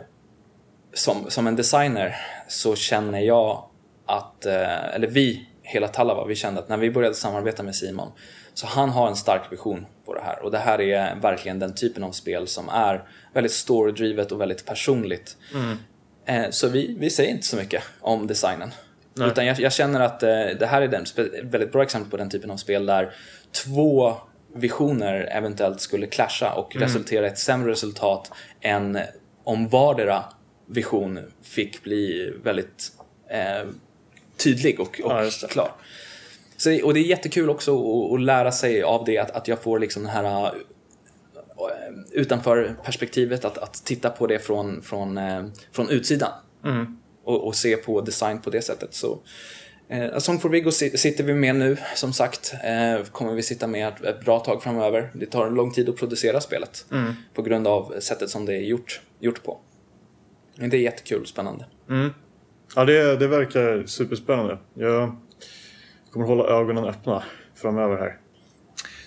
som, 0.94 1.32
som 1.32 1.48
en 1.48 1.56
designer 1.56 2.16
så 2.48 2.76
känner 2.76 3.20
jag 3.20 3.70
att, 4.06 4.46
eh, 4.46 4.96
eller 4.96 5.08
vi 5.08 5.48
hela 5.66 5.88
Talava, 5.88 6.26
vi 6.26 6.36
kände 6.36 6.60
att 6.60 6.70
när 6.70 6.78
vi 6.78 6.92
började 6.92 7.16
samarbeta 7.16 7.64
med 7.64 7.76
Simon 7.76 8.12
så 8.54 8.68
han 8.68 8.90
har 8.90 9.08
en 9.08 9.16
stark 9.16 9.52
vision 9.52 9.86
på 10.06 10.14
det 10.14 10.22
här 10.22 10.44
och 10.44 10.52
det 10.52 10.58
här 10.58 10.82
är 10.82 11.16
verkligen 11.16 11.60
den 11.60 11.76
typen 11.76 12.04
av 12.04 12.12
spel 12.12 12.48
som 12.48 12.70
är 12.70 13.04
väldigt 13.34 13.52
storydrivet 13.52 14.32
och 14.32 14.42
väldigt 14.42 14.66
personligt. 14.66 15.38
Mm. 15.54 15.78
Eh, 16.26 16.50
så 16.52 16.68
vi, 16.68 16.96
vi 17.00 17.10
säger 17.10 17.32
inte 17.32 17.46
så 17.46 17.58
mycket 17.58 17.84
om 18.02 18.28
designen. 18.28 18.72
Nej. 19.14 19.28
Utan 19.28 19.46
jag, 19.46 19.60
jag, 19.60 19.74
känner 19.74 20.00
att 20.00 20.24
eh, 20.24 20.30
det 20.60 20.66
här 20.66 20.82
är 20.82 20.94
ett 20.94 21.44
väldigt 21.44 21.72
bra 21.72 21.84
exempel 21.84 22.12
på 22.12 22.18
den 22.18 22.30
typen 22.30 22.52
av 22.52 22.58
spel 22.58 22.86
där 22.86 23.14
två 23.52 24.14
visioner 24.56 25.30
eventuellt 25.32 25.82
skulle 25.82 26.08
clasha 26.08 26.54
och 26.54 26.76
mm. 26.76 26.88
resultera 26.88 27.26
i 27.26 27.30
ett 27.30 27.38
sämre 27.38 27.72
resultat 27.72 28.32
än 28.62 29.00
om 29.44 29.68
vardera 29.68 30.24
vision 30.66 31.20
fick 31.42 31.84
bli 31.84 32.34
väldigt 32.44 32.92
eh, 33.30 33.70
tydlig 34.38 34.80
och, 34.80 35.02
och 35.04 35.12
ja, 35.12 35.30
klar. 35.50 35.72
Så, 36.58 36.86
och 36.86 36.94
det 36.94 37.00
är 37.00 37.04
jättekul 37.04 37.50
också 37.50 37.72
att, 37.76 38.14
att, 38.14 38.22
lära 38.22 38.52
sig 38.52 38.84
av 38.84 39.06
det, 39.06 39.18
att, 39.18 39.32
att 39.32 39.48
jag 39.48 39.62
får 39.62 39.80
liksom 39.80 40.04
den 40.04 40.12
här 40.12 40.46
uh, 40.46 40.52
utanför 42.12 42.76
perspektivet, 42.84 43.46
att, 43.46 43.58
att 43.58 43.74
titta 43.86 44.10
på 44.10 44.28
det 44.28 44.40
från, 44.40 44.82
från, 44.82 45.18
uh, 45.18 45.46
från 45.72 45.90
utsidan. 45.90 46.32
Mm. 46.64 46.98
Och, 47.24 47.48
och, 47.48 47.56
se 47.56 47.78
på 47.78 48.02
design 48.02 48.42
på 48.42 48.50
det 48.50 48.62
sättet. 48.62 48.94
Så, 48.94 49.20
uh, 49.94 50.18
Song 50.18 50.40
for 50.40 50.50
Viggo 50.50 50.72
sitter 50.72 51.24
vi 51.24 51.34
med 51.34 51.56
nu, 51.56 51.78
som 51.96 52.14
sagt. 52.14 52.54
Uh, 52.54 53.06
kommer 53.06 53.34
vi 53.34 53.44
sitta 53.44 53.68
med 53.68 53.88
ett, 53.88 54.02
ett, 54.02 54.26
bra 54.26 54.40
tag 54.40 54.64
framöver. 54.64 55.12
Det 55.14 55.26
tar 55.26 55.48
en 55.48 55.54
lång 55.54 55.74
tid 55.74 55.90
att 55.90 55.98
producera 55.98 56.42
spelet. 56.42 56.86
Mm. 56.92 57.14
På 57.34 57.42
grund 57.42 57.68
av 57.68 57.96
sättet 58.00 58.30
som 58.30 58.46
det 58.46 58.54
är 58.54 58.62
gjort, 58.62 59.02
gjort 59.20 59.44
på. 59.44 59.60
Men 60.56 60.70
det 60.70 60.78
är 60.78 60.82
jättekul 60.82 61.22
och 61.22 61.28
spännande. 61.28 61.66
Mm. 61.90 62.10
Ja, 62.76 62.86
det, 62.86 63.16
det 63.16 63.28
verkar 63.28 63.84
superspännande. 63.86 64.58
Jag 64.74 65.16
kommer 66.12 66.26
hålla 66.26 66.44
ögonen 66.44 66.86
öppna 66.86 67.24
framöver 67.56 67.98
här. 67.98 68.18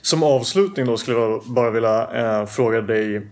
Som 0.02 0.22
avslutning 0.22 0.86
då 0.86 0.96
skulle 0.96 1.16
jag 1.16 1.42
bara 1.46 1.70
vilja 1.70 2.10
eh, 2.14 2.46
fråga 2.46 2.80
dig. 2.80 3.26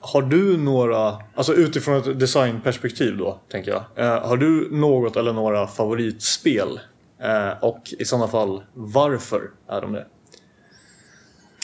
Har 0.00 0.22
du 0.22 0.56
några, 0.58 1.18
alltså 1.34 1.54
utifrån 1.54 1.96
ett 1.96 2.20
designperspektiv 2.20 3.16
då, 3.16 3.40
tänker 3.50 3.70
jag. 3.70 3.84
Eh, 3.96 4.28
har 4.28 4.36
du 4.36 4.68
något 4.70 5.16
eller 5.16 5.32
några 5.32 5.66
favoritspel? 5.66 6.80
Eh, 7.22 7.50
och 7.62 7.80
i 7.98 8.04
sådana 8.04 8.28
fall, 8.28 8.62
varför 8.74 9.50
är 9.68 9.80
de 9.80 9.92
det? 9.92 10.06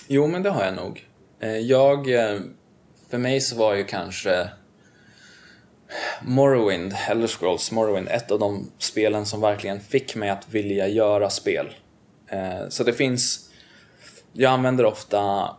Jo, 0.09 0.27
men 0.27 0.43
det 0.43 0.51
har 0.51 0.65
jag 0.65 0.75
nog. 0.75 1.07
Eh, 1.41 1.59
jag 1.59 2.15
eh, 2.15 2.41
för 3.11 3.19
mig 3.19 3.41
så 3.41 3.57
var 3.57 3.75
ju 3.75 3.85
kanske 3.85 4.49
Morrowind, 6.23 6.95
Elder 7.09 7.27
Scrolls 7.27 7.73
Morrowind, 7.73 8.09
ett 8.09 8.31
av 8.31 8.39
de 8.39 8.71
spelen 8.79 9.27
som 9.27 9.41
verkligen 9.41 9.81
fick 9.81 10.15
mig 10.15 10.31
att 10.31 10.49
vilja 10.51 10.89
göra 10.89 11.31
spel. 11.31 11.75
Eh, 12.29 12.69
så 12.69 12.85
det 12.85 12.93
finns, 12.93 13.51
jag 14.33 14.53
använder 14.53 14.85
ofta 14.85 15.51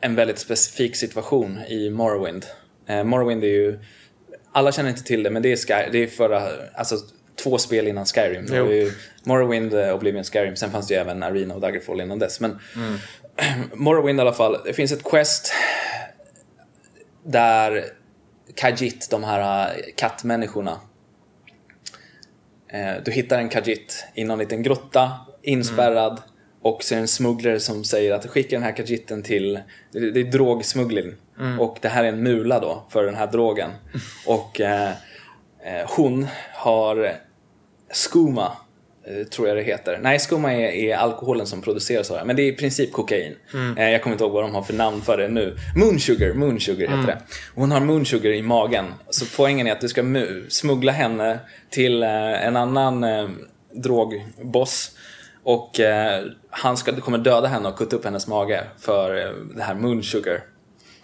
en 0.00 0.14
väldigt 0.14 0.38
specifik 0.38 0.96
situation 0.96 1.58
i 1.68 1.90
Morrowind. 1.90 2.46
Eh, 2.86 3.04
Morrowind 3.04 3.44
är 3.44 3.48
ju, 3.48 3.78
alla 4.52 4.72
känner 4.72 4.90
inte 4.90 5.04
till 5.04 5.22
det, 5.22 5.30
men 5.30 5.42
det 5.42 5.52
är, 5.52 5.56
Sky, 5.56 5.90
det 5.92 5.98
är 5.98 6.06
förra, 6.06 6.42
alltså 6.74 6.96
två 7.42 7.58
spel 7.58 7.88
innan 7.88 8.06
Skyrim. 8.06 8.46
Det 8.46 8.62
var 8.62 8.70
ju 8.70 8.92
Morrowind, 9.24 9.74
eh, 9.74 9.94
Oblivion, 9.94 10.24
Skyrim. 10.24 10.56
Sen 10.56 10.70
fanns 10.70 10.88
det 10.88 10.94
ju 10.94 11.00
även 11.00 11.22
Arena 11.22 11.54
och 11.54 11.60
Daggerfall 11.60 12.00
innan 12.00 12.18
dess. 12.18 12.40
Men 12.40 12.58
mm. 12.76 12.98
Morrowind 13.74 14.18
i 14.18 14.22
alla 14.22 14.32
fall. 14.32 14.56
Det 14.64 14.72
finns 14.72 14.92
ett 14.92 15.04
quest 15.04 15.52
där 17.22 17.84
Kajit, 18.54 19.10
de 19.10 19.24
här 19.24 19.68
eh, 19.68 19.82
kattmänniskorna. 19.96 20.80
Eh, 22.68 23.02
du 23.04 23.10
hittar 23.10 23.38
en 23.38 23.48
Kajit 23.48 24.06
i 24.14 24.24
någon 24.24 24.38
liten 24.38 24.62
grotta, 24.62 25.12
inspärrad. 25.42 26.12
Mm. 26.12 26.22
Och 26.62 26.82
så 26.82 26.94
är 26.94 26.96
det 26.96 27.02
en 27.02 27.08
smugglare 27.08 27.60
som 27.60 27.84
säger 27.84 28.14
att 28.14 28.26
skicka 28.26 28.56
den 28.56 28.62
här 28.62 28.76
Kajiten 28.76 29.22
till, 29.22 29.60
det 29.92 30.20
är, 30.20 30.24
drogsmuggling. 30.24 31.14
Mm. 31.38 31.60
Och 31.60 31.78
det 31.80 31.88
här 31.88 32.04
är 32.04 32.08
en 32.08 32.22
mula 32.22 32.60
då 32.60 32.86
för 32.88 33.04
den 33.04 33.14
här 33.14 33.26
drogen. 33.26 33.70
och 34.26 34.60
eh, 34.60 34.90
hon 35.96 36.26
har 36.52 37.16
skuma, 37.92 38.46
eh, 38.46 38.52
tror 39.30 39.48
jag 39.48 39.56
det 39.56 39.62
heter. 39.62 39.98
Nej, 40.02 40.18
skuma 40.18 40.52
är, 40.54 40.68
är 40.68 40.96
alkoholen 40.96 41.46
som 41.46 41.62
produceras 41.62 42.10
av 42.10 42.16
det, 42.16 42.24
men 42.24 42.36
det 42.36 42.42
är 42.42 42.52
i 42.52 42.56
princip 42.56 42.92
kokain. 42.92 43.34
Mm. 43.54 43.78
Eh, 43.78 43.90
jag 43.90 44.02
kommer 44.02 44.14
inte 44.14 44.24
ihåg 44.24 44.32
vad 44.32 44.44
de 44.44 44.54
har 44.54 44.62
för 44.62 44.74
namn 44.74 45.00
för 45.00 45.18
det 45.18 45.28
nu. 45.28 45.56
Moonsugar, 45.76 46.34
moonsugar 46.34 46.80
heter 46.80 46.94
mm. 46.94 47.06
det. 47.06 47.18
Hon 47.54 47.70
har 47.70 47.80
moonsugar 47.80 48.30
i 48.30 48.42
magen. 48.42 48.94
Så 49.10 49.24
poängen 49.36 49.66
är 49.66 49.72
att 49.72 49.80
du 49.80 49.88
ska 49.88 50.04
smuggla 50.48 50.92
henne 50.92 51.38
till 51.70 52.02
eh, 52.02 52.46
en 52.46 52.56
annan 52.56 53.06
drogboss. 53.72 54.90
Och 55.42 55.80
han 56.50 56.76
ska, 56.76 57.00
kommer 57.00 57.18
döda 57.18 57.48
henne 57.48 57.68
och 57.68 57.76
kutta 57.76 57.96
upp 57.96 58.04
hennes 58.04 58.26
mage 58.26 58.64
för 58.78 59.34
det 59.56 59.62
här 59.62 59.74
moonsugar. 59.74 60.42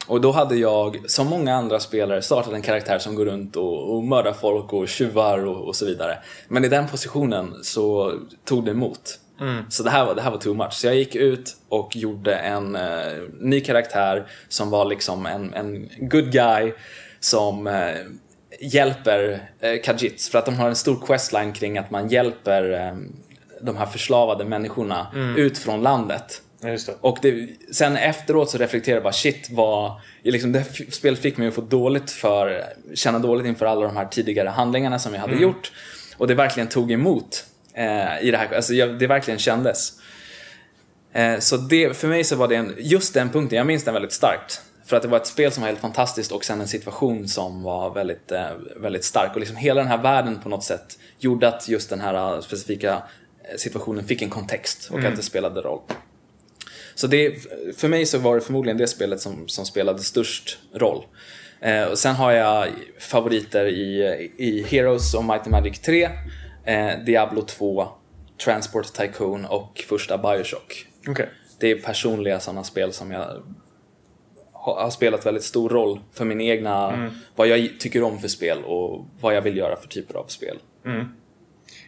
Och 0.06 0.20
då 0.20 0.32
hade 0.32 0.56
jag, 0.56 1.10
som 1.10 1.26
många 1.26 1.54
andra 1.54 1.80
spelare, 1.80 2.22
startat 2.22 2.52
en 2.52 2.62
karaktär 2.62 2.98
som 2.98 3.14
går 3.14 3.24
runt 3.24 3.56
och, 3.56 3.94
och 3.94 4.04
mördar 4.04 4.32
folk 4.32 4.72
och 4.72 4.88
tjuvar 4.88 5.46
och, 5.46 5.68
och, 5.68 5.76
så 5.76 5.86
vidare. 5.86 6.18
Men 6.48 6.64
i 6.64 6.68
den 6.68 6.88
positionen 6.88 7.54
så 7.62 8.12
tog 8.44 8.64
det 8.64 8.70
emot. 8.70 9.18
Mm. 9.40 9.64
Så 9.70 9.82
det 9.82 9.90
här, 9.90 10.06
var, 10.06 10.14
det 10.14 10.22
här 10.22 10.30
var 10.30 10.38
too 10.38 10.54
much. 10.54 10.72
Så 10.72 10.86
jag 10.86 10.96
gick 10.96 11.14
ut 11.14 11.56
och 11.68 11.96
gjorde 11.96 12.34
en 12.34 12.76
uh, 12.76 12.82
ny 13.40 13.60
karaktär 13.60 14.26
som 14.48 14.70
var 14.70 14.84
liksom 14.84 15.26
en, 15.26 15.54
en 15.54 15.88
good 15.98 16.32
guy 16.32 16.72
som 17.20 17.66
uh, 17.66 17.94
hjälper 18.60 19.48
uh, 19.64 19.82
Kajits. 19.82 20.28
För 20.28 20.38
att 20.38 20.46
de 20.46 20.54
har 20.54 20.68
en 20.68 20.76
stor 20.76 21.06
questline 21.06 21.52
kring 21.52 21.78
att 21.78 21.90
man 21.90 22.08
hjälper 22.08 22.90
um, 22.92 23.12
de 23.60 23.76
här 23.76 23.86
förslavade 23.86 24.44
människorna 24.44 25.06
mm. 25.14 25.36
ut 25.36 25.58
från 25.58 25.82
landet. 25.82 26.42
Det. 26.64 26.96
Och 27.00 27.18
det, 27.22 27.48
sen 27.72 27.96
efteråt 27.96 28.50
så 28.50 28.58
reflekterade 28.58 28.96
jag 28.96 29.02
bara 29.02 29.12
shit 29.12 29.48
vad, 29.50 29.92
liksom 30.22 30.52
det 30.52 30.64
spelet 30.92 31.18
fick 31.20 31.36
mig 31.36 31.48
att 31.48 31.54
få 31.54 31.60
dåligt 31.60 32.10
för, 32.10 32.64
känna 32.94 33.18
dåligt 33.18 33.46
inför 33.46 33.66
alla 33.66 33.86
de 33.86 33.96
här 33.96 34.06
tidigare 34.06 34.48
handlingarna 34.48 34.98
som 34.98 35.14
jag 35.14 35.20
hade 35.20 35.32
mm. 35.32 35.42
gjort. 35.42 35.72
Och 36.16 36.26
det 36.26 36.34
verkligen 36.34 36.68
tog 36.68 36.92
emot 36.92 37.44
eh, 37.74 38.22
i 38.22 38.30
det 38.30 38.36
här, 38.36 38.54
alltså 38.56 38.74
jag, 38.74 38.98
det 38.98 39.06
verkligen 39.06 39.38
kändes. 39.38 39.92
Eh, 41.12 41.38
så 41.38 41.56
det, 41.56 41.96
för 41.96 42.08
mig 42.08 42.24
så 42.24 42.36
var 42.36 42.48
det 42.48 42.56
en, 42.56 42.74
just 42.78 43.14
den 43.14 43.30
punkten, 43.30 43.56
jag 43.56 43.66
minns 43.66 43.84
den 43.84 43.94
väldigt 43.94 44.12
starkt. 44.12 44.62
För 44.86 44.96
att 44.96 45.02
det 45.02 45.08
var 45.08 45.16
ett 45.16 45.26
spel 45.26 45.52
som 45.52 45.60
var 45.60 45.68
helt 45.68 45.80
fantastiskt 45.80 46.32
och 46.32 46.44
sen 46.44 46.60
en 46.60 46.68
situation 46.68 47.28
som 47.28 47.62
var 47.62 47.94
väldigt, 47.94 48.32
eh, 48.32 48.50
väldigt 48.76 49.04
stark. 49.04 49.30
Och 49.34 49.40
liksom 49.40 49.56
hela 49.56 49.80
den 49.80 49.90
här 49.90 50.02
världen 50.02 50.40
på 50.40 50.48
något 50.48 50.64
sätt 50.64 50.98
gjorde 51.18 51.48
att 51.48 51.68
just 51.68 51.90
den 51.90 52.00
här 52.00 52.40
specifika 52.40 52.92
eh, 52.92 53.56
situationen 53.56 54.04
fick 54.04 54.22
en 54.22 54.30
kontext 54.30 54.88
och 54.90 54.98
mm. 54.98 55.10
att 55.12 55.16
det 55.16 55.22
spelade 55.22 55.60
roll. 55.60 55.80
Så 56.94 57.06
det, 57.06 57.34
för 57.76 57.88
mig 57.88 58.06
så 58.06 58.18
var 58.18 58.34
det 58.34 58.40
förmodligen 58.40 58.76
det 58.76 58.86
spelet 58.86 59.20
som, 59.20 59.48
som 59.48 59.66
spelade 59.66 59.98
störst 59.98 60.58
roll. 60.74 61.04
Eh, 61.60 61.84
och 61.84 61.98
sen 61.98 62.14
har 62.14 62.32
jag 62.32 62.68
favoriter 62.98 63.66
i, 63.66 64.02
i 64.36 64.62
Heroes 64.62 65.14
och 65.14 65.24
Might 65.24 65.42
and 65.42 65.50
Magic 65.50 65.80
3, 65.80 66.08
eh, 66.64 67.04
Diablo 67.06 67.42
2, 67.42 67.88
Transport 68.44 68.92
Tycoon 68.92 69.44
och 69.44 69.84
första 69.88 70.18
Bioshock. 70.18 70.86
Okay. 71.08 71.26
Det 71.60 71.70
är 71.70 71.76
personliga 71.76 72.40
sådana 72.40 72.64
spel 72.64 72.92
som 72.92 73.10
jag 73.10 73.42
har 74.52 74.90
spelat 74.90 75.26
väldigt 75.26 75.44
stor 75.44 75.68
roll 75.68 76.00
för 76.12 76.24
min 76.24 76.40
egna, 76.40 76.92
mm. 76.92 77.12
vad 77.36 77.48
jag 77.48 77.70
tycker 77.80 78.02
om 78.02 78.18
för 78.18 78.28
spel 78.28 78.58
och 78.64 79.06
vad 79.20 79.36
jag 79.36 79.42
vill 79.42 79.56
göra 79.56 79.76
för 79.76 79.88
typer 79.88 80.14
av 80.14 80.26
spel. 80.26 80.58
Mm. 80.86 81.06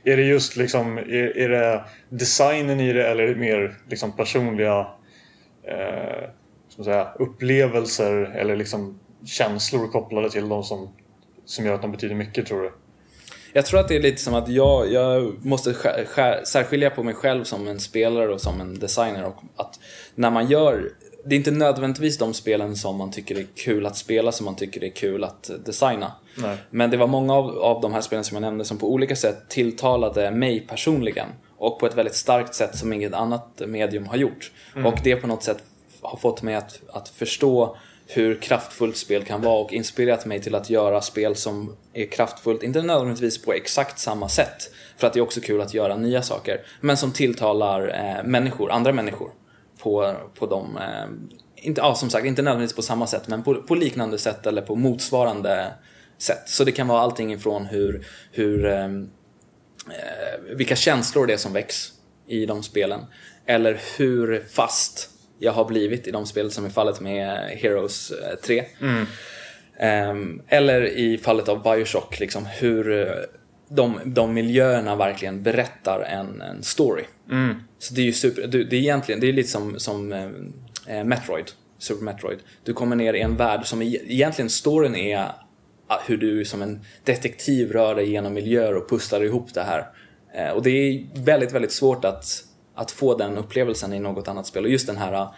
Är 0.05 0.17
det 0.17 0.23
just 0.23 0.57
liksom, 0.57 0.99
är, 0.99 1.39
är 1.39 1.49
det 1.49 1.85
designen 2.09 2.81
i 2.81 2.93
det 2.93 3.07
eller 3.09 3.25
är 3.25 3.29
det 3.29 3.41
mer 3.41 3.77
liksom 3.89 4.17
personliga 4.17 4.87
eh, 5.67 6.29
som 6.69 6.85
säga, 6.85 7.09
upplevelser 7.19 8.15
eller 8.37 8.57
liksom 8.57 9.01
känslor 9.25 9.89
kopplade 9.89 10.31
till 10.31 10.49
dem 10.49 10.65
som, 10.65 10.89
som 11.45 11.67
gör 11.67 11.75
att 11.75 11.83
de 11.83 11.93
betyder 11.93 12.15
mycket 12.15 12.47
tror 12.47 12.63
du? 12.63 12.73
Jag 13.53 13.67
tror 13.67 13.81
att 13.81 13.89
det 13.89 13.97
är 13.97 14.03
lite 14.03 14.23
som 14.23 14.35
att 14.35 14.49
jag, 14.49 14.93
jag 14.93 15.45
måste 15.45 15.75
särskilja 16.45 16.91
på 16.91 17.03
mig 17.03 17.15
själv 17.15 17.45
som 17.45 17.69
en 17.69 17.81
spelare 17.81 18.35
och 18.35 18.41
som 18.41 18.61
en 18.61 18.79
designer. 18.79 19.25
Och 19.25 19.37
att 19.57 19.81
när 20.15 20.31
man 20.31 20.47
gör, 20.47 20.93
det 21.25 21.35
är 21.35 21.37
inte 21.37 21.51
nödvändigtvis 21.51 22.19
de 22.19 22.35
spelen 22.35 22.77
som 22.77 22.97
man 22.97 23.11
tycker 23.11 23.39
är 23.39 23.47
kul 23.65 23.87
att 23.87 23.97
spela 23.97 24.33
som 24.33 24.45
man 24.45 24.57
tycker 24.57 24.85
är 24.85 24.89
kul 24.89 25.25
att 25.25 25.51
designa. 25.65 26.13
Nej. 26.39 26.57
Men 26.71 26.91
det 26.91 26.97
var 26.97 27.07
många 27.07 27.35
av, 27.35 27.59
av 27.59 27.81
de 27.81 27.93
här 27.93 28.01
spelen 28.01 28.25
som 28.25 28.35
jag 28.35 28.43
nämnde 28.43 28.65
som 28.65 28.79
på 28.79 28.93
olika 28.93 29.17
sätt 29.17 29.49
tilltalade 29.49 30.31
mig 30.31 30.61
personligen. 30.61 31.29
Och 31.59 31.81
på 31.81 31.87
ett 31.87 31.95
väldigt 31.95 32.15
starkt 32.15 32.55
sätt 32.55 32.77
som 32.77 32.93
inget 32.93 33.15
annat 33.15 33.63
medium 33.67 34.07
har 34.07 34.17
gjort. 34.17 34.51
Mm. 34.75 34.87
Och 34.87 34.99
det 35.05 35.17
på 35.17 35.27
något 35.27 35.43
sätt 35.43 35.65
har 36.03 36.19
fått 36.19 36.43
mig 36.43 36.55
att, 36.55 36.81
att 36.93 37.09
förstå 37.09 37.77
hur 38.07 38.41
kraftfullt 38.41 38.97
spel 38.97 39.25
kan 39.25 39.43
vara 39.43 39.59
och 39.59 39.73
inspirerat 39.73 40.27
mig 40.27 40.41
till 40.41 40.55
att 40.55 40.71
göra 40.71 41.01
spel 41.01 41.37
som 41.37 41.77
är 41.93 42.07
kraftfullt, 42.07 42.63
inte 42.63 42.83
nödvändigtvis 42.83 43.43
på 43.43 43.53
exakt 43.53 43.99
samma 43.99 44.29
sätt, 44.29 44.71
för 44.97 45.07
att 45.07 45.13
det 45.13 45.19
är 45.19 45.23
också 45.23 45.41
kul 45.41 45.61
att 45.61 45.75
göra 45.75 45.97
nya 45.97 46.23
saker, 46.23 46.61
men 46.81 46.97
som 46.97 47.13
tilltalar 47.13 47.89
eh, 47.89 48.25
människor, 48.25 48.71
andra 48.71 48.93
människor 48.93 49.31
på, 49.83 50.15
på 50.39 50.47
de, 50.47 50.77
eh, 50.77 51.07
inte, 51.57 51.81
ja, 51.81 51.95
som 51.95 52.11
sagt, 52.11 52.27
inte 52.27 52.43
nödvändigtvis 52.43 52.77
på 52.77 52.83
samma 52.83 53.07
sätt, 53.07 53.29
men 53.29 53.43
på, 53.43 53.55
på 53.55 53.75
liknande 53.75 54.19
sätt 54.19 54.47
eller 54.47 54.63
på 54.63 54.75
motsvarande 54.75 55.73
sätt. 56.19 56.43
Så 56.47 56.65
det 56.65 56.73
kan 56.73 56.89
vara 56.89 57.01
allting 57.01 57.33
ifrån 57.33 57.67
hur, 57.67 58.07
hur 58.33 58.67
eh, 58.67 58.89
vilka 60.57 60.77
känslor 60.77 61.27
det 61.27 61.33
är 61.33 61.37
som 61.37 61.53
väcks 61.53 61.93
i 62.27 62.47
de 62.47 62.63
spelen. 62.63 63.01
Eller 63.47 63.81
hur 63.99 64.45
fast 64.51 65.11
jag 65.39 65.53
har 65.53 65.65
blivit 65.65 66.07
i 66.07 66.11
de 66.11 66.27
spel 66.27 66.51
som 66.51 66.65
är 66.65 66.71
fallet 66.71 67.01
med 67.01 67.51
Heroes 67.51 68.13
3. 68.45 68.59
Eh, 68.59 68.67
mm. 68.81 69.07
Um, 70.11 70.43
eller 70.49 70.87
i 70.87 71.19
fallet 71.19 71.49
av 71.49 71.63
Bioshock, 71.63 72.21
liksom 72.21 72.47
hur 72.47 73.01
eh, 73.01 73.15
de, 73.69 74.01
de 74.05 74.35
miljöerna 74.35 74.97
verkligen 74.97 75.43
berättar 75.43 76.01
en, 76.01 76.41
en 76.41 76.63
story. 76.63 77.05
Mm. 77.31 77.55
Så 77.79 77.95
det 77.95 78.01
är 78.01 78.05
ju 78.05 78.13
super, 78.13 78.47
det 78.47 78.59
är 78.59 78.75
egentligen, 78.75 79.21
det 79.21 79.29
är 79.29 79.33
lite 79.33 79.49
som, 79.49 79.79
som 79.79 80.13
eh, 80.87 81.05
Metroid, 81.05 81.51
Super 81.79 82.05
Metroid. 82.05 82.39
Du 82.65 82.73
kommer 82.73 82.97
ner 82.97 83.15
i 83.15 83.21
en 83.21 83.37
värld 83.37 83.67
som 83.67 83.83
egentligen 83.83 84.51
storyn 84.51 84.97
är 84.97 85.33
hur 86.07 86.17
du 86.17 86.45
som 86.45 86.63
en 86.63 86.81
detektiv 87.05 87.73
rör 87.73 87.95
dig 87.95 88.11
genom 88.11 88.35
miljöer 88.35 88.77
och 88.77 88.89
pusslar 88.89 89.25
ihop 89.25 89.55
det 89.55 89.63
här. 89.63 89.87
Eh, 90.35 90.51
och 90.51 90.63
det 90.63 90.71
är 90.71 91.07
väldigt, 91.25 91.53
väldigt 91.53 91.73
svårt 91.73 92.05
att, 92.05 92.45
att 92.75 92.91
få 92.91 93.17
den 93.17 93.39
upplevelsen 93.39 93.93
i 93.93 94.01
något 94.01 94.29
annat 94.29 94.47
spel. 94.47 94.65
Och 94.65 94.71
just 94.71 94.87
den 94.87 94.97
här 94.97 95.29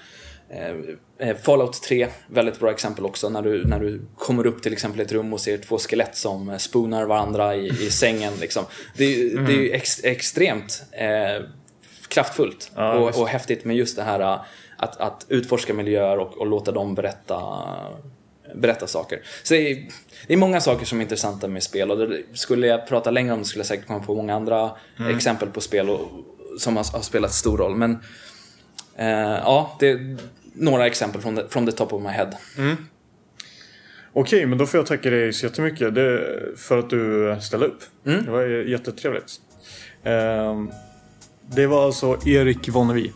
eh, 0.50 1.28
eh 1.28 1.36
Fallout 1.36 1.82
3, 1.82 2.08
väldigt 2.28 2.60
bra 2.60 2.70
exempel 2.70 3.04
också, 3.04 3.28
när 3.28 3.42
du, 3.42 3.64
när 3.64 3.80
du 3.80 4.00
kommer 4.16 4.46
upp 4.46 4.62
till 4.62 4.72
exempel 4.72 5.00
ett 5.00 5.12
rum 5.12 5.32
och 5.32 5.40
ser 5.40 5.58
två 5.58 5.78
skelett 5.78 6.16
som 6.16 6.58
spoonar 6.58 7.04
varandra 7.04 7.56
i, 7.56 7.66
i 7.66 7.72
sängen. 7.90 8.32
Liksom. 8.40 8.64
Det, 8.96 9.30
mm. 9.30 9.44
det 9.46 9.52
är 9.52 9.56
ju 9.56 9.70
ex, 9.70 10.04
extremt 10.04 10.82
eh, 10.92 11.46
kraftfullt 12.08 12.70
ja, 12.74 12.94
och, 12.94 13.20
och 13.20 13.28
häftigt 13.28 13.64
med 13.64 13.76
just 13.76 13.96
det 13.96 14.02
här 14.02 14.20
att, 14.76 14.96
att 14.96 15.26
utforska 15.28 15.74
miljöer 15.74 16.18
och, 16.18 16.38
och 16.38 16.46
låta 16.46 16.72
dem 16.72 16.94
berätta 16.94 17.36
berätta 18.54 18.86
saker. 18.86 19.20
Så 19.42 19.54
det 19.54 19.70
är, 19.70 19.88
det 20.26 20.32
är, 20.32 20.36
många 20.36 20.60
saker 20.60 20.86
som 20.86 20.98
är 20.98 21.02
intressanta 21.02 21.48
med 21.48 21.62
spel 21.62 21.90
och 21.90 21.98
det, 21.98 22.22
skulle 22.32 22.66
jag 22.66 22.86
prata 22.86 23.10
längre 23.10 23.32
om 23.32 23.38
det 23.38 23.44
skulle 23.44 23.60
jag 23.60 23.66
säkert 23.66 23.86
komma 23.86 24.00
på 24.00 24.14
många 24.14 24.34
andra 24.34 24.70
mm. 24.98 25.16
exempel 25.16 25.48
på 25.48 25.60
spel 25.60 25.90
och, 25.90 26.08
som 26.58 26.76
har, 26.76 26.92
har, 26.92 27.02
spelat 27.02 27.32
stor 27.32 27.58
roll. 27.58 27.76
Men 27.76 27.98
eh, 28.96 29.08
ja, 29.18 29.76
det 29.80 29.90
är 29.90 30.16
några 30.52 30.86
exempel 30.86 31.20
från 31.20 31.36
the, 31.36 31.48
from 31.48 31.66
the 31.66 31.72
top 31.72 31.92
of 31.92 32.02
my 32.02 32.08
head. 32.08 32.30
Mm. 32.58 32.76
Okej, 34.12 34.46
men 34.46 34.58
då 34.58 34.66
får 34.66 34.78
jag 34.78 34.86
tacka 34.86 35.10
dig 35.10 35.32
så 35.32 35.46
jättemycket 35.46 35.94
för 36.56 36.78
att 36.78 36.90
du 36.90 37.36
ställde 37.40 37.66
upp. 37.66 37.82
Mm. 38.06 38.24
Det 38.24 38.30
var 38.30 38.42
jättetrevligt. 38.46 39.40
Eh, 40.02 40.64
det 41.50 41.66
var 41.66 41.86
alltså 41.86 42.18
Erik 42.26 42.68
Vonnevi 42.68 43.12